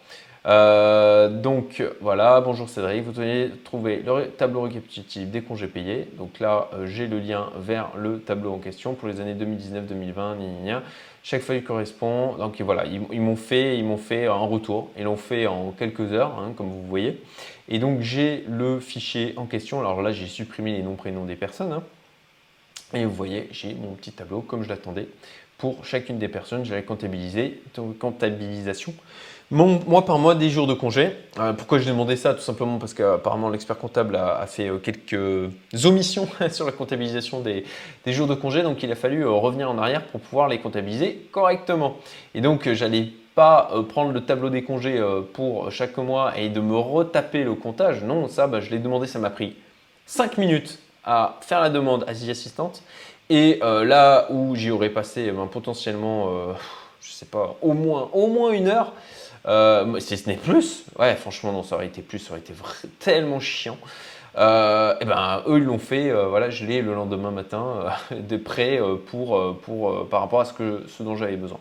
Euh, 0.46 1.28
donc 1.28 1.82
voilà, 2.00 2.40
bonjour 2.40 2.68
Cédric, 2.68 3.02
vous 3.02 3.12
devez 3.12 3.50
trouver 3.64 4.02
le 4.04 4.28
tableau 4.28 4.62
récapitulatif 4.62 5.28
des 5.28 5.42
congés 5.42 5.66
payés. 5.66 6.08
Donc 6.16 6.40
là, 6.40 6.68
euh, 6.74 6.86
j'ai 6.86 7.06
le 7.06 7.18
lien 7.18 7.50
vers 7.58 7.90
le 7.96 8.20
tableau 8.20 8.52
en 8.52 8.58
question 8.58 8.94
pour 8.94 9.08
les 9.08 9.20
années 9.20 9.34
2019, 9.34 9.86
2020, 9.86 10.36
Chaque 11.24 11.42
feuille 11.42 11.62
correspond. 11.62 12.36
Donc 12.36 12.60
voilà, 12.60 12.84
ils, 12.86 13.20
m'ont 13.20 13.36
fait, 13.36 13.82
fait 13.98 14.26
un 14.26 14.34
retour. 14.34 14.90
Ils 14.96 15.04
l'ont 15.04 15.16
fait 15.16 15.46
en 15.46 15.72
quelques 15.72 16.12
heures, 16.12 16.38
hein, 16.38 16.52
comme 16.56 16.68
vous 16.68 16.86
voyez. 16.86 17.20
Et 17.68 17.78
donc 17.78 18.00
j'ai 18.00 18.44
le 18.48 18.80
fichier 18.80 19.34
en 19.36 19.46
question. 19.46 19.80
Alors 19.80 20.02
là, 20.02 20.12
j'ai 20.12 20.26
supprimé 20.26 20.72
les 20.72 20.82
noms 20.82 20.94
prénoms 20.94 21.24
des 21.24 21.36
personnes. 21.36 21.72
Hein. 21.72 21.82
Et 22.94 23.04
vous 23.04 23.14
voyez, 23.14 23.48
j'ai 23.50 23.74
mon 23.74 23.94
petit 23.94 24.12
tableau 24.12 24.40
comme 24.40 24.62
je 24.62 24.68
l'attendais. 24.68 25.08
Pour 25.58 25.84
chacune 25.84 26.18
des 26.18 26.28
personnes, 26.28 26.64
j'ai 26.64 26.76
la 26.76 26.82
comptabilisation 26.82 28.94
moi 29.50 30.04
par 30.04 30.18
mois, 30.18 30.34
des 30.34 30.50
jours 30.50 30.66
de 30.66 30.74
congé. 30.74 31.10
Euh, 31.38 31.54
pourquoi 31.54 31.78
j'ai 31.78 31.90
demandé 31.90 32.16
ça 32.16 32.34
Tout 32.34 32.42
simplement 32.42 32.78
parce 32.78 32.92
qu'apparemment 32.92 33.48
l'expert 33.48 33.78
comptable 33.78 34.16
a, 34.16 34.46
fait 34.46 34.68
euh, 34.68 34.78
quelques 34.78 35.50
omissions 35.86 36.28
sur 36.50 36.66
la 36.66 36.72
comptabilisation 36.72 37.40
des, 37.40 37.64
jours 38.06 38.26
de 38.26 38.34
congé. 38.34 38.62
Donc 38.62 38.82
il 38.82 38.92
a 38.92 38.94
fallu 38.94 39.22
euh, 39.22 39.30
revenir 39.30 39.70
en 39.70 39.78
arrière 39.78 40.04
pour 40.04 40.20
pouvoir 40.20 40.48
les 40.48 40.58
comptabiliser 40.58 41.28
correctement. 41.32 41.96
Et 42.34 42.42
donc 42.42 42.70
j'allais 42.72 43.08
pas 43.34 43.70
prendre 43.88 44.12
le 44.12 44.20
tableau 44.20 44.50
des 44.50 44.64
congés 44.64 45.00
pour 45.32 45.70
chaque 45.70 45.96
mois 45.96 46.36
et 46.36 46.48
de 46.48 46.60
me 46.60 46.76
retaper 46.76 47.44
le 47.44 47.54
comptage. 47.54 48.02
Non, 48.02 48.26
ça, 48.26 48.48
bah, 48.48 48.58
je 48.58 48.68
l'ai 48.70 48.80
demandé, 48.80 49.06
ça 49.06 49.20
m'a 49.20 49.30
pris 49.30 49.54
5 50.06 50.38
minutes 50.38 50.80
à 51.04 51.38
faire 51.42 51.60
la 51.60 51.70
demande 51.70 52.02
à 52.08 52.14
The 52.14 52.30
Assistante. 52.30 52.82
Et 53.30 53.60
là 53.62 54.26
où 54.30 54.56
j'y 54.56 54.72
aurais 54.72 54.90
passé 54.90 55.30
ben, 55.30 55.46
potentiellement, 55.46 56.32
je 57.00 57.12
sais 57.12 57.26
pas, 57.26 57.54
au 57.62 57.74
moins, 57.74 58.10
au 58.12 58.26
moins 58.26 58.50
une 58.50 58.66
heure, 58.66 58.92
euh, 59.46 59.98
si 60.00 60.16
ce 60.16 60.28
n'est 60.28 60.36
plus, 60.36 60.84
ouais, 60.98 61.14
franchement, 61.16 61.52
non, 61.52 61.62
ça 61.62 61.76
aurait 61.76 61.86
été 61.86 62.02
plus, 62.02 62.18
ça 62.18 62.32
aurait 62.32 62.40
été 62.40 62.52
tellement 62.98 63.40
chiant. 63.40 63.78
Euh, 64.36 64.94
et 65.00 65.04
ben, 65.04 65.42
eux, 65.46 65.58
ils 65.58 65.64
l'ont 65.64 65.78
fait. 65.78 66.10
Euh, 66.10 66.26
voilà, 66.26 66.50
je 66.50 66.64
l'ai 66.64 66.82
le 66.82 66.94
lendemain 66.94 67.30
matin 67.30 67.86
de 68.10 68.36
près 68.36 68.80
pour, 69.06 69.56
pour, 69.62 70.08
par 70.08 70.20
rapport 70.20 70.40
à 70.40 70.44
ce, 70.44 70.52
que, 70.52 70.84
ce 70.86 71.02
dont 71.02 71.16
j'avais 71.16 71.36
besoin. 71.36 71.58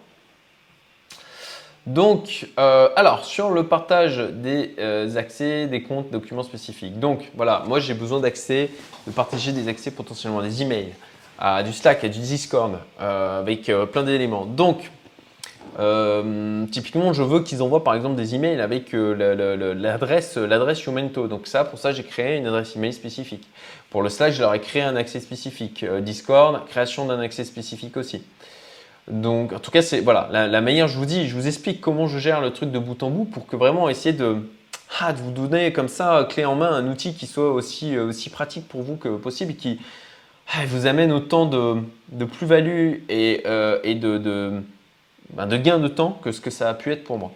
Donc, 1.87 2.49
euh, 2.59 2.89
alors, 2.97 3.23
sur 3.23 3.49
le 3.49 3.63
partage 3.63 4.17
des 4.17 4.75
euh, 4.77 5.15
accès, 5.15 5.67
des 5.67 5.83
comptes, 5.83 6.11
documents 6.11 6.43
spécifiques. 6.43 6.99
Donc, 6.99 7.31
voilà, 7.33 7.63
moi 7.65 7.79
j'ai 7.79 7.93
besoin 7.93 8.19
d'accès, 8.19 8.69
de 9.07 9.11
partager 9.13 9.53
des 9.53 9.69
accès 9.69 9.89
potentiellement, 9.89 10.41
des 10.41 10.61
emails, 10.61 10.93
à 11.39 11.63
du 11.63 11.71
Slack, 11.71 12.03
à 12.03 12.09
du 12.09 12.19
Discord, 12.19 12.77
euh, 12.99 13.39
avec 13.39 13.71
plein 13.93 14.03
d'éléments. 14.03 14.43
Donc, 14.45 14.91
typiquement, 16.71 17.13
je 17.13 17.23
veux 17.23 17.41
qu'ils 17.41 17.61
envoient 17.61 17.83
par 17.83 17.95
exemple 17.95 18.15
des 18.15 18.35
emails 18.35 18.61
avec 18.61 18.93
l'adresse 18.93 20.37
l'adresse 20.37 20.83
Youmento. 20.83 21.27
Donc 21.27 21.47
ça, 21.47 21.63
pour 21.63 21.79
ça, 21.79 21.91
j'ai 21.91 22.03
créé 22.03 22.37
une 22.37 22.47
adresse 22.47 22.75
email 22.75 22.93
spécifique. 22.93 23.47
Pour 23.89 24.01
le 24.01 24.09
Slack, 24.09 24.33
je 24.33 24.41
leur 24.41 24.53
ai 24.53 24.59
créé 24.59 24.81
un 24.81 24.95
accès 24.95 25.19
spécifique. 25.19 25.85
Discord, 26.01 26.65
création 26.67 27.05
d'un 27.05 27.19
accès 27.19 27.45
spécifique 27.45 27.97
aussi. 27.97 28.21
Donc, 29.07 29.53
en 29.53 29.59
tout 29.59 29.71
cas, 29.71 29.81
c'est 29.81 30.01
voilà 30.01 30.27
la, 30.31 30.61
manière. 30.61 30.87
Je 30.87 30.97
vous 30.97 31.05
dis, 31.05 31.27
je 31.27 31.35
vous 31.35 31.47
explique 31.47 31.79
comment 31.79 32.07
je 32.07 32.19
gère 32.19 32.41
le 32.41 32.51
truc 32.51 32.71
de 32.71 32.79
bout 32.79 33.01
en 33.03 33.09
bout 33.09 33.25
pour 33.25 33.47
que 33.47 33.55
vraiment 33.55 33.87
essayer 33.87 34.13
de, 34.13 34.37
ah, 34.99 35.13
de 35.13 35.19
vous 35.19 35.31
donner 35.31 35.71
comme 35.71 35.87
ça 35.87 36.27
clé 36.29 36.43
en 36.45 36.55
main 36.55 36.71
un 36.73 36.87
outil 36.89 37.13
qui 37.13 37.25
soit 37.25 37.51
aussi 37.51 37.95
euh, 37.95 38.07
aussi 38.07 38.29
pratique 38.29 38.67
pour 38.67 38.81
vous 38.81 38.97
que 38.97 39.09
possible, 39.09 39.55
qui 39.55 39.79
ah, 40.53 40.65
vous 40.67 40.87
amène 40.87 41.13
autant 41.13 41.45
de, 41.45 41.75
de 42.11 42.25
plus-value 42.25 42.95
et, 43.07 43.43
euh, 43.45 43.79
et 43.83 43.95
de, 43.95 44.61
ben, 45.31 45.47
de 45.47 45.57
gain 45.57 45.79
de 45.79 45.87
temps 45.87 46.17
que 46.23 46.31
ce 46.31 46.41
que 46.41 46.49
ça 46.49 46.69
a 46.69 46.73
pu 46.73 46.91
être 46.91 47.03
pour 47.03 47.17
moi. 47.17 47.31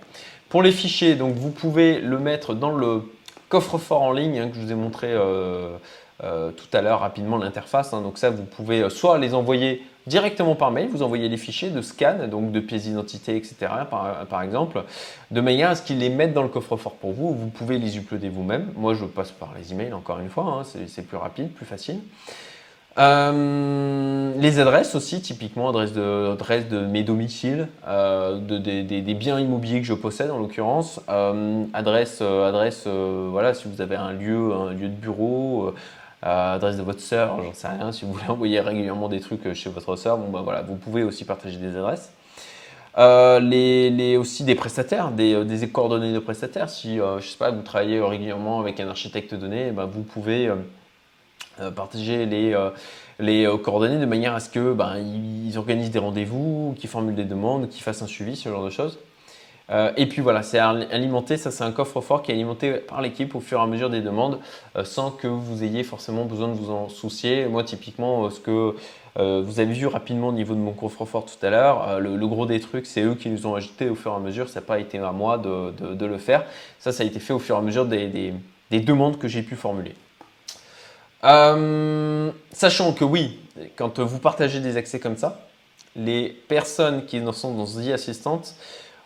Pour 0.49 0.63
les 0.63 0.71
fichiers, 0.71 1.15
donc 1.15 1.35
vous 1.35 1.51
pouvez 1.51 1.99
le 1.99 2.19
mettre 2.19 2.53
dans 2.53 2.71
le 2.71 3.03
coffre-fort 3.49 4.01
en 4.01 4.11
ligne 4.11 4.39
hein, 4.39 4.49
que 4.49 4.55
je 4.55 4.61
vous 4.61 4.71
ai 4.71 4.75
montré 4.75 5.07
euh, 5.11 5.77
tout 6.19 6.77
à 6.77 6.81
l'heure 6.81 6.99
rapidement 6.99 7.37
l'interface. 7.37 7.93
Hein. 7.93 8.01
donc 8.01 8.17
ça, 8.17 8.29
vous 8.29 8.43
pouvez 8.43 8.89
soit 8.89 9.17
les 9.17 9.33
envoyer 9.33 9.83
directement 10.07 10.55
par 10.55 10.71
mail, 10.71 10.89
vous 10.89 11.03
envoyez 11.03 11.29
les 11.29 11.37
fichiers 11.37 11.69
de 11.69 11.81
scan, 11.81 12.27
donc 12.27 12.51
de 12.51 12.59
pièces 12.59 12.83
d'identité, 12.83 13.35
etc. 13.35 13.55
Par, 13.89 14.41
exemple, 14.41 14.83
de 15.29 15.41
manière 15.41 15.69
à 15.69 15.75
ce 15.75 15.81
qu'ils 15.81 15.99
les 15.99 16.09
mettent 16.09 16.33
dans 16.33 16.43
le 16.43 16.49
coffre-fort 16.49 16.95
pour 16.95 17.11
vous. 17.11 17.33
Vous 17.33 17.47
pouvez 17.47 17.77
les 17.77 17.97
uploader 17.97 18.29
vous-même. 18.29 18.71
Moi, 18.75 18.93
je 18.93 19.05
passe 19.05 19.31
par 19.31 19.53
les 19.57 19.71
emails 19.71 19.93
encore 19.93 20.19
une 20.19 20.29
fois, 20.29 20.43
hein, 20.45 20.63
c'est 20.87 21.07
plus 21.07 21.17
rapide, 21.17 21.51
plus 21.51 21.65
facile. 21.65 21.99
Euh, 22.97 24.33
les 24.37 24.59
adresses 24.59 24.95
aussi, 24.95 25.21
typiquement 25.21 25.69
adresse 25.69 25.93
de, 25.93 26.85
mes 26.85 27.03
domiciles, 27.03 27.67
euh, 27.87 28.37
de, 28.37 28.57
des, 28.57 29.13
biens 29.13 29.39
immobiliers 29.39 29.79
que 29.79 29.87
je 29.87 29.93
possède 29.93 30.29
en 30.29 30.37
l'occurrence, 30.37 30.99
euh, 31.09 31.63
adresse, 31.73 32.21
adresse 32.21 32.87
voilà, 32.87 33.53
si 33.53 33.67
vous 33.67 33.81
avez 33.81 33.95
un 33.95 34.11
lieu, 34.11 34.53
un 34.53 34.73
lieu 34.73 34.89
de 34.89 34.95
bureau, 34.95 35.73
euh, 36.23 36.55
adresse 36.55 36.77
de 36.77 36.83
votre 36.83 36.99
sœur, 36.99 37.41
j'en 37.41 37.53
sais 37.53 37.67
rien. 37.67 37.91
Si 37.91 38.05
vous 38.05 38.13
voulez 38.13 38.25
envoyer 38.29 38.59
régulièrement 38.59 39.09
des 39.09 39.19
trucs 39.19 39.45
euh, 39.47 39.53
chez 39.53 39.69
votre 39.69 39.95
sœur, 39.95 40.17
bon, 40.17 40.29
bah, 40.29 40.41
voilà, 40.43 40.61
vous 40.61 40.75
pouvez 40.75 41.03
aussi 41.03 41.25
partager 41.25 41.57
des 41.57 41.75
adresses. 41.75 42.11
Euh, 42.97 43.39
les, 43.39 44.17
aussi 44.17 44.43
des 44.43 44.53
prestataires, 44.53 45.11
des, 45.11 45.45
des, 45.45 45.69
coordonnées 45.69 46.13
de 46.13 46.19
prestataires. 46.19 46.69
Si 46.69 46.97
je 46.97 47.25
sais 47.25 47.37
pas, 47.37 47.49
vous 47.49 47.61
travaillez 47.61 48.01
régulièrement 48.01 48.59
avec 48.59 48.79
un 48.79 48.89
architecte 48.89 49.33
donné, 49.33 49.71
bah, 49.71 49.85
vous 49.85 50.03
pouvez 50.03 50.51
partager 51.75 52.25
les, 52.25 52.55
les 53.19 53.47
coordonnées 53.63 53.99
de 53.99 54.05
manière 54.05 54.33
à 54.33 54.39
ce 54.39 54.49
que 54.49 54.75
ils 54.99 55.57
organisent 55.57 55.91
des 55.91 55.99
rendez-vous, 55.99 56.75
qu'ils 56.77 56.89
formulent 56.89 57.15
des 57.15 57.25
demandes, 57.25 57.69
qu'ils 57.69 57.83
fassent 57.83 58.01
un 58.01 58.07
suivi, 58.07 58.35
ce 58.35 58.49
genre 58.49 58.65
de 58.65 58.69
choses. 58.69 58.97
Euh, 59.71 59.91
et 59.95 60.05
puis 60.05 60.21
voilà, 60.21 60.43
c'est 60.43 60.59
alimenté, 60.59 61.37
ça 61.37 61.49
c'est 61.49 61.63
un 61.63 61.71
coffre-fort 61.71 62.23
qui 62.23 62.31
est 62.31 62.33
alimenté 62.33 62.73
par 62.73 63.01
l'équipe 63.01 63.33
au 63.35 63.39
fur 63.39 63.59
et 63.59 63.61
à 63.61 63.67
mesure 63.67 63.89
des 63.89 64.01
demandes 64.01 64.39
euh, 64.75 64.83
sans 64.83 65.11
que 65.11 65.27
vous 65.27 65.63
ayez 65.63 65.83
forcément 65.83 66.25
besoin 66.25 66.49
de 66.49 66.53
vous 66.53 66.71
en 66.71 66.89
soucier. 66.89 67.45
Moi 67.45 67.63
typiquement, 67.63 68.25
euh, 68.25 68.29
ce 68.29 68.39
que 68.39 68.75
vous 69.17 69.59
avez 69.59 69.73
vu 69.73 69.87
rapidement 69.87 70.29
au 70.29 70.31
niveau 70.31 70.53
de 70.53 70.59
mon 70.59 70.71
coffre-fort 70.71 71.25
tout 71.25 71.45
à 71.45 71.49
l'heure, 71.49 71.99
le, 71.99 72.27
gros 72.27 72.45
des 72.45 72.61
trucs, 72.61 72.85
c'est 72.85 73.01
eux 73.01 73.13
qui 73.13 73.27
nous 73.27 73.45
ont 73.45 73.55
ajouté 73.55 73.89
au 73.89 73.95
fur 73.95 74.13
et 74.13 74.15
à 74.15 74.19
mesure, 74.19 74.47
ça 74.47 74.61
n'a 74.61 74.65
pas 74.65 74.79
été 74.79 74.99
à 74.99 75.11
moi 75.11 75.37
de, 75.37 76.05
le 76.05 76.17
faire. 76.17 76.45
Ça, 76.79 76.93
ça 76.93 77.03
a 77.03 77.05
été 77.05 77.19
fait 77.19 77.33
au 77.33 77.39
fur 77.39 77.55
et 77.55 77.59
à 77.59 77.61
mesure 77.61 77.85
des, 77.85 78.33
demandes 78.71 79.19
que 79.19 79.27
j'ai 79.27 79.41
pu 79.41 79.57
formuler. 79.57 79.95
Sachant 81.23 82.93
que 82.93 83.03
oui, 83.03 83.39
quand 83.75 83.99
vous 83.99 84.19
partagez 84.19 84.59
des 84.59 84.77
accès 84.77 84.99
comme 84.99 85.17
ça, 85.17 85.47
les 85.95 86.29
personnes 86.29 87.05
qui 87.05 87.21
sont 87.33 87.53
dans 87.53 87.65
The 87.65 87.91
Assistant 87.93 88.41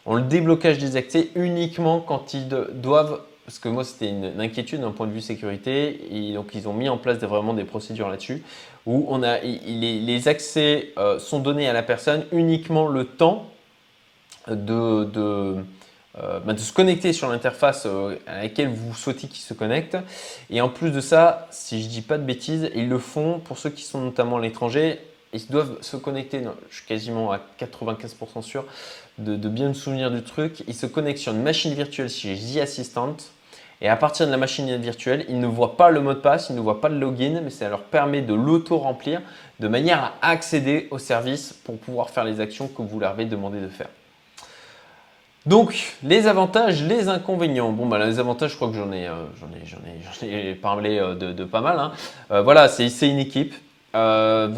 on 0.06 0.16
le 0.16 0.22
déblocage 0.22 0.78
des 0.78 0.98
accès 0.98 1.30
uniquement 1.36 2.00
quand 2.00 2.34
ils 2.34 2.48
doivent, 2.48 3.22
parce 3.46 3.60
que 3.60 3.70
moi 3.70 3.84
c'était 3.84 4.10
une, 4.10 4.40
inquiétude 4.40 4.82
d'un 4.82 4.92
point 4.92 5.08
de 5.08 5.12
vue 5.12 5.22
sécurité, 5.22 6.00
et 6.12 6.34
donc 6.34 6.52
ils 6.54 6.68
ont 6.68 6.74
mis 6.74 6.90
en 6.90 6.98
place 6.98 7.18
vraiment 7.20 7.54
des 7.54 7.64
procédures 7.64 8.10
là-dessus, 8.10 8.44
où 8.86 9.06
on 9.10 9.24
a, 9.24 9.40
les, 9.40 10.28
accès 10.28 10.94
euh, 10.98 11.18
sont 11.18 11.40
donnés 11.40 11.68
à 11.68 11.74
la 11.74 11.82
personne 11.82 12.26
uniquement 12.32 12.88
le 12.88 13.06
temps 13.06 13.48
de, 14.48 15.56
euh, 16.18 16.40
bah, 16.40 16.56
se 16.58 16.72
connecter 16.72 17.12
sur 17.12 17.30
l'interface 17.30 17.86
euh, 17.86 18.18
à 18.26 18.44
laquelle 18.44 18.70
vous 18.70 18.94
souhaitez 18.94 19.28
qu'ils 19.28 19.44
se 19.44 19.54
connectent. 19.54 19.98
Et 20.50 20.62
en 20.62 20.70
plus 20.70 20.92
de 20.92 21.02
ça, 21.02 21.48
si 21.52 21.84
je 21.84 21.90
dis 21.90 22.02
pas 22.02 22.18
de 22.18 22.24
bêtises, 22.24 22.70
ils 22.74 22.88
le 22.88 23.00
font 23.00 23.40
pour 23.40 23.58
ceux 23.58 23.70
qui 23.70 23.84
sont 23.84 24.02
notamment 24.02 24.38
à 24.38 24.42
l'étranger, 24.42 25.00
ils 25.34 25.48
doivent 25.48 25.78
se 25.82 25.98
connecter, 25.98 26.42
je 26.70 26.76
suis 26.78 26.86
quasiment 26.86 27.32
à 27.32 27.42
95% 27.60 28.42
sûr 28.42 28.66
de, 29.18 29.36
bien 29.50 29.70
me 29.70 29.74
souvenir 29.74 30.10
du 30.10 30.24
truc, 30.24 30.64
ils 30.68 30.74
se 30.74 30.86
connectent 30.86 31.20
sur 31.20 31.34
une 31.34 31.44
machine 31.44 31.74
virtuelle 31.74 32.10
chez 32.10 32.36
The 32.36 32.58
Assistant 32.62 33.18
et 33.82 33.90
à 33.90 33.98
partir 33.98 34.26
de 34.26 34.32
la 34.32 34.38
machine 34.38 34.74
virtuelle, 34.78 35.26
ils 35.28 35.40
ne 35.40 35.48
voient 35.48 35.76
pas 35.76 35.90
le 35.90 36.00
mot 36.00 36.14
de 36.14 36.20
passe, 36.20 36.50
ils 36.50 36.56
ne 36.56 36.62
voient 36.62 36.80
pas 36.80 36.88
le 36.88 36.98
login, 36.98 37.42
mais 37.44 37.50
ça 37.50 37.68
leur 37.68 37.84
permet 37.84 38.22
de 38.22 38.34
l'auto-remplir 38.34 39.22
de 39.60 39.68
manière 39.68 40.14
à 40.22 40.30
accéder 40.30 40.88
au 40.92 40.98
service 40.98 41.52
pour 41.52 41.78
pouvoir 41.78 42.10
faire 42.10 42.24
les 42.24 42.40
actions 42.40 42.70
que 42.70 42.82
vous 42.82 43.00
leur 43.00 43.12
avez 43.12 43.26
demandé 43.26 43.60
de 43.60 43.68
faire. 43.68 43.90
Donc, 45.46 45.94
les 46.02 46.26
avantages, 46.26 46.84
les 46.84 47.08
inconvénients. 47.08 47.72
Bon, 47.72 47.86
bah, 47.86 48.04
les 48.04 48.20
avantages, 48.20 48.52
je 48.52 48.56
crois 48.56 48.70
que 48.70 48.76
j'en 48.76 48.92
ai, 48.92 49.08
euh, 49.08 50.56
parlé 50.60 50.98
euh, 50.98 51.14
de, 51.14 51.44
pas 51.44 51.62
mal. 51.62 51.78
Hein. 51.80 51.92
Euh, 52.32 52.42
voilà, 52.42 52.68
c'est 52.68 53.08
une 53.08 53.20
équipe. 53.20 53.54
Vous 53.94 54.00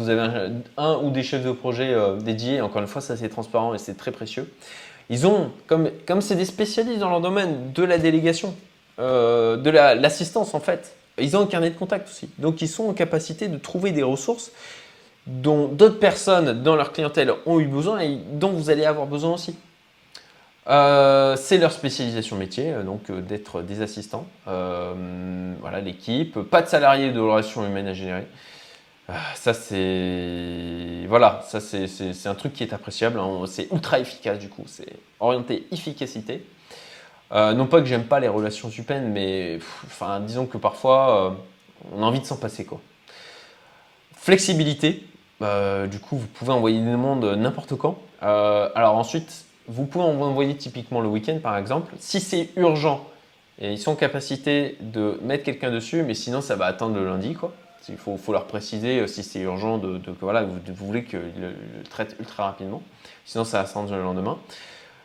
avez 0.08 0.50
un, 0.76 0.96
ou 0.96 1.10
des 1.10 1.22
chefs 1.22 1.44
de 1.44 1.52
projet 1.52 1.94
dédiés. 2.20 2.60
Encore 2.60 2.82
une 2.82 2.88
fois, 2.88 3.00
ça 3.00 3.16
c'est 3.16 3.28
transparent 3.28 3.72
et 3.72 3.78
c'est 3.78 3.96
très 3.96 4.10
précieux. 4.10 4.52
Ils 5.10 5.28
ont, 5.28 5.52
comme 5.68 6.20
c'est 6.20 6.34
des 6.34 6.44
spécialistes 6.44 6.98
dans 6.98 7.10
leur 7.10 7.20
domaine 7.20 7.72
de 7.72 7.84
la 7.84 7.98
délégation, 7.98 8.52
de 8.98 9.70
l'assistance 9.70 10.54
en 10.54 10.60
fait, 10.60 10.96
ils 11.20 11.36
ont 11.36 11.42
un 11.42 11.46
carnet 11.46 11.70
de 11.70 11.78
contact 11.78 12.08
aussi. 12.08 12.28
Donc 12.38 12.62
ils 12.62 12.68
sont 12.68 12.88
en 12.88 12.94
capacité 12.94 13.46
de 13.46 13.58
trouver 13.58 13.92
des 13.92 14.02
ressources 14.02 14.50
dont 15.28 15.68
d'autres 15.68 16.00
personnes 16.00 16.64
dans 16.64 16.74
leur 16.74 16.92
clientèle 16.92 17.32
ont 17.46 17.60
eu 17.60 17.68
besoin 17.68 18.00
et 18.00 18.18
dont 18.32 18.50
vous 18.50 18.70
allez 18.70 18.86
avoir 18.86 19.06
besoin 19.06 19.34
aussi. 19.34 19.54
C'est 20.68 21.58
leur 21.58 21.72
spécialisation 21.72 22.36
métier, 22.36 22.72
donc 22.84 23.10
d'être 23.10 23.62
des 23.62 23.80
assistants. 23.82 24.26
voilà 24.44 25.80
l'équipe, 25.82 26.38
pas 26.40 26.62
de 26.62 26.68
salariés 26.68 27.10
de 27.10 27.20
relations 27.20 27.64
humaines 27.66 27.88
à 27.88 27.94
générer. 27.94 28.26
Ça 29.34 29.54
c'est 29.54 31.06
voilà, 31.08 31.42
ça 31.48 31.60
c'est 31.60 32.26
un 32.26 32.34
truc 32.34 32.52
qui 32.52 32.62
est 32.62 32.74
appréciable. 32.74 33.18
Hein. 33.18 33.44
C'est 33.46 33.72
ultra 33.72 33.98
efficace 33.98 34.38
du 34.38 34.48
coup. 34.48 34.64
C'est 34.66 34.92
orienté 35.20 35.66
efficacité. 35.72 36.44
Euh, 37.32 37.52
non 37.52 37.66
pas 37.66 37.80
que 37.80 37.86
j'aime 37.86 38.04
pas 38.04 38.20
les 38.20 38.28
relations 38.28 38.70
humaines, 38.70 39.10
mais 39.12 39.58
disons 40.22 40.46
que 40.46 40.56
parfois 40.56 41.26
euh, 41.26 41.30
on 41.92 42.02
a 42.02 42.06
envie 42.06 42.20
de 42.20 42.24
s'en 42.24 42.36
passer 42.36 42.64
quoi. 42.64 42.80
Flexibilité. 44.16 45.04
Euh, 45.40 45.86
du 45.86 46.00
coup, 46.00 46.16
vous 46.16 46.26
pouvez 46.26 46.52
envoyer 46.52 46.80
des 46.80 46.90
demandes 46.90 47.24
n'importe 47.24 47.76
quand. 47.76 47.98
alors 48.20 48.96
ensuite, 48.96 49.44
vous 49.68 49.84
pouvez 49.86 50.04
envoyer 50.04 50.56
typiquement 50.56 51.00
le 51.00 51.08
week-end 51.08 51.38
par 51.42 51.56
exemple. 51.56 51.94
Si 51.98 52.20
c'est 52.20 52.50
urgent, 52.56 53.06
ils 53.60 53.78
sont 53.78 53.92
en 53.92 53.96
capacité 53.96 54.76
de 54.80 55.18
mettre 55.22 55.44
quelqu'un 55.44 55.70
dessus, 55.70 56.02
mais 56.02 56.14
sinon 56.14 56.40
ça 56.40 56.56
va 56.56 56.66
attendre 56.66 56.96
le 56.96 57.04
lundi 57.04 57.34
quoi. 57.34 57.52
Il 57.88 57.96
faut, 57.96 58.32
leur 58.32 58.44
préciser 58.44 59.00
euh, 59.00 59.06
si 59.06 59.22
c'est 59.22 59.40
urgent 59.40 59.78
de, 59.78 60.00
voilà, 60.20 60.42
vous, 60.42 60.58
voulez 60.74 61.04
qu'ils 61.04 61.20
le, 61.40 61.54
traitent 61.88 62.16
ultra 62.18 62.44
rapidement. 62.44 62.82
Sinon, 63.24 63.44
ça 63.44 63.60
va 63.60 63.66
s'attendre 63.66 63.94
le 63.94 64.02
lendemain. 64.02 64.38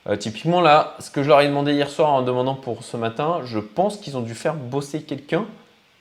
Euh, 0.08 0.18
typiquement, 0.18 0.60
là, 0.60 0.96
ce 1.00 1.10
que 1.10 1.24
je 1.24 1.30
leur 1.30 1.42
ai 1.42 1.48
demandé 1.48 1.74
hier 1.74 1.90
soir 1.90 2.10
en 2.10 2.22
demandant 2.22 2.56
pour 2.56 2.84
ce 2.84 2.98
matin, 2.98 3.40
je 3.46 3.60
pense 3.60 3.98
qu'ils 3.98 4.18
ont 4.18 4.22
dû 4.22 4.36
faire 4.36 4.56
bosser 4.56 5.04
quelqu'un 5.04 5.46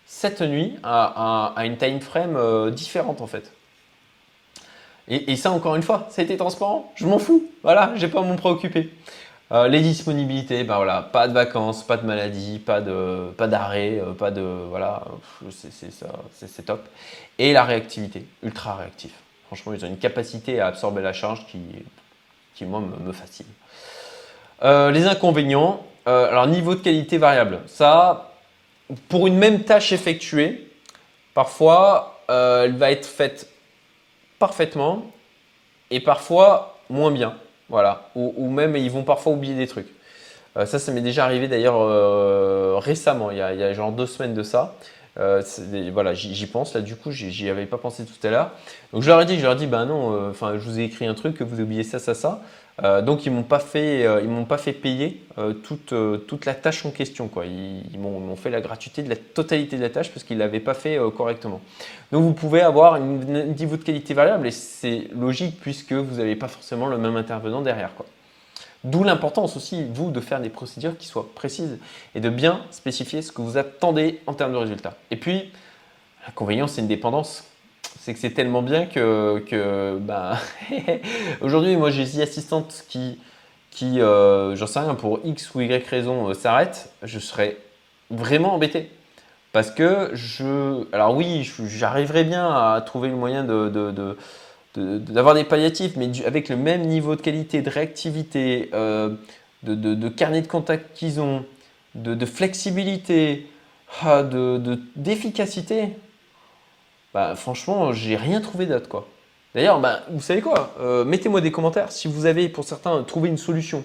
cette 0.07 0.43
nuit 0.43 0.75
à, 0.83 1.55
une 1.59 1.77
time 1.77 2.01
frame 2.01 2.37
euh, 2.37 2.71
différente 2.71 3.21
en 3.21 3.27
fait. 3.27 3.53
Et, 5.09 5.37
ça, 5.37 5.51
encore 5.51 5.75
une 5.75 5.83
fois, 5.83 6.07
ça 6.11 6.23
a 6.23 6.25
été 6.25 6.37
transparent. 6.37 6.93
Je 6.95 7.07
m'en 7.07 7.19
fous. 7.19 7.45
Voilà, 7.63 7.93
j'ai 7.97 8.09
pas 8.09 8.21
à 8.21 8.23
m'en 8.23 8.37
préoccuper. 8.37 8.91
Euh, 9.51 9.69
les 9.69 9.81
disponibilités, 9.81 10.65
ben 10.65 10.77
voilà, 10.77 11.03
pas 11.03 11.29
de 11.29 11.35
vacances, 11.35 11.83
pas 11.87 11.99
de 11.99 12.07
maladie, 12.07 12.59
pas 12.59 12.81
de 12.81 13.31
pas 13.37 13.49
d'arrêt, 13.49 14.01
euh, 14.01 14.13
pas 14.15 14.31
de 14.31 14.41
voilà, 14.41 15.03
c'est 15.51 16.65
top. 16.65 16.89
Et 17.39 17.53
la 17.53 17.65
réactivité, 17.65 18.25
ultra 18.43 18.77
réactif. 18.77 19.13
Franchement, 19.49 19.75
ils 19.75 19.85
ont 19.85 19.89
une 19.89 19.99
capacité 19.99 20.61
à 20.61 20.69
absorber 20.69 21.03
la 21.03 21.13
charge 21.13 21.47
qui, 21.49 21.61
qui 22.55 22.65
moi 22.65 22.81
me, 22.81 23.13
fascine. 23.13 23.47
Euh, 24.63 24.91
les 24.91 25.07
inconvénients, 25.07 25.85
alors 26.07 26.47
niveau 26.47 26.75
de 26.75 26.81
qualité 26.81 27.19
variable, 27.19 27.61
ça, 27.67 28.33
pour 29.11 29.27
une 29.27 29.37
même 29.37 29.65
tâche 29.65 29.93
effectuée, 29.93 30.71
parfois 31.35 32.23
elle 32.29 32.77
va 32.77 32.91
être 32.91 33.05
faite 33.05 33.52
parfaitement 34.43 35.05
et 35.93 36.01
parfois 36.01 36.77
moins 36.91 37.13
bien. 37.13 37.37
Voilà. 37.69 38.11
Ou, 38.17 38.51
même 38.51 38.77
ils 38.77 38.91
vont 38.91 39.05
parfois 39.05 39.33
oublier 39.33 39.55
des 39.55 39.69
trucs. 39.69 39.87
ça, 40.57 40.79
ça 40.81 40.91
m'est 40.91 41.01
déjà 41.01 41.25
arrivé 41.25 41.47
d'ailleurs 41.47 41.79
récemment, 42.83 43.31
il 43.31 43.39
y, 43.39 43.41
a, 43.41 43.55
il 43.55 43.61
y, 43.61 43.63
a, 43.63 43.73
genre 43.73 43.93
deux 43.93 44.07
semaines 44.07 44.35
de 44.35 44.43
ça. 44.43 44.75
Euh, 45.19 45.43
voilà, 45.93 46.15
j'y 46.15 46.47
pense 46.47 46.75
là. 46.75 46.81
Du 46.81 46.97
coup, 46.97 47.11
j'y 47.11 47.49
avais 47.51 47.67
pas 47.67 47.79
pensé 47.79 48.05
tout 48.05 48.27
à 48.27 48.31
l'heure. 48.31 48.53
Donc 48.93 49.03
je 49.03 49.09
leur 49.09 49.21
ai 49.21 49.25
dit, 49.25 49.39
je 49.39 49.43
leur 49.43 49.53
ai 49.53 49.57
dit, 49.57 49.67
ben 49.67 49.87
non, 49.87 50.15
euh, 50.15 50.31
enfin, 50.31 50.55
je 50.59 50.65
vous 50.69 50.81
ai 50.81 50.85
écrit 50.85 51.07
un 51.07 51.15
truc 51.15 51.37
que 51.37 51.45
vous 51.45 51.61
oubliez 51.61 51.85
ça, 51.85 51.99
ça, 51.99 52.15
ça. 52.15 52.43
Euh, 52.83 53.03
donc 53.03 53.27
ils 53.27 53.33
m'ont 53.33 53.43
pas 53.43 53.59
fait, 53.59 54.07
ils 54.23 54.29
m'ont 54.31 54.47
pas 54.47 54.57
fait 54.57 54.73
payer 54.73 55.23
toute, 55.63 55.93
toute 56.27 56.47
la 56.47 56.55
tâche 56.55 56.87
en 56.87 56.91
question 56.91 57.29
quoi. 57.29 57.45
Ils, 57.45 57.99
m'ont 57.99 58.35
fait 58.35 58.49
la 58.49 58.63
gratuité 58.63 59.03
de 59.03 59.11
la 59.11 59.17
totalité 59.17 59.77
de 59.77 59.83
la 59.83 59.91
tâche 59.91 60.11
parce 60.11 60.25
qu'ils 60.25 60.39
l'avaient 60.39 60.59
pas 60.59 60.73
fait 60.73 60.99
correctement. 61.15 61.61
Donc 62.13 62.23
vous 62.23 62.33
pouvez 62.33 62.63
avoir 62.63 62.95
un 62.95 63.01
niveau 63.01 63.77
de 63.77 63.83
qualité 63.83 64.15
variable 64.15 64.47
et 64.47 64.51
c'est 64.51 65.09
logique 65.15 65.59
puisque 65.61 65.93
vous 65.93 66.17
n'avez 66.17 66.35
pas 66.35 66.49
forcément 66.49 66.87
le 66.87 66.97
même 66.97 67.17
intervenant 67.17 67.61
derrière 67.61 67.95
quoi. 67.95 68.07
D'où 68.85 69.05
l'importance 69.05 69.57
aussi, 69.57 69.85
vous, 69.93 70.11
de 70.11 70.21
faire 70.21 70.41
des 70.41 70.49
procédures 70.49 70.99
qui 70.99 71.07
soient 71.07 71.29
précises 71.35 71.79
et 72.15 72.21
de 72.21 72.29
bien 72.29 72.63
spécifier 72.73 73.23
ce 73.23 73.31
que 73.31 73.41
vous 73.41 73.57
attendez 73.57 74.21
en 74.27 74.35
termes 74.35 74.53
de 74.53 74.57
résultats. 74.57 74.97
Et 75.13 75.17
puis, 75.17 75.53
l'inconvénient, 76.27 76.67
c'est 76.67 76.81
une 76.81 76.89
dépendance. 76.89 77.45
C'est 78.01 78.13
que 78.13 78.19
c'est 78.19 78.33
tellement 78.33 78.63
bien 78.63 78.87
que, 78.87 79.99
ben, 80.01 80.37
aujourd'hui, 81.41 81.77
moi, 81.77 81.91
j'ai 81.91 82.05
des 82.05 82.23
assistantes 82.23 82.85
qui, 82.89 83.21
qui 83.71 84.01
euh, 84.01 84.57
j'en 84.57 84.67
sais 84.67 84.81
rien, 84.81 84.97
pour 84.97 85.21
X 85.25 85.55
ou 85.55 85.61
Y 85.61 85.87
raison, 85.87 86.31
euh, 86.31 86.35
s'arrêtent. 86.35 86.93
Je 87.03 87.21
serais 87.21 87.59
vraiment 88.11 88.55
embêté. 88.55 88.91
Parce 89.53 89.71
que 89.71 90.11
je. 90.15 90.87
Alors, 90.93 91.15
oui, 91.15 91.49
j'arriverai 91.67 92.25
bien 92.25 92.49
à 92.49 92.81
trouver 92.81 93.11
le 93.11 93.17
moyen 93.17 93.45
de 93.45 94.17
d'avoir 94.77 95.35
des 95.35 95.45
palliatifs, 95.45 95.97
mais 95.97 96.11
avec 96.25 96.49
le 96.49 96.57
même 96.57 96.83
niveau 96.83 97.17
de 97.17 97.21
qualité, 97.21 97.63
de 97.63 97.71
réactivité, 97.71 98.71
euh, 98.75 99.15
de, 99.63 100.09
carnet 100.09 100.43
de 100.43 100.47
contact 100.47 100.97
qu'ils 100.97 101.21
ont, 101.21 101.45
de, 101.95 102.27
flexibilité, 102.27 103.47
ah, 104.03 104.23
d'efficacité, 104.97 105.91
bah, 107.13 107.35
franchement, 107.35 107.93
j'ai 107.93 108.17
rien 108.17 108.41
trouvé 108.41 108.67
d'autre. 108.67 108.89
quoi. 108.89 109.07
D'ailleurs, 109.55 109.81
bah, 109.81 110.01
vous 110.11 110.23
savez 110.23 110.41
quoi 110.41 110.75
euh, 110.81 111.05
Mettez-moi 111.05 111.41
des 111.41 111.53
commentaires 111.53 111.93
si 111.93 112.09
vous 112.09 112.25
avez, 112.25 112.49
pour 112.49 112.65
certains, 112.65 113.03
trouvé 113.03 113.29
une 113.29 113.37
solution 113.37 113.85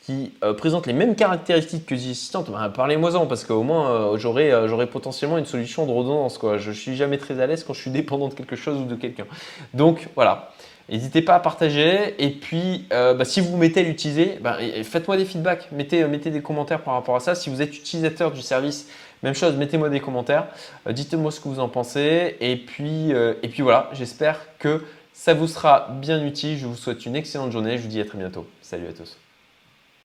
qui 0.00 0.32
euh, 0.42 0.54
présente 0.54 0.86
les 0.86 0.92
mêmes 0.92 1.14
caractéristiques 1.14 1.86
que 1.86 1.94
les 1.94 2.10
assistantes, 2.10 2.50
bah, 2.50 2.72
parlez-moi-en 2.74 3.26
parce 3.26 3.44
qu'au 3.44 3.62
moins 3.62 3.90
euh, 3.90 4.16
euh, 4.16 4.68
j'aurai 4.68 4.86
potentiellement 4.86 5.38
une 5.38 5.46
solution 5.46 5.86
de 5.86 5.92
redondance. 5.92 6.38
Quoi. 6.38 6.56
Je 6.56 6.70
suis 6.70 6.96
jamais 6.96 7.18
très 7.18 7.40
à 7.40 7.46
l'aise 7.46 7.64
quand 7.64 7.74
je 7.74 7.80
suis 7.80 7.90
dépendant 7.90 8.28
de 8.28 8.34
quelque 8.34 8.56
chose 8.56 8.80
ou 8.80 8.84
de 8.84 8.94
quelqu'un. 8.94 9.26
Donc 9.74 10.08
voilà, 10.14 10.52
n'hésitez 10.88 11.20
pas 11.20 11.34
à 11.34 11.40
partager. 11.40 12.14
Et 12.18 12.30
puis 12.30 12.86
bah, 12.90 13.24
si 13.24 13.40
vous 13.40 13.56
mettez 13.56 13.80
à 13.80 13.82
l'utiliser, 13.82 14.38
bah, 14.40 14.56
faites-moi 14.84 15.18
des 15.18 15.26
feedbacks, 15.26 15.70
mettez, 15.70 16.04
mettez 16.04 16.30
des 16.30 16.40
commentaires 16.40 16.80
par 16.80 16.94
rapport 16.94 17.16
à 17.16 17.20
ça. 17.20 17.34
Si 17.34 17.50
vous 17.50 17.60
êtes 17.60 17.76
utilisateur 17.76 18.30
du 18.30 18.40
service, 18.40 18.88
même 19.22 19.34
chose, 19.34 19.54
mettez-moi 19.56 19.90
des 19.90 20.00
commentaires, 20.00 20.46
dites-moi 20.88 21.30
ce 21.30 21.40
que 21.40 21.48
vous 21.48 21.60
en 21.60 21.68
pensez. 21.68 22.36
Et 22.40 22.56
puis, 22.56 23.10
et 23.10 23.48
puis 23.48 23.62
voilà, 23.62 23.90
j'espère 23.92 24.38
que 24.58 24.82
ça 25.12 25.34
vous 25.34 25.46
sera 25.46 25.88
bien 26.00 26.24
utile. 26.24 26.56
Je 26.56 26.66
vous 26.66 26.76
souhaite 26.76 27.04
une 27.04 27.16
excellente 27.16 27.52
journée. 27.52 27.76
Je 27.76 27.82
vous 27.82 27.88
dis 27.88 28.00
à 28.00 28.06
très 28.06 28.16
bientôt. 28.16 28.46
Salut 28.62 28.88
à 28.88 28.92
tous. 28.94 29.18